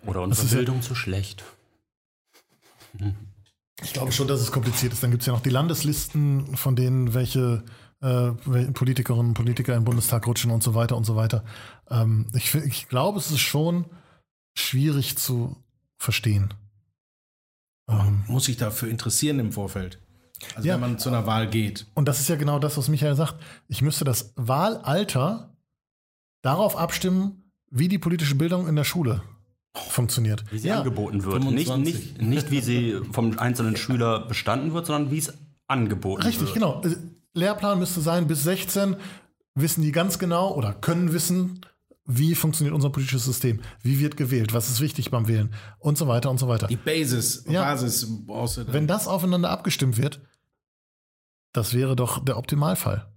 Oder 0.06 0.20
Das 0.20 0.38
unsere 0.38 0.46
ist 0.46 0.52
ja- 0.52 0.56
Bildung 0.58 0.82
zu 0.82 0.94
schlecht. 0.94 1.44
Ich 3.82 3.94
glaube 3.94 4.12
schon, 4.12 4.28
dass 4.28 4.42
es 4.42 4.52
kompliziert 4.52 4.92
ist. 4.92 5.02
Dann 5.02 5.10
gibt 5.10 5.22
es 5.22 5.26
ja 5.26 5.32
noch 5.32 5.40
die 5.40 5.48
Landeslisten, 5.48 6.54
von 6.54 6.76
denen 6.76 7.14
welche 7.14 7.64
äh, 8.02 8.32
Politikerinnen 8.74 9.28
und 9.28 9.32
Politiker 9.34 9.74
im 9.74 9.84
Bundestag 9.84 10.26
rutschen 10.26 10.50
und 10.50 10.62
so 10.62 10.74
weiter 10.74 10.98
und 10.98 11.04
so 11.04 11.16
weiter. 11.16 11.46
Ähm, 11.88 12.26
ich, 12.34 12.54
ich 12.54 12.88
glaube, 12.90 13.18
es 13.18 13.30
ist 13.30 13.38
schon 13.40 13.86
schwierig 14.54 15.16
zu 15.16 15.56
verstehen. 15.96 16.52
Ähm, 17.88 18.22
Muss 18.26 18.44
sich 18.44 18.58
dafür 18.58 18.90
interessieren 18.90 19.38
im 19.38 19.50
Vorfeld. 19.50 19.98
Also 20.54 20.68
Ja. 20.68 20.74
wenn 20.74 20.80
man 20.82 20.98
zu 20.98 21.08
einer 21.08 21.24
Wahl 21.26 21.48
geht. 21.48 21.86
und 21.94 22.04
das 22.06 22.20
ist 22.20 22.28
ja 22.28 22.36
genau 22.36 22.58
das, 22.58 22.76
was 22.76 22.88
Michael 22.88 23.16
sagt. 23.16 23.42
Ich 23.68 23.80
müsste 23.80 24.04
das 24.04 24.34
Wahlalter 24.36 25.56
darauf 26.42 26.76
abstimmen, 26.76 27.39
wie 27.70 27.88
die 27.88 27.98
politische 27.98 28.34
Bildung 28.34 28.68
in 28.68 28.76
der 28.76 28.84
Schule 28.84 29.22
funktioniert. 29.74 30.44
Wie 30.50 30.58
sie 30.58 30.68
ja, 30.68 30.78
angeboten 30.78 31.24
wird. 31.24 31.44
Nicht, 31.44 31.68
25. 31.68 32.18
nicht, 32.18 32.22
nicht 32.22 32.50
wie 32.50 32.60
sie 32.60 33.00
vom 33.12 33.38
einzelnen 33.38 33.76
Schüler 33.76 34.26
bestanden 34.26 34.72
wird, 34.74 34.86
sondern 34.86 35.10
wie 35.10 35.18
es 35.18 35.32
angeboten 35.68 36.22
Richtig, 36.22 36.42
wird. 36.42 36.54
genau. 36.54 36.82
Äh, 36.82 36.96
Lehrplan 37.34 37.78
müsste 37.78 38.00
sein, 38.00 38.26
bis 38.26 38.42
16 38.42 38.96
wissen 39.54 39.82
die 39.82 39.92
ganz 39.92 40.18
genau 40.18 40.52
oder 40.54 40.72
können 40.72 41.12
wissen, 41.12 41.60
wie 42.04 42.34
funktioniert 42.34 42.74
unser 42.74 42.90
politisches 42.90 43.24
System, 43.24 43.60
wie 43.82 44.00
wird 44.00 44.16
gewählt, 44.16 44.52
was 44.52 44.68
ist 44.68 44.80
wichtig 44.80 45.12
beim 45.12 45.28
Wählen 45.28 45.54
und 45.78 45.96
so 45.96 46.08
weiter 46.08 46.30
und 46.30 46.38
so 46.38 46.48
weiter. 46.48 46.66
Die 46.66 46.76
Basis, 46.76 47.44
Ja. 47.48 47.62
Basis. 47.62 48.08
Wenn 48.66 48.88
das 48.88 49.06
aufeinander 49.06 49.50
abgestimmt 49.50 49.96
wird, 49.96 50.20
das 51.52 51.72
wäre 51.74 51.94
doch 51.94 52.24
der 52.24 52.36
Optimalfall. 52.36 53.12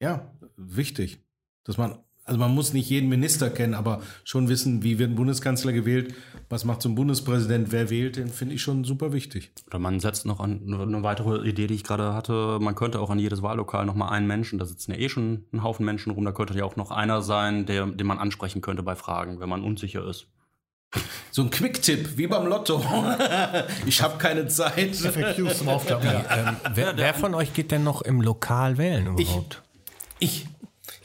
Ja, 0.00 0.32
wichtig. 0.56 1.24
Dass 1.64 1.76
man 1.76 1.98
also 2.24 2.38
man 2.38 2.54
muss 2.54 2.72
nicht 2.72 2.88
jeden 2.88 3.08
Minister 3.08 3.50
kennen, 3.50 3.74
aber 3.74 4.00
schon 4.24 4.48
wissen, 4.48 4.82
wie 4.82 4.98
wird 4.98 5.10
ein 5.10 5.16
Bundeskanzler 5.16 5.72
gewählt, 5.72 6.14
was 6.48 6.64
macht 6.64 6.82
so 6.82 6.88
ein 6.88 6.94
Bundespräsident, 6.94 7.72
wer 7.72 7.90
wählt, 7.90 8.16
den 8.16 8.28
finde 8.28 8.54
ich 8.54 8.62
schon 8.62 8.84
super 8.84 9.12
wichtig. 9.12 9.50
Oder 9.66 9.80
man 9.80 9.98
setzt 9.98 10.24
noch 10.24 10.38
an 10.38 10.60
eine 10.66 11.02
weitere 11.02 11.48
Idee, 11.48 11.66
die 11.66 11.74
ich 11.74 11.84
gerade 11.84 12.14
hatte. 12.14 12.58
Man 12.60 12.76
könnte 12.76 13.00
auch 13.00 13.10
an 13.10 13.18
jedes 13.18 13.42
Wahllokal 13.42 13.86
noch 13.86 13.94
mal 13.94 14.08
einen 14.08 14.26
Menschen, 14.26 14.58
da 14.58 14.66
sitzen 14.66 14.92
ja 14.92 14.98
eh 14.98 15.08
schon 15.08 15.46
ein 15.52 15.64
Haufen 15.64 15.84
Menschen 15.84 16.12
rum, 16.12 16.24
da 16.24 16.32
könnte 16.32 16.56
ja 16.56 16.64
auch 16.64 16.76
noch 16.76 16.92
einer 16.92 17.22
sein, 17.22 17.66
der, 17.66 17.86
den 17.86 18.06
man 18.06 18.18
ansprechen 18.18 18.60
könnte 18.60 18.82
bei 18.84 18.94
Fragen, 18.94 19.40
wenn 19.40 19.48
man 19.48 19.64
unsicher 19.64 20.06
ist. 20.06 20.28
So 21.30 21.42
ein 21.42 21.50
Quick-Tipp, 21.50 22.18
wie 22.18 22.26
beim 22.26 22.46
Lotto. 22.46 22.84
ich 23.86 24.02
habe 24.02 24.18
keine 24.18 24.46
Zeit. 24.48 24.94
FAQs 24.94 25.58
zum 25.58 25.68
Aufklappen. 25.70 26.06
Ja. 26.06 26.48
Ähm, 26.48 26.56
wer, 26.74 26.96
wer 26.98 27.14
von 27.14 27.34
euch 27.34 27.54
geht 27.54 27.70
denn 27.72 27.82
noch 27.82 28.02
im 28.02 28.20
Lokal 28.20 28.76
wählen 28.76 29.06
überhaupt? 29.06 29.62
Ich. 30.18 30.44
Ich 30.44 30.46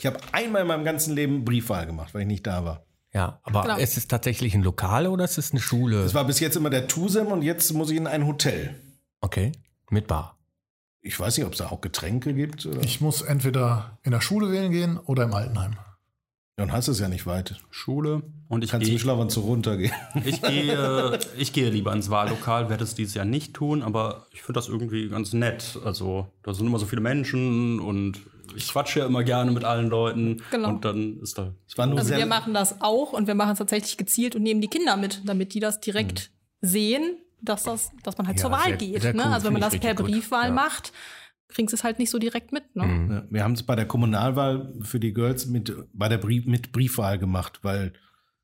habe 0.05 0.17
einmal 0.31 0.61
in 0.61 0.67
meinem 0.67 0.85
ganzen 0.85 1.15
Leben 1.15 1.43
Briefwahl 1.45 1.85
gemacht, 1.85 2.13
weil 2.13 2.21
ich 2.21 2.27
nicht 2.27 2.45
da 2.45 2.63
war. 2.63 2.83
Ja, 3.13 3.39
aber 3.43 3.63
Genau. 3.63 3.77
ist 3.77 3.97
es 3.97 4.07
tatsächlich 4.07 4.53
ein 4.53 4.61
Lokal 4.63 5.07
oder 5.07 5.23
ist 5.25 5.37
es 5.37 5.51
eine 5.51 5.61
Schule? 5.61 6.03
Das 6.03 6.13
war 6.13 6.25
bis 6.25 6.39
jetzt 6.39 6.55
immer 6.55 6.69
der 6.69 6.87
Tusem 6.87 7.27
und 7.27 7.41
jetzt 7.41 7.73
muss 7.73 7.89
ich 7.89 7.97
in 7.97 8.05
ein 8.05 8.27
Hotel. 8.27 8.75
Okay, 9.21 9.51
mit 9.89 10.07
Bar. 10.07 10.37
Ich 11.01 11.19
weiß 11.19 11.37
nicht, 11.37 11.45
ob 11.47 11.53
es 11.53 11.59
da 11.59 11.67
auch 11.69 11.81
Getränke 11.81 12.33
gibt. 12.33 12.65
Oder? 12.65 12.81
Ich 12.83 12.99
muss 13.01 13.21
entweder 13.21 13.97
in 14.03 14.11
der 14.11 14.21
Schule 14.21 14.51
wählen 14.51 14.71
gehen 14.71 14.97
oder 14.97 15.23
im 15.23 15.33
Altenheim. 15.33 15.77
Dann 16.57 16.71
hast 16.71 16.87
du 16.87 16.91
es 16.91 16.99
ja 16.99 17.07
nicht 17.07 17.25
weit. 17.27 17.55
Schule 17.69 18.23
und 18.49 18.63
ich 18.63 18.71
Kannst 18.71 18.83
du 18.83 18.87
gehe 18.87 18.95
mit 18.95 19.01
Schlafanzug 19.01 19.45
runtergehen. 19.45 19.93
ich 20.25 20.41
gehe, 20.43 21.19
ich 21.37 21.53
gehe 21.53 21.69
lieber 21.69 21.93
ins 21.93 22.09
Wahllokal, 22.09 22.69
werde 22.69 22.83
es 22.83 22.95
dieses 22.95 23.13
Jahr 23.13 23.25
nicht 23.25 23.53
tun, 23.53 23.83
aber 23.83 24.25
ich 24.31 24.41
finde 24.41 24.57
das 24.57 24.67
irgendwie 24.67 25.07
ganz 25.07 25.33
nett. 25.33 25.79
Also, 25.85 26.27
da 26.43 26.53
sind 26.53 26.65
immer 26.67 26.79
so 26.79 26.87
viele 26.87 27.01
Menschen 27.01 27.79
und 27.79 28.19
ich 28.55 28.69
quatsche 28.69 28.99
ja 28.99 29.05
immer 29.05 29.23
gerne 29.23 29.51
mit 29.51 29.63
allen 29.63 29.89
Leuten. 29.89 30.41
Genau. 30.51 30.69
Und 30.69 30.85
dann 30.85 31.19
ist 31.21 31.37
da. 31.37 31.53
Es 31.67 31.77
war 31.77 31.85
nur 31.87 31.97
Also 31.97 32.09
sehr, 32.09 32.17
wir 32.19 32.25
machen 32.25 32.53
das 32.53 32.81
auch 32.81 33.13
und 33.13 33.27
wir 33.27 33.35
machen 33.35 33.51
es 33.53 33.57
tatsächlich 33.59 33.97
gezielt 33.97 34.35
und 34.35 34.43
nehmen 34.43 34.61
die 34.61 34.67
Kinder 34.67 34.97
mit, 34.97 35.21
damit 35.25 35.53
die 35.53 35.59
das 35.59 35.79
direkt 35.79 36.31
sehen, 36.61 37.17
dass 37.41 37.63
das, 37.63 37.91
dass 38.03 38.17
man 38.17 38.27
halt 38.27 38.37
Ja, 38.37 38.41
zur 38.43 38.51
Wahl 38.51 38.63
sehr- 38.65 38.77
geht. 38.77 39.01
sehr 39.01 39.13
ne? 39.13 39.23
cool, 39.25 39.31
Also 39.33 39.45
wenn 39.47 39.53
man 39.53 39.61
das 39.61 39.77
per. 39.77 39.93
Briefwahl 39.93 40.47
Ja. 40.47 40.53
macht, 40.53 40.91
kriegen 41.49 41.67
sie 41.67 41.75
es 41.75 41.83
halt 41.83 41.99
nicht 41.99 42.09
so 42.09 42.19
direkt 42.19 42.51
mit. 42.51 42.75
Ne? 42.75 42.83
Mhm. 42.83 43.11
Ja, 43.11 43.23
wir 43.29 43.43
haben 43.43 43.53
es 43.53 43.63
bei 43.63 43.75
der 43.75 43.85
Kommunalwahl 43.85 44.73
für 44.81 44.99
die 44.99 45.13
Girls 45.13 45.45
mit, 45.45 45.73
bei 45.93 46.09
der 46.09 46.17
Brief, 46.17 46.45
mit 46.45 46.71
Briefwahl 46.71 47.17
gemacht, 47.17 47.59
weil 47.63 47.93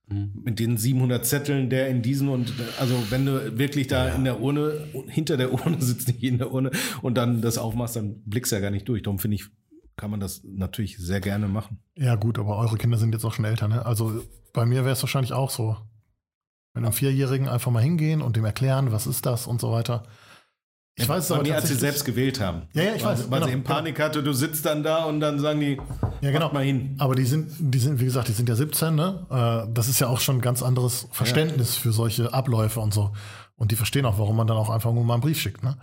mit 0.07 0.59
den 0.59 0.77
700 0.77 1.25
Zetteln, 1.25 1.69
der 1.69 1.87
in 1.87 2.01
diesen 2.01 2.27
und 2.27 2.53
also 2.79 2.93
wenn 3.09 3.25
du 3.25 3.57
wirklich 3.57 3.87
da 3.87 4.09
in 4.09 4.25
der 4.25 4.41
Urne, 4.41 4.85
hinter 5.07 5.37
der 5.37 5.53
Urne 5.53 5.77
sitzt, 5.81 6.07
nicht 6.09 6.21
in 6.23 6.37
der 6.37 6.51
Urne 6.51 6.71
und 7.01 7.15
dann 7.17 7.41
das 7.41 7.57
aufmachst, 7.57 7.95
dann 7.95 8.21
blickst 8.25 8.51
du 8.51 8.57
ja 8.57 8.61
gar 8.61 8.69
nicht 8.69 8.87
durch. 8.87 9.01
Darum 9.01 9.17
finde 9.17 9.35
ich, 9.35 9.45
kann 9.95 10.11
man 10.11 10.19
das 10.19 10.41
natürlich 10.43 10.97
sehr 10.97 11.19
gerne 11.21 11.47
machen. 11.47 11.79
Ja, 11.95 12.15
gut, 12.15 12.39
aber 12.39 12.57
eure 12.57 12.77
Kinder 12.77 12.97
sind 12.97 13.13
jetzt 13.13 13.25
auch 13.25 13.33
schon 13.33 13.45
älter, 13.45 13.67
ne? 13.67 13.85
Also 13.85 14.23
bei 14.53 14.65
mir 14.65 14.83
wäre 14.83 14.93
es 14.93 15.03
wahrscheinlich 15.03 15.33
auch 15.33 15.49
so. 15.49 15.77
Mit 16.73 16.83
einem 16.83 16.93
Vierjährigen 16.93 17.47
einfach 17.47 17.71
mal 17.71 17.83
hingehen 17.83 18.21
und 18.21 18.35
dem 18.35 18.45
erklären, 18.45 18.91
was 18.91 19.05
ist 19.05 19.25
das 19.25 19.45
und 19.45 19.61
so 19.61 19.71
weiter. 19.71 20.03
Ich 20.95 21.09
weiß 21.09 21.23
es 21.25 21.31
aber 21.31 21.41
mir, 21.41 21.55
als 21.55 21.67
sie 21.67 21.75
selbst 21.75 22.05
gewählt 22.05 22.39
haben. 22.39 22.63
Ja, 22.73 22.83
ja, 22.83 22.95
ich 22.95 23.03
weil, 23.03 23.13
weiß, 23.13 23.31
Weil 23.31 23.39
genau, 23.39 23.47
sie 23.47 23.53
in 23.53 23.63
Panik 23.63 23.99
hatte, 23.99 24.21
du 24.21 24.31
sitzt 24.33 24.65
dann 24.65 24.83
da 24.83 25.05
und 25.05 25.19
dann 25.19 25.39
sagen 25.39 25.59
die, 25.59 25.79
Ja, 26.21 26.31
genau. 26.31 26.51
mal 26.51 26.63
hin. 26.63 26.95
Aber 26.99 27.15
die 27.15 27.25
sind, 27.25 27.51
die 27.59 27.79
sind, 27.79 27.99
wie 27.99 28.05
gesagt, 28.05 28.27
die 28.27 28.31
sind 28.33 28.47
ja 28.47 28.55
17, 28.55 28.93
ne? 28.93 29.25
Äh, 29.67 29.73
Das 29.73 29.87
ist 29.87 29.99
ja 29.99 30.07
auch 30.07 30.19
schon 30.19 30.37
ein 30.37 30.41
ganz 30.41 30.61
anderes 30.61 31.07
Verständnis 31.11 31.75
für 31.75 31.91
solche 31.91 32.31
Abläufe 32.33 32.79
und 32.79 32.93
so. 32.93 33.11
Und 33.55 33.71
die 33.71 33.75
verstehen 33.75 34.05
auch, 34.05 34.19
warum 34.19 34.35
man 34.35 34.45
dann 34.45 34.57
auch 34.57 34.69
einfach 34.69 34.93
nur 34.93 35.03
mal 35.03 35.15
einen 35.15 35.21
Brief 35.21 35.39
schickt, 35.39 35.63
ne? 35.63 35.77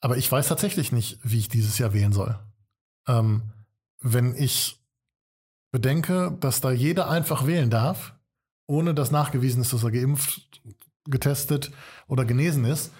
Aber 0.00 0.18
ich 0.18 0.30
weiß 0.30 0.48
tatsächlich 0.48 0.92
nicht, 0.92 1.18
wie 1.22 1.38
ich 1.38 1.48
dieses 1.48 1.78
Jahr 1.78 1.94
wählen 1.94 2.12
soll. 2.12 2.38
Ähm, 3.06 3.42
wenn 4.00 4.34
ich 4.34 4.80
bedenke, 5.70 6.36
dass 6.40 6.60
da 6.60 6.70
jeder 6.70 7.10
einfach 7.10 7.46
wählen 7.46 7.70
darf, 7.70 8.14
ohne 8.66 8.94
dass 8.94 9.10
nachgewiesen 9.10 9.62
ist, 9.62 9.72
dass 9.72 9.82
er 9.82 9.90
geimpft, 9.90 10.62
getestet 11.04 11.70
oder 12.08 12.24
genesen 12.24 12.64
ist, 12.64 12.92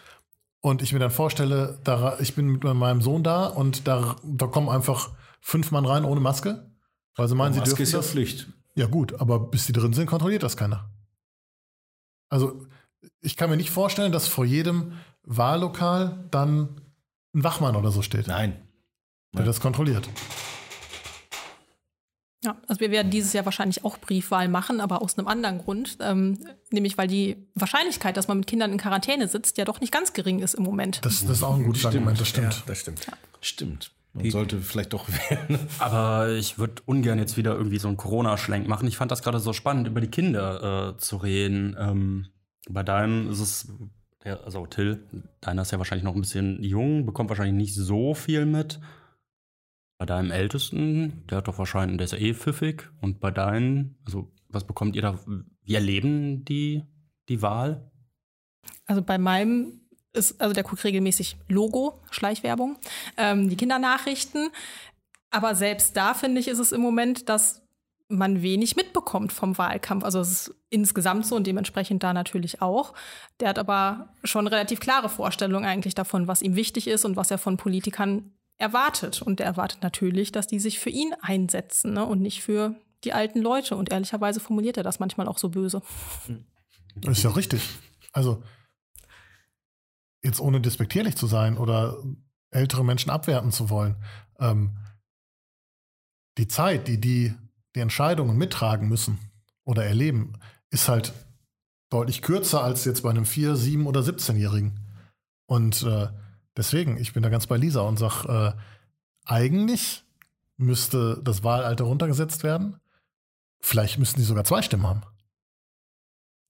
und 0.65 0.81
ich 0.81 0.95
mir 0.95 0.99
dann 0.99 1.11
vorstelle, 1.11 1.79
da, 1.85 2.19
ich 2.21 2.35
bin 2.35 2.47
mit 2.47 2.65
meinem 2.65 3.03
Sohn 3.03 3.23
da 3.23 3.45
und 3.45 3.87
da, 3.87 4.17
da 4.25 4.47
kommen 4.47 4.71
einfach 4.71 5.11
fünf 5.43 5.71
Mann 5.71 5.85
rein 5.85 6.07
ohne 6.07 6.21
Maske, 6.21 6.71
weil 7.17 7.29
sie 7.29 7.35
meinen, 7.35 7.53
sie 7.53 7.59
Maske 7.61 7.77
dürfen 7.77 7.83
ist 7.83 7.93
ja 7.93 7.99
das. 7.99 8.11
Pflicht. 8.11 8.49
Ja 8.75 8.87
gut, 8.87 9.21
aber 9.21 9.39
bis 9.39 9.67
die 9.67 9.73
drin 9.73 9.93
sind, 9.93 10.07
kontrolliert 10.07 10.43
das 10.43 10.57
keiner. 10.57 10.91
Also 12.31 12.67
ich 13.21 13.37
kann 13.37 13.51
mir 13.51 13.59
nicht 13.59 13.71
vorstellen, 13.71 14.11
dass 14.11 14.27
vor 14.27 14.47
jedem 14.47 14.95
Wahllokal 15.23 16.25
dann 16.31 16.81
ein 17.35 17.45
Wachmann 17.45 17.77
oder 17.77 17.91
so 17.91 18.01
steht, 18.01 18.27
Nein. 18.27 18.64
Der 19.35 19.45
das 19.45 19.61
kontrolliert. 19.61 20.09
Ja, 22.45 22.57
also 22.69 22.81
wir 22.81 22.91
werden 22.91 23.11
dieses 23.11 23.33
Jahr 23.33 23.47
wahrscheinlich 23.47 23.85
auch 23.85 23.99
Briefwahl 23.99 24.49
machen, 24.49 24.81
aber 24.81 25.01
aus 25.01 25.17
einem 25.17 25.29
anderen 25.29 25.59
Grund. 25.59 25.97
Ähm, 26.01 26.39
nämlich 26.71 26.99
weil 26.99 27.09
die 27.09 27.37
Wahrscheinlichkeit, 27.55 28.17
dass 28.17 28.29
man 28.29 28.39
mit 28.39 28.47
Kindern 28.47 28.71
in 28.71 28.79
Quarantäne 28.79 29.29
sitzt, 29.29 29.57
ja 29.57 29.65
doch 29.65 29.81
nicht 29.81 29.93
ganz 29.93 30.13
gering 30.13 30.41
ist 30.41 30.55
im 30.55 30.63
Moment. 30.63 31.05
Das, 31.05 31.23
das 31.23 31.39
ist 31.39 31.43
auch 31.43 31.55
ein 31.55 31.65
gutes 31.65 31.81
Stimmt. 31.81 31.95
Argument, 31.95 32.21
das 32.21 32.29
stimmt. 32.29 32.63
das 32.67 32.79
stimmt. 32.79 33.07
Stimmt. 33.41 33.91
Man 34.13 34.31
sollte 34.31 34.61
vielleicht 34.61 34.93
doch 34.93 35.09
wählen. 35.31 35.59
Aber 35.79 36.31
ich 36.31 36.59
würde 36.59 36.83
ungern 36.87 37.19
jetzt 37.19 37.37
wieder 37.37 37.55
irgendwie 37.55 37.79
so 37.79 37.89
einen 37.89 37.97
Corona-Schlenk 37.97 38.69
machen. 38.69 38.87
Ich 38.87 38.97
fand 38.97 39.11
das 39.11 39.23
gerade 39.23 39.41
so 39.41 39.53
spannend, 39.53 39.89
über 39.89 40.01
die 40.01 40.09
Kinder 40.09 40.95
äh, 40.95 40.99
zu 40.99 41.17
reden. 41.17 41.77
Ähm, 41.79 42.27
bei 42.69 42.83
deinem 42.83 43.31
ist 43.31 43.41
es, 43.41 43.73
ja, 44.25 44.37
also 44.41 44.67
Till, 44.67 45.03
deiner 45.41 45.63
ist 45.63 45.73
ja 45.73 45.79
wahrscheinlich 45.79 46.05
noch 46.05 46.15
ein 46.15 46.21
bisschen 46.21 46.63
jung, 46.63 47.07
bekommt 47.07 47.31
wahrscheinlich 47.31 47.55
nicht 47.55 47.75
so 47.75 48.15
viel 48.15 48.47
mit. 48.47 48.81
Bei 49.99 50.07
deinem 50.07 50.31
Ältesten, 50.31 51.25
der 51.29 51.39
hat 51.39 51.49
doch 51.49 51.59
wahrscheinlich, 51.59 51.99
der 51.99 52.05
ist 52.07 52.13
ja 52.13 52.19
eh 52.19 52.35
pfiffig. 52.35 52.91
Und 53.01 53.21
bei 53.21 53.31
deinen, 53.31 53.97
also 54.05 54.33
was 54.49 54.65
bekommt 54.65 54.97
ihr 54.97 55.03
da, 55.03 55.19
wie 55.63 55.75
erleben 55.75 56.45
die 56.45 56.85
die 57.29 57.43
Wahl? 57.43 57.91
Also 58.87 59.03
bei 59.03 59.19
meinem 59.19 59.81
ist, 60.13 60.41
also 60.41 60.55
der 60.55 60.63
guckt 60.63 60.85
regelmäßig 60.85 61.37
Logo, 61.49 62.01
Schleichwerbung, 62.11 62.77
ähm, 63.17 63.49
die 63.49 63.57
Kindernachrichten. 63.57 64.51
Aber 65.31 65.55
selbst 65.55 65.97
da 65.97 66.15
finde 66.15 66.41
ich, 66.41 66.49
ist 66.49 66.61
es 66.61 66.73
im 66.73 66.81
Moment, 66.81 67.29
dass 67.29 67.63
man 68.09 68.43
wenig 68.43 68.77
mitbekommt 68.77 69.33
vom 69.33 69.59
Wahlkampf. 69.59 70.05
Also 70.05 70.21
es 70.21 70.31
ist 70.31 70.55
insgesamt 70.71 71.27
so 71.27 71.37
und 71.37 71.47
dementsprechend 71.47 72.03
da 72.03 72.13
natürlich 72.13 72.63
auch. 72.63 72.95
Der 73.41 73.49
hat 73.49 73.59
aber 73.59 74.15
schon 74.23 74.47
relativ 74.47 74.79
klare 74.79 75.09
Vorstellungen 75.09 75.65
eigentlich 75.65 75.95
davon, 75.95 76.29
was 76.29 76.43
ihm 76.43 76.55
wichtig 76.55 76.87
ist 76.87 77.05
und 77.05 77.17
was 77.17 77.31
er 77.31 77.39
von 77.39 77.57
Politikern 77.57 78.33
erwartet. 78.59 79.23
Und 79.23 79.41
der 79.41 79.47
erwartet 79.47 79.83
natürlich, 79.83 80.33
dass 80.33 80.47
die 80.47 80.61
sich 80.61 80.79
für 80.79 80.91
ihn 80.91 81.15
einsetzen 81.21 81.95
ne? 81.95 82.05
und 82.05 82.21
nicht 82.21 82.43
für 82.43 82.75
die 83.05 83.13
alten 83.13 83.41
Leute. 83.41 83.77
Und 83.77 83.93
ehrlicherweise 83.93 84.41
formuliert 84.41 84.77
er 84.77 84.83
das 84.83 85.01
manchmal 85.01 85.29
auch 85.29 85.39
so 85.39 85.49
böse. 85.51 85.83
Das 86.97 87.19
ist 87.19 87.25
ja 87.25 87.31
richtig. 87.31 87.69
Also, 88.13 88.43
jetzt 90.23 90.41
ohne 90.41 90.61
despektierlich 90.61 91.17
zu 91.17 91.27
sein 91.27 91.59
oder 91.59 91.97
ältere 92.51 92.85
Menschen 92.85 93.11
abwerten 93.11 93.51
zu 93.51 93.69
wollen, 93.69 93.97
ähm, 94.39 94.79
die 96.39 96.49
Zeit, 96.49 96.89
die 96.89 97.01
die 97.01 97.35
die 97.75 97.81
Entscheidungen 97.81 98.37
mittragen 98.37 98.89
müssen 98.89 99.19
oder 99.65 99.85
erleben, 99.85 100.35
ist 100.71 100.89
halt 100.89 101.13
deutlich 101.91 102.23
kürzer 102.23 102.63
als 102.63 102.85
jetzt 102.85 103.03
bei 103.03 103.11
einem 103.11 103.25
4-, 103.25 103.55
7- 103.55 103.87
oder 103.87 104.01
17-Jährigen. 104.01 104.81
Und 105.47 105.83
äh, 105.83 106.09
deswegen, 106.57 106.97
ich 106.97 107.13
bin 107.13 107.23
da 107.23 107.29
ganz 107.29 107.47
bei 107.47 107.57
Lisa 107.57 107.81
und 107.83 107.99
sag, 107.99 108.25
äh, 108.25 108.53
eigentlich 109.25 110.05
müsste 110.57 111.21
das 111.23 111.43
Wahlalter 111.43 111.85
runtergesetzt 111.85 112.43
werden. 112.43 112.81
Vielleicht 113.61 113.99
müssten 113.99 114.21
die 114.21 114.27
sogar 114.27 114.45
zwei 114.45 114.63
Stimmen 114.63 114.87
haben. 114.87 115.03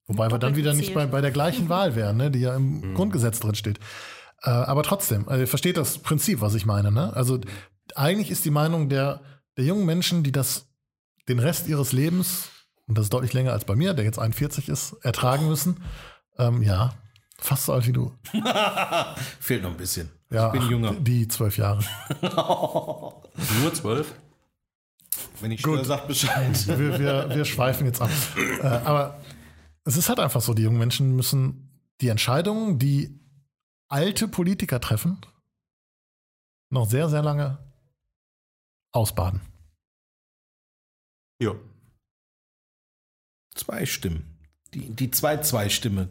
Wobei 0.06 0.30
wir 0.30 0.38
dann 0.38 0.56
wieder 0.56 0.74
nicht 0.74 0.92
bei, 0.92 1.06
bei 1.06 1.20
der 1.20 1.30
gleichen 1.30 1.68
Wahl 1.68 1.96
wären, 1.96 2.16
ne, 2.18 2.30
die 2.30 2.40
ja 2.40 2.54
im 2.54 2.80
Mhm. 2.80 2.94
Grundgesetz 2.94 3.40
drin 3.40 3.54
steht. 3.54 3.78
Äh, 4.42 4.50
aber 4.50 4.82
trotzdem, 4.82 5.26
also 5.28 5.40
ihr 5.40 5.48
versteht 5.48 5.76
das 5.78 5.98
Prinzip, 5.98 6.40
was 6.42 6.54
ich 6.54 6.66
meine. 6.66 6.92
Ne? 6.92 7.14
Also 7.14 7.40
eigentlich 7.94 8.30
ist 8.30 8.44
die 8.44 8.50
Meinung 8.50 8.88
der, 8.90 9.20
der 9.56 9.64
jungen 9.64 9.86
Menschen, 9.86 10.22
die 10.22 10.32
das 10.32 10.66
den 11.28 11.38
Rest 11.38 11.68
ihres 11.68 11.92
Lebens, 11.92 12.50
und 12.86 12.98
das 12.98 13.06
ist 13.06 13.14
deutlich 13.14 13.32
länger 13.32 13.52
als 13.52 13.64
bei 13.64 13.76
mir, 13.76 13.94
der 13.94 14.04
jetzt 14.04 14.18
41 14.18 14.68
ist, 14.68 14.92
ertragen 15.00 15.48
müssen, 15.48 15.82
ähm, 16.36 16.62
ja, 16.62 16.92
fast 17.38 17.66
so 17.66 17.72
alt 17.72 17.86
wie 17.86 17.92
du. 17.92 18.12
Fehlt 19.40 19.62
noch 19.62 19.70
ein 19.70 19.76
bisschen. 19.76 20.10
Ja, 20.30 20.52
ich 20.52 20.60
bin 20.60 20.70
jünger. 20.70 20.94
Die 20.94 21.28
zwölf 21.28 21.56
Jahre. 21.56 21.84
Nur 22.22 23.74
zwölf? 23.74 24.14
Wenn 25.40 25.52
ich 25.52 25.62
Gut. 25.62 25.74
störe, 25.74 25.84
sagt 25.84 26.08
Bescheid. 26.08 26.66
wir, 26.78 26.98
wir, 26.98 27.28
wir 27.30 27.44
schweifen 27.44 27.86
jetzt 27.86 28.00
ab. 28.00 28.10
Äh, 28.36 28.66
aber 28.66 29.20
es 29.84 29.96
ist 29.96 30.08
halt 30.08 30.20
einfach 30.20 30.40
so, 30.40 30.54
die 30.54 30.62
jungen 30.62 30.78
Menschen 30.78 31.14
müssen 31.14 31.68
die 32.00 32.08
Entscheidungen, 32.08 32.78
die 32.78 33.20
alte 33.88 34.26
Politiker 34.28 34.80
treffen, 34.80 35.18
noch 36.70 36.88
sehr, 36.88 37.08
sehr 37.08 37.22
lange 37.22 37.58
ausbaden. 38.92 39.40
Ja. 41.40 41.54
Zwei 43.54 43.86
Stimmen. 43.86 44.24
Die, 44.72 44.90
die 44.90 45.10
Zwei-Zwei-Stimme. 45.10 46.08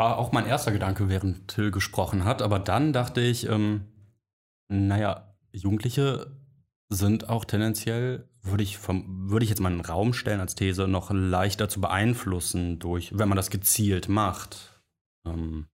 War 0.00 0.16
auch 0.16 0.32
mein 0.32 0.46
erster 0.46 0.72
Gedanke, 0.72 1.10
während 1.10 1.48
Till 1.48 1.70
gesprochen 1.70 2.24
hat. 2.24 2.40
Aber 2.40 2.58
dann 2.58 2.94
dachte 2.94 3.20
ich, 3.20 3.46
ähm, 3.46 3.82
naja, 4.68 5.34
Jugendliche 5.52 6.34
sind 6.88 7.28
auch 7.28 7.44
tendenziell 7.44 8.26
würde 8.42 8.62
ich, 8.62 8.78
vom, 8.78 9.30
würde 9.30 9.44
ich 9.44 9.50
jetzt 9.50 9.60
mal 9.60 9.70
in 9.70 9.78
den 9.78 9.84
Raum 9.84 10.14
stellen 10.14 10.40
als 10.40 10.54
These, 10.54 10.88
noch 10.88 11.10
leichter 11.10 11.68
zu 11.68 11.82
beeinflussen 11.82 12.78
durch, 12.78 13.16
wenn 13.18 13.28
man 13.28 13.36
das 13.36 13.50
gezielt 13.50 14.08
macht. 14.08 14.80
Ähm 15.26 15.66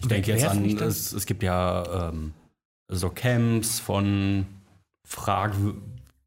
ich 0.00 0.08
denke 0.08 0.32
jetzt 0.32 0.44
an, 0.44 0.64
es, 0.76 1.12
es 1.12 1.24
gibt 1.24 1.42
ja 1.42 2.10
ähm, 2.10 2.34
so 2.88 3.08
Camps 3.08 3.80
von 3.80 4.46
fragw 5.06 5.74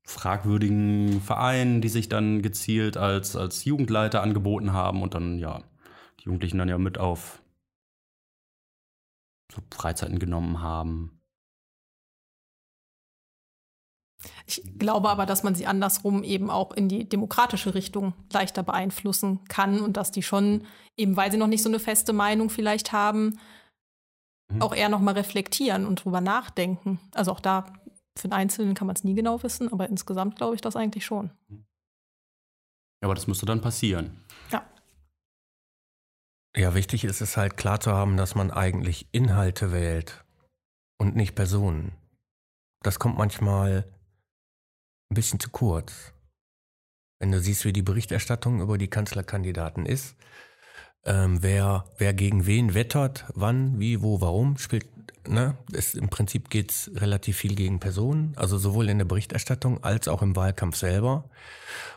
fragwürdigen 0.04 1.22
Vereinen, 1.22 1.82
die 1.82 1.90
sich 1.90 2.10
dann 2.10 2.42
gezielt 2.42 2.98
als, 2.98 3.36
als 3.36 3.66
Jugendleiter 3.66 4.22
angeboten 4.22 4.74
haben 4.74 5.02
und 5.02 5.14
dann 5.14 5.38
ja 5.38 5.64
die 6.20 6.26
Jugendlichen 6.26 6.58
dann 6.58 6.70
ja 6.70 6.78
mit 6.78 6.98
auf 6.98 7.42
so 9.52 9.62
Freizeiten 9.72 10.20
genommen 10.20 10.62
haben. 10.62 11.22
Ich 14.46 14.62
glaube 14.78 15.10
aber, 15.10 15.26
dass 15.26 15.44
man 15.44 15.56
sie 15.56 15.66
andersrum 15.66 16.24
eben 16.24 16.50
auch 16.50 16.72
in 16.74 16.88
die 16.88 17.08
demokratische 17.08 17.74
Richtung 17.74 18.14
leichter 18.32 18.64
beeinflussen 18.64 19.40
kann 19.48 19.80
und 19.80 19.98
dass 19.98 20.12
die 20.12 20.24
schon, 20.24 20.66
eben 20.96 21.16
weil 21.18 21.32
sie 21.32 21.38
noch 21.38 21.48
nicht 21.48 21.64
so 21.64 21.70
eine 21.70 21.80
feste 21.80 22.14
Meinung 22.14 22.50
vielleicht 22.50 22.92
haben, 22.92 23.40
mhm. 24.50 24.62
auch 24.62 24.76
eher 24.76 24.90
nochmal 24.90 25.16
reflektieren 25.16 25.86
und 25.86 26.04
drüber 26.04 26.22
nachdenken. 26.22 27.00
Also 27.14 27.32
auch 27.32 27.40
da, 27.40 27.66
für 28.18 28.28
den 28.28 28.34
Einzelnen 28.34 28.76
kann 28.76 28.88
man 28.88 28.96
es 28.96 29.04
nie 29.04 29.16
genau 29.16 29.42
wissen, 29.44 29.72
aber 29.72 29.90
insgesamt 29.90 30.36
glaube 30.36 30.56
ich 30.56 30.62
das 30.62 30.76
eigentlich 30.76 31.06
schon. 31.06 31.32
Ja, 33.02 33.08
aber 33.08 33.16
das 33.16 33.28
müsste 33.28 33.46
dann 33.46 33.62
passieren. 33.62 34.24
Ja. 34.52 34.66
Ja, 36.56 36.76
wichtig 36.76 37.06
ist 37.06 37.22
es 37.22 37.38
halt 37.38 37.58
klar 37.58 37.80
zu 37.80 37.92
haben, 37.92 38.18
dass 38.18 38.36
man 38.36 38.52
eigentlich 38.52 39.08
Inhalte 39.12 39.72
wählt 39.72 40.26
und 41.00 41.16
nicht 41.16 41.34
Personen. 41.34 41.94
Das 42.84 43.00
kommt 43.00 43.18
manchmal 43.18 43.86
ein 45.10 45.16
bisschen 45.16 45.40
zu 45.40 45.50
kurz. 45.50 46.14
Wenn 47.20 47.32
du 47.32 47.40
siehst, 47.40 47.66
wie 47.66 47.74
die 47.74 47.84
Berichterstattung 47.84 48.62
über 48.62 48.78
die 48.78 48.90
Kanzlerkandidaten 48.90 49.86
ist, 49.86 50.16
ähm, 51.06 51.42
wer, 51.42 51.86
wer 51.98 52.14
gegen 52.14 52.46
wen 52.46 52.74
wettert, 52.74 53.26
wann, 53.34 53.80
wie, 53.80 54.02
wo, 54.02 54.22
warum, 54.22 54.58
spielt, 54.58 54.86
ne? 55.28 55.58
Es, 55.74 55.94
Im 55.96 56.10
Prinzip 56.10 56.50
geht 56.50 56.72
es 56.72 56.92
relativ 56.96 57.38
viel 57.38 57.56
gegen 57.56 57.80
Personen, 57.80 58.34
also 58.36 58.58
sowohl 58.58 58.90
in 58.90 58.98
der 58.98 59.06
Berichterstattung 59.06 59.84
als 59.84 60.08
auch 60.08 60.22
im 60.22 60.36
Wahlkampf 60.36 60.76
selber, 60.76 61.30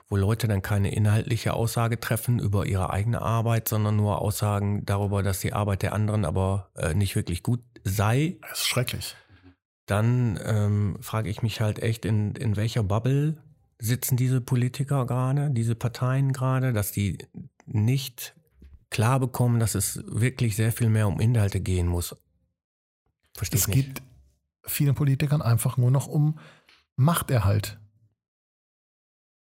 wo 0.09 0.17
Leute 0.17 0.49
dann 0.49 0.63
keine 0.63 0.95
inhaltliche 0.95 1.55
Aussage 1.55 2.01
treffen 2.01 2.39
über 2.39 2.67
ihre 2.67 2.91
eigene 2.91 3.21
Arbeit, 3.21 3.69
sondern 3.69 3.97
nur 3.97 4.21
Aussagen 4.21 4.85
darüber, 4.87 5.23
dass 5.23 5.41
die 5.41 5.53
Arbeit 5.53 5.83
der 5.83 5.93
anderen 5.93 6.25
aber 6.25 6.71
äh, 6.77 6.95
nicht 6.95 7.17
wirklich 7.17 7.43
gut 7.43 7.61
sei. 7.85 8.39
Das 8.43 8.61
ist 8.61 8.67
schrecklich 8.67 9.17
dann 9.87 10.39
ähm, 10.45 10.97
frage 11.01 11.29
ich 11.29 11.43
mich 11.43 11.61
halt 11.61 11.79
echt, 11.83 12.05
in, 12.05 12.35
in 12.37 12.57
welcher 12.57 12.83
Bubble 12.83 13.37
sitzen 13.79 14.17
diese 14.17 14.41
Politiker 14.41 15.07
gerade, 15.07 15.51
diese 15.51 15.75
Parteien 15.75 16.33
gerade, 16.33 16.73
dass 16.73 16.93
die 16.93 17.19
nicht 17.67 18.35
klar 18.95 19.19
bekommen, 19.19 19.59
dass 19.59 19.75
es 19.75 20.05
wirklich 20.07 20.55
sehr 20.55 20.71
viel 20.71 20.89
mehr 20.89 21.09
um 21.09 21.19
Inhalte 21.19 21.61
gehen 21.61 21.89
muss. 21.89 22.17
Verstehe 23.37 23.59
es 23.59 23.67
geht 23.67 24.03
vielen 24.65 24.95
Politikern 24.95 25.43
einfach 25.43 25.77
nur 25.77 25.91
noch 25.91 26.07
um 26.07 26.39
Machterhalt. 26.95 27.81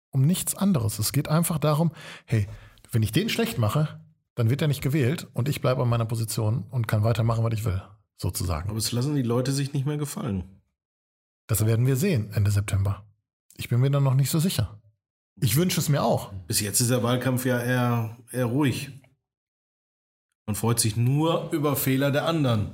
Um 0.10 0.24
nichts 0.24 0.56
anderes. 0.56 0.98
Es 0.98 1.14
geht 1.14 1.28
einfach 1.28 1.60
darum, 1.60 1.92
hey, 2.26 2.48
wenn 2.92 3.04
ich 3.04 3.12
den 3.12 3.30
schlecht 3.30 3.60
mache, 3.60 4.02
dann 4.34 4.50
wird 4.50 4.64
er 4.64 4.68
nicht 4.68 4.82
gewählt 4.82 5.28
und 5.34 5.48
ich 5.48 5.62
bleibe 5.62 5.84
an 5.84 5.90
meiner 5.90 6.06
Position 6.06 6.66
und 6.72 6.88
kann 6.88 7.04
weitermachen, 7.04 7.44
was 7.44 7.54
ich 7.54 7.64
will 7.64 7.82
sozusagen. 8.18 8.70
Aber 8.70 8.80
es 8.80 8.92
lassen 8.92 9.14
die 9.14 9.22
Leute 9.22 9.52
sich 9.52 9.72
nicht 9.72 9.86
mehr 9.86 9.98
gefallen. 9.98 10.64
Das 11.46 11.64
werden 11.64 11.86
wir 11.86 11.96
sehen 11.96 12.32
Ende 12.34 12.50
September. 12.50 13.06
Ich 13.56 13.70
bin 13.70 13.82
mir 13.82 13.92
da 13.92 14.00
noch 14.00 14.16
nicht 14.16 14.32
so 14.32 14.40
sicher. 14.40 14.82
Ich 15.40 15.56
wünsche 15.56 15.80
es 15.80 15.90
mir 15.90 16.02
auch. 16.02 16.34
Bis 16.48 16.60
jetzt 16.60 16.82
ist 16.82 16.90
der 16.90 17.04
Wahlkampf 17.04 17.46
ja 17.46 17.62
eher, 17.62 18.18
eher 18.32 18.46
ruhig. 18.46 19.03
Man 20.46 20.56
freut 20.56 20.80
sich 20.80 20.98
nur 20.98 21.50
über 21.52 21.76
Fehler 21.76 22.12
der 22.12 22.26
anderen. 22.26 22.72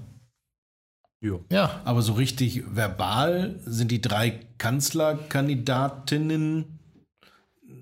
Jo. 1.21 1.43
Ja. 1.51 1.81
Aber 1.83 2.01
so 2.01 2.13
richtig 2.13 2.63
verbal 2.73 3.59
sind 3.65 3.91
die 3.91 4.01
drei 4.01 4.39
Kanzlerkandidatinnen 4.57 6.79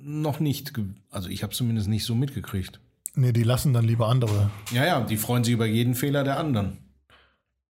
noch 0.02 0.40
nicht. 0.40 0.74
Also 1.10 1.30
ich 1.30 1.44
habe 1.44 1.54
zumindest 1.54 1.88
nicht 1.88 2.06
so 2.06 2.16
mitgekriegt. 2.16 2.80
Nee, 3.14 3.34
die 3.34 3.44
lassen 3.44 3.74
dann 3.74 3.86
lieber 3.86 4.08
andere. 4.08 4.50
Ja, 4.72 4.86
ja, 4.86 5.02
die 5.02 5.18
freuen 5.18 5.44
sich 5.44 5.54
über 5.54 5.66
jeden 5.66 5.96
Fehler 5.96 6.24
der 6.24 6.40
anderen. 6.40 6.78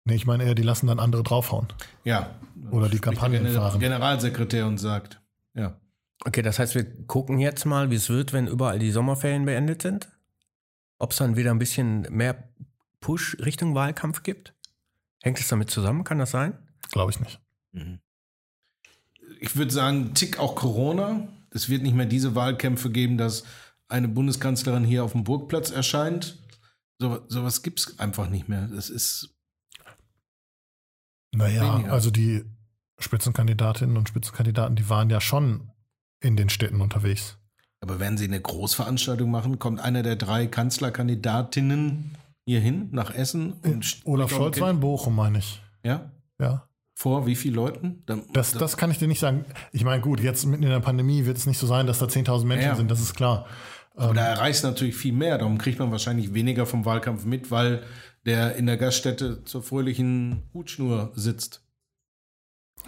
Nee, 0.05 0.17
ich 0.17 0.27
meine 0.27 0.45
eher, 0.45 0.55
die 0.55 0.63
lassen 0.63 0.87
dann 0.87 0.99
andere 0.99 1.23
draufhauen. 1.23 1.69
Ja. 2.05 2.31
Oder 2.71 2.89
die 2.89 2.99
Kampagnen 2.99 3.45
der 3.45 3.53
fahren. 3.53 3.81
Generalsekretär 3.81 4.67
und 4.67 4.79
sagt, 4.79 5.21
ja. 5.55 5.79
Okay, 6.25 6.43
das 6.43 6.59
heißt, 6.59 6.75
wir 6.75 6.85
gucken 7.07 7.39
jetzt 7.39 7.67
mal, 7.67 7.91
wie 7.91 7.97
es 7.97 8.09
wird, 8.09 8.33
wenn 8.33 8.47
überall 8.47 8.79
die 8.79 8.91
Sommerferien 8.91 9.45
beendet 9.45 9.83
sind. 9.83 10.09
Ob 11.05 11.11
es 11.11 11.19
dann 11.19 11.37
wieder 11.37 11.51
ein 11.51 11.59
bisschen 11.59 12.07
mehr 12.09 12.49
Push 13.01 13.37
Richtung 13.41 13.75
Wahlkampf 13.75 14.23
gibt? 14.23 14.55
Hängt 15.23 15.39
es 15.39 15.49
damit 15.49 15.69
zusammen? 15.69 16.03
Kann 16.03 16.19
das 16.19 16.31
sein? 16.31 16.57
Glaube 16.93 17.11
ich 17.11 17.21
nicht. 17.21 17.43
Mhm. 17.73 18.01
Ich 19.39 19.55
würde 19.55 19.71
sagen, 19.71 20.15
Tick 20.15 20.39
auch 20.39 20.55
Corona. 20.55 21.29
Es 21.51 21.69
wird 21.69 21.83
nicht 21.83 21.95
mehr 21.95 22.07
diese 22.07 22.35
Wahlkämpfe 22.35 22.91
geben, 22.91 23.19
dass 23.19 23.45
eine 23.87 24.09
Bundeskanzlerin 24.09 24.83
hier 24.83 25.05
auf 25.05 25.13
dem 25.13 25.25
Burgplatz 25.25 25.71
erscheint. 25.71 26.39
So, 26.99 27.23
sowas 27.29 27.63
gibt 27.63 27.81
es 27.81 27.99
einfach 27.99 28.31
nicht 28.31 28.49
mehr. 28.49 28.67
Das 28.69 28.89
ist 28.89 29.37
naja, 31.33 31.75
weniger. 31.75 31.93
also 31.93 32.11
die 32.11 32.47
Spitzenkandidatinnen 32.99 33.99
und 33.99 34.09
Spitzenkandidaten, 34.09 34.75
die 34.75 34.89
waren 34.89 35.11
ja 35.11 35.21
schon 35.21 35.71
in 36.21 36.39
den 36.39 36.49
Städten 36.49 36.81
unterwegs. 36.81 37.37
Aber 37.85 38.01
wenn 38.01 38.17
sie 38.17 38.25
eine 38.25 38.41
Großveranstaltung 38.41 39.31
machen, 39.31 39.59
kommt 39.59 39.79
einer 39.79 40.03
der 40.03 40.17
drei 40.17 40.47
Kanzlerkandidatinnen 40.47 42.17
hier 42.47 42.59
hin, 42.59 42.89
nach 42.93 43.15
Essen? 43.15 43.53
Und 43.63 44.01
Olaf 44.07 44.31
Scholz 44.31 44.59
war 44.59 44.71
in 44.71 44.81
Bochum, 44.81 45.15
meine 45.15 45.41
ich. 45.41 45.61
Ja? 45.83 46.11
Ja. 46.41 46.67
Vor 46.95 47.27
wie 47.27 47.37
vielen 47.37 47.57
Leuten? 47.57 48.03
Da, 48.07 48.17
das, 48.33 48.53
da, 48.53 48.59
das 48.61 48.79
kann 48.79 48.91
ich 48.91 48.97
dir 48.97 49.07
nicht 49.07 49.21
sagen. 49.21 49.45
Ich 49.71 49.85
meine, 49.85 50.01
gut, 50.01 50.21
jetzt 50.21 50.47
mitten 50.47 50.63
in 50.63 50.71
der 50.71 50.81
Pandemie 50.81 51.27
wird 51.27 51.37
es 51.37 51.45
nicht 51.45 51.59
so 51.59 51.67
sein, 51.67 51.87
dass 51.87 51.99
da 51.99 52.07
10.000 52.07 52.47
Menschen 52.47 52.69
ja. 52.69 52.75
sind, 52.75 52.91
das 52.91 53.03
ist 53.03 53.13
klar. 53.13 53.45
Aber 53.95 54.09
ähm, 54.09 54.15
da 54.15 54.29
erreicht 54.29 54.57
es 54.57 54.63
natürlich 54.63 54.97
viel 54.97 55.13
mehr. 55.13 55.37
Darum 55.37 55.59
kriegt 55.59 55.79
man 55.79 55.91
wahrscheinlich 55.91 56.33
weniger 56.33 56.65
vom 56.65 56.87
Wahlkampf 56.87 57.27
mit, 57.27 57.51
weil 57.51 57.83
der 58.25 58.57
in 58.57 58.65
der 58.65 58.79
Gaststätte 58.79 59.45
zur 59.45 59.63
fröhlichen 59.63 60.45
Hutschnur 60.55 61.13
sitzt. 61.17 61.63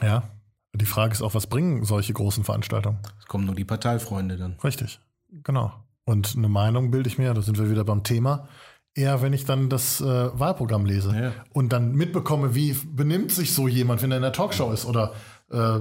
Ja. 0.00 0.30
Die 0.76 0.86
Frage 0.86 1.12
ist 1.12 1.22
auch, 1.22 1.34
was 1.34 1.46
bringen 1.46 1.84
solche 1.84 2.12
großen 2.12 2.44
Veranstaltungen? 2.44 2.98
Es 3.18 3.26
kommen 3.26 3.46
nur 3.46 3.54
die 3.54 3.64
Parteifreunde 3.64 4.36
dann. 4.36 4.56
Richtig, 4.62 5.00
genau. 5.42 5.72
Und 6.04 6.34
eine 6.36 6.48
Meinung 6.48 6.90
bilde 6.90 7.08
ich 7.08 7.18
mir, 7.18 7.34
da 7.34 7.42
sind 7.42 7.58
wir 7.58 7.70
wieder 7.70 7.84
beim 7.84 8.02
Thema, 8.04 8.48
eher 8.94 9.22
wenn 9.22 9.32
ich 9.32 9.44
dann 9.44 9.68
das 9.68 10.00
äh, 10.00 10.04
Wahlprogramm 10.04 10.86
lese 10.86 11.14
ja. 11.14 11.32
und 11.52 11.72
dann 11.72 11.94
mitbekomme, 11.94 12.54
wie 12.54 12.72
benimmt 12.72 13.32
sich 13.32 13.52
so 13.52 13.68
jemand, 13.68 14.02
wenn 14.02 14.10
er 14.10 14.18
in 14.18 14.22
der 14.22 14.32
Talkshow 14.32 14.72
ist 14.72 14.84
oder 14.84 15.14
äh, 15.50 15.80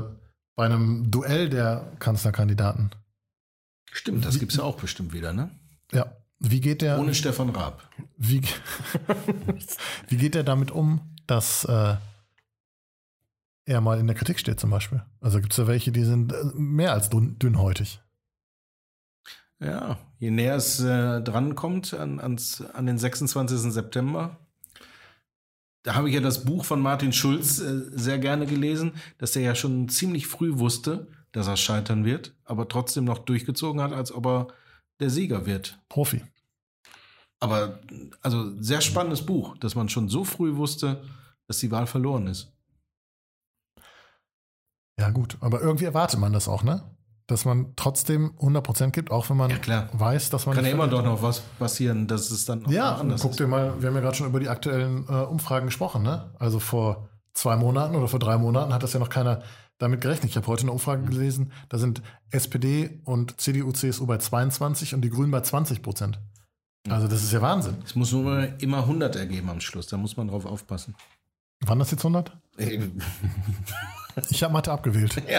bei 0.55 0.65
einem 0.65 1.11
Duell 1.11 1.49
der 1.49 1.91
Kanzlerkandidaten. 1.99 2.91
Stimmt, 3.91 4.25
das 4.25 4.39
gibt 4.39 4.51
es 4.51 4.57
ja 4.57 4.63
auch 4.63 4.77
bestimmt 4.77 5.13
wieder, 5.13 5.31
ne? 5.31 5.51
Ja. 5.91 6.07
Wie 6.39 6.59
geht 6.59 6.81
der. 6.81 6.99
Ohne 6.99 7.15
Stefan 7.15 7.49
Raab. 7.49 7.81
Wie, 8.17 8.41
wie 10.09 10.17
geht 10.17 10.35
er 10.35 10.43
damit 10.43 10.71
um, 10.71 11.15
dass 11.27 11.63
äh, 11.65 11.95
er 13.65 13.81
mal 13.81 13.99
in 13.99 14.07
der 14.07 14.15
Kritik 14.15 14.39
steht, 14.39 14.59
zum 14.59 14.69
Beispiel? 14.69 15.03
Also 15.21 15.39
gibt 15.39 15.53
es 15.53 15.57
ja 15.57 15.67
welche, 15.67 15.91
die 15.91 16.03
sind 16.03 16.33
äh, 16.33 16.43
mehr 16.53 16.93
als 16.93 17.09
dünn, 17.09 17.37
dünnhäutig. 17.39 18.01
Ja, 19.59 19.97
je 20.19 20.31
näher 20.31 20.55
es 20.55 20.79
äh, 20.81 21.21
drankommt 21.21 21.93
an, 21.93 22.19
ans, 22.19 22.61
an 22.61 22.85
den 22.85 22.97
26. 22.97 23.71
September, 23.73 24.37
da 25.83 25.95
habe 25.95 26.09
ich 26.09 26.15
ja 26.15 26.21
das 26.21 26.45
Buch 26.45 26.65
von 26.65 26.81
Martin 26.81 27.13
Schulz 27.13 27.59
äh, 27.59 27.81
sehr 27.91 28.19
gerne 28.19 28.45
gelesen, 28.45 28.93
dass 29.17 29.35
er 29.35 29.43
ja 29.43 29.55
schon 29.55 29.87
ziemlich 29.87 30.27
früh 30.27 30.57
wusste, 30.57 31.07
dass 31.31 31.47
er 31.47 31.57
scheitern 31.57 32.05
wird, 32.05 32.33
aber 32.43 32.67
trotzdem 32.67 33.05
noch 33.05 33.19
durchgezogen 33.19 33.81
hat, 33.81 33.93
als 33.93 34.11
ob 34.11 34.25
er 34.25 34.47
der 34.99 35.09
Sieger 35.09 35.45
wird. 35.45 35.79
Profi. 35.89 36.23
Aber 37.39 37.79
also 38.21 38.59
sehr 38.61 38.81
spannendes 38.81 39.25
Buch, 39.25 39.57
dass 39.57 39.75
man 39.75 39.89
schon 39.89 40.09
so 40.09 40.23
früh 40.23 40.55
wusste, 40.55 41.03
dass 41.47 41.59
die 41.59 41.71
Wahl 41.71 41.85
verloren 41.85 42.27
ist. 42.27 42.54
Ja, 44.99 45.09
gut, 45.09 45.37
aber 45.41 45.61
irgendwie 45.61 45.85
erwartet 45.85 46.19
man 46.19 46.33
das 46.33 46.47
auch, 46.47 46.63
ne? 46.63 46.83
Dass 47.27 47.43
man 47.43 47.73
trotzdem 47.75 48.33
100% 48.39 48.91
gibt, 48.91 49.09
auch 49.09 49.29
wenn 49.29 49.37
man 49.37 49.49
ja, 49.49 49.89
weiß, 49.93 50.29
dass 50.29 50.45
man. 50.45 50.55
Kann 50.55 50.65
ja 50.65 50.71
immer 50.71 50.87
doch 50.87 51.03
noch 51.03 51.21
was 51.21 51.39
passieren, 51.39 52.07
dass 52.07 52.29
es 52.29 52.45
dann 52.45 52.69
ja, 52.69 52.95
anders 52.95 53.21
guck 53.21 53.35
dir 53.35 53.47
mal, 53.47 53.81
wir 53.81 53.89
haben 53.89 53.95
ja 53.95 54.01
gerade 54.01 54.15
schon 54.15 54.27
über 54.27 54.39
die 54.39 54.47
aktuellen 54.47 55.05
äh, 55.09 55.11
Umfragen 55.11 55.65
gesprochen, 55.65 56.03
ne? 56.03 56.31
Also 56.37 56.59
vor 56.59 57.09
zwei 57.33 57.55
Monaten 57.55 57.95
oder 57.95 58.07
vor 58.07 58.19
drei 58.19 58.37
Monaten 58.37 58.73
hat 58.73 58.83
das 58.83 58.93
ja 58.93 58.99
noch 58.99 59.09
keiner 59.09 59.41
damit 59.77 60.01
gerechnet. 60.01 60.31
Ich 60.31 60.37
habe 60.37 60.47
heute 60.47 60.63
eine 60.63 60.71
Umfrage 60.71 61.01
mhm. 61.01 61.09
gelesen, 61.09 61.51
da 61.69 61.77
sind 61.77 62.01
SPD 62.29 63.01
und 63.03 63.39
CDU, 63.41 63.71
CSU 63.71 64.05
bei 64.05 64.17
22 64.17 64.93
und 64.93 65.01
die 65.01 65.09
Grünen 65.09 65.31
bei 65.31 65.41
20 65.41 65.81
Prozent. 65.81 66.19
Also 66.87 67.07
das 67.07 67.23
ist 67.23 67.33
ja 67.33 67.41
Wahnsinn. 67.41 67.77
Es 67.83 67.95
muss 67.95 68.11
nur 68.11 68.47
immer 68.61 68.79
100 68.79 69.15
ergeben 69.15 69.49
am 69.49 69.59
Schluss, 69.59 69.87
da 69.87 69.97
muss 69.97 70.17
man 70.17 70.27
drauf 70.27 70.45
aufpassen. 70.45 70.95
Wann 71.61 71.79
das 71.79 71.91
jetzt 71.91 72.05
100? 72.05 72.31
Ich 74.29 74.43
habe 74.43 74.53
Mathe 74.53 74.71
abgewählt. 74.71 75.21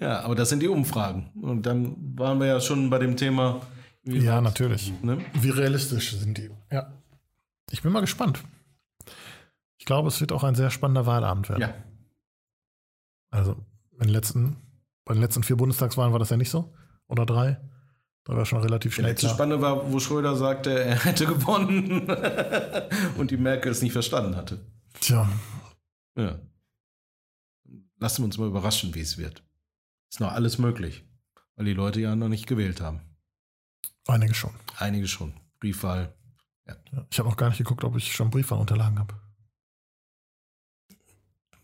Ja, 0.00 0.20
aber 0.20 0.34
das 0.34 0.48
sind 0.48 0.60
die 0.60 0.68
Umfragen. 0.68 1.30
Und 1.40 1.66
dann 1.66 1.96
waren 2.16 2.40
wir 2.40 2.46
ja 2.46 2.60
schon 2.60 2.90
bei 2.90 2.98
dem 2.98 3.16
Thema. 3.16 3.60
wie 4.02 4.18
Ja, 4.18 4.40
natürlich. 4.40 4.92
Ne? 5.02 5.18
Wie 5.34 5.50
realistisch 5.50 6.12
sind 6.16 6.38
die? 6.38 6.50
Ja. 6.70 6.92
Ich 7.70 7.82
bin 7.82 7.92
mal 7.92 8.00
gespannt. 8.00 8.42
Ich 9.78 9.84
glaube, 9.84 10.08
es 10.08 10.20
wird 10.20 10.32
auch 10.32 10.44
ein 10.44 10.54
sehr 10.54 10.70
spannender 10.70 11.06
Wahlabend 11.06 11.48
werden. 11.48 11.60
Ja. 11.60 11.74
Also 13.30 13.56
in 13.92 13.98
den 14.06 14.08
letzten, 14.08 14.56
bei 15.04 15.14
den 15.14 15.22
letzten 15.22 15.42
vier 15.42 15.56
Bundestagswahlen 15.56 16.12
war 16.12 16.18
das 16.18 16.30
ja 16.30 16.36
nicht 16.36 16.50
so. 16.50 16.72
Oder 17.08 17.26
drei. 17.26 17.60
Da 18.24 18.36
war 18.36 18.44
schon 18.46 18.60
relativ 18.60 18.92
Der 18.94 19.02
schnell 19.02 19.10
letzte 19.10 19.26
klar. 19.26 19.34
Spannende 19.36 19.60
war, 19.62 19.92
wo 19.92 19.98
Schröder 19.98 20.36
sagte, 20.36 20.82
er 20.84 21.04
hätte 21.04 21.26
gewonnen 21.26 22.08
und 23.18 23.30
die 23.30 23.36
Merkel 23.36 23.72
es 23.72 23.82
nicht 23.82 23.92
verstanden 23.92 24.36
hatte. 24.36 24.60
Tja, 25.02 25.28
Ja. 26.16 26.38
Lassen 27.98 28.18
wir 28.22 28.26
uns 28.26 28.38
mal 28.38 28.46
überraschen, 28.46 28.94
wie 28.94 29.00
es 29.00 29.18
wird. 29.18 29.42
Ist 30.12 30.20
noch 30.20 30.30
alles 30.32 30.58
möglich, 30.58 31.04
weil 31.56 31.64
die 31.64 31.72
Leute 31.74 32.00
ja 32.00 32.14
noch 32.14 32.28
nicht 32.28 32.46
gewählt 32.46 32.80
haben. 32.80 33.00
einige 34.06 34.34
schon. 34.34 34.52
Einige 34.78 35.08
schon. 35.08 35.34
Briefwahl. 35.58 36.14
Ja. 36.68 36.76
Ich 37.10 37.18
habe 37.18 37.28
noch 37.28 37.36
gar 37.36 37.48
nicht 37.48 37.58
geguckt, 37.58 37.82
ob 37.82 37.96
ich 37.96 38.12
schon 38.14 38.30
Briefwahlunterlagen 38.30 38.98
habe. 39.00 39.14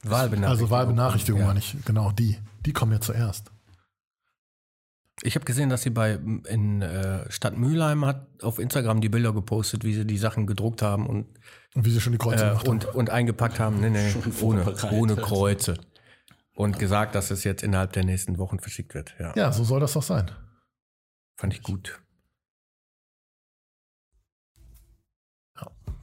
Wahlbenachrichtigung. 0.03 0.45
Also 0.51 0.71
Wahlbenachrichtigung 0.71 1.41
Ja. 1.41 1.47
meine 1.49 1.59
ich. 1.61 1.77
Genau, 1.85 2.11
die. 2.13 2.39
Die 2.67 2.73
kommen 2.73 2.93
ja 2.93 3.01
zuerst. 3.01 3.51
Ich 5.23 5.35
habe 5.35 5.45
gesehen, 5.45 5.69
dass 5.69 5.83
sie 5.83 5.91
bei 5.91 6.15
in 6.49 6.81
äh, 6.83 7.31
Stadt 7.31 7.57
Mülheim 7.57 8.05
hat 8.05 8.27
auf 8.43 8.59
Instagram 8.59 9.01
die 9.01 9.09
Bilder 9.09 9.33
gepostet, 9.33 9.83
wie 9.85 9.95
sie 9.95 10.07
die 10.07 10.19
Sachen 10.19 10.47
gedruckt 10.47 10.81
haben 10.83 11.07
und, 11.07 11.27
Und 11.75 11.85
wie 11.85 11.91
sie 11.91 12.01
schon 12.01 12.13
die 12.13 12.19
Kreuze 12.19 12.45
äh, 12.45 12.49
gemacht 12.51 12.69
und, 12.69 12.87
haben. 12.87 12.97
und 12.97 13.11
eingepackt 13.11 13.59
haben. 13.59 13.81
Nee, 13.81 13.91
nee, 13.91 14.15
ohne, 14.41 14.75
ohne 14.93 15.17
Kreuze. 15.17 15.79
Und 16.55 16.79
gesagt, 16.79 17.15
dass 17.15 17.31
es 17.31 17.45
jetzt 17.45 17.63
innerhalb 17.63 17.93
der 17.93 18.05
nächsten 18.05 18.39
Wochen 18.39 18.59
verschickt 18.59 18.95
wird. 18.95 19.15
Ja, 19.19 19.33
Ja, 19.37 19.53
so 19.53 19.65
soll 19.65 19.81
das 19.81 19.93
doch 19.93 20.03
sein. 20.03 20.31
fand 21.37 21.53
ich 21.55 21.63
gut. 21.63 22.01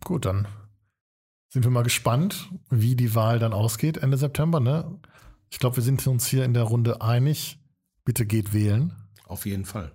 Gut, 0.03 0.25
dann 0.25 0.47
sind 1.49 1.63
wir 1.63 1.71
mal 1.71 1.83
gespannt, 1.83 2.49
wie 2.69 2.95
die 2.95 3.15
Wahl 3.15 3.39
dann 3.39 3.53
ausgeht 3.53 3.97
Ende 3.97 4.17
September. 4.17 4.59
Ne? 4.59 4.99
Ich 5.49 5.57
glaube, 5.57 5.77
wir 5.77 5.83
sind 5.83 6.05
uns 6.05 6.27
hier 6.27 6.45
in 6.45 6.53
der 6.53 6.63
Runde 6.63 7.01
einig. 7.01 7.59
Bitte 8.03 8.25
geht 8.25 8.53
wählen. 8.53 8.93
Auf 9.25 9.45
jeden 9.45 9.65
Fall. 9.65 9.91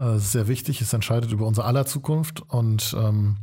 Äh, 0.00 0.04
es 0.04 0.24
ist 0.24 0.32
sehr 0.32 0.48
wichtig. 0.48 0.80
Es 0.80 0.92
entscheidet 0.92 1.32
über 1.32 1.46
unser 1.46 1.64
aller 1.64 1.86
Zukunft. 1.86 2.42
Und 2.42 2.94
ähm, 2.98 3.36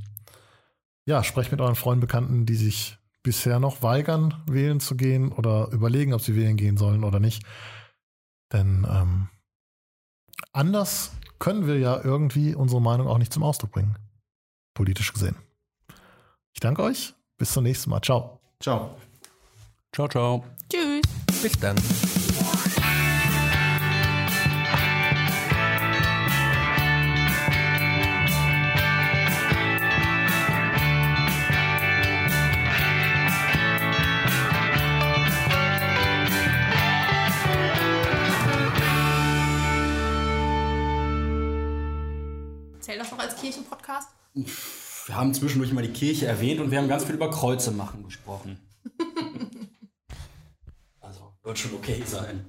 ja, 1.05 1.23
sprecht 1.23 1.51
mit 1.51 1.61
euren 1.61 1.75
Freunden, 1.75 2.01
Bekannten, 2.01 2.45
die 2.45 2.55
sich 2.55 2.97
bisher 3.23 3.59
noch 3.59 3.81
weigern, 3.81 4.41
wählen 4.47 4.79
zu 4.79 4.95
gehen 4.95 5.31
oder 5.31 5.69
überlegen, 5.71 6.13
ob 6.13 6.21
sie 6.21 6.35
wählen 6.35 6.57
gehen 6.57 6.77
sollen 6.77 7.03
oder 7.03 7.19
nicht. 7.19 7.43
Denn 8.53 8.88
ähm, 8.89 9.29
anders 10.53 11.11
können 11.39 11.67
wir 11.67 11.77
ja 11.77 12.01
irgendwie 12.01 12.55
unsere 12.55 12.81
Meinung 12.81 13.07
auch 13.07 13.17
nicht 13.17 13.33
zum 13.33 13.43
Ausdruck 13.43 13.71
bringen. 13.71 13.97
Politisch 14.73 15.11
gesehen. 15.13 15.35
Ich 16.53 16.59
danke 16.59 16.83
euch. 16.83 17.13
Bis 17.38 17.53
zum 17.53 17.63
nächsten 17.63 17.89
Mal. 17.89 18.01
Ciao. 18.01 18.39
Ciao. 18.59 18.97
Ciao, 19.93 20.07
ciao. 20.07 20.45
Tschüss. 20.69 21.03
Bis 21.41 21.59
dann. 21.59 21.75
Kirchenpodcast? 44.33 45.07
Wir 45.07 45.15
haben 45.15 45.33
zwischendurch 45.33 45.71
mal 45.71 45.83
die 45.83 45.93
Kirche 45.93 46.27
erwähnt 46.27 46.59
und 46.59 46.71
wir 46.71 46.77
haben 46.77 46.87
ganz 46.87 47.05
viel 47.05 47.15
über 47.15 47.31
Kreuze 47.31 47.71
machen 47.71 48.03
gesprochen. 48.03 48.59
also, 50.99 51.33
wird 51.43 51.57
schon 51.57 51.73
okay 51.75 52.03
sein. 52.05 52.45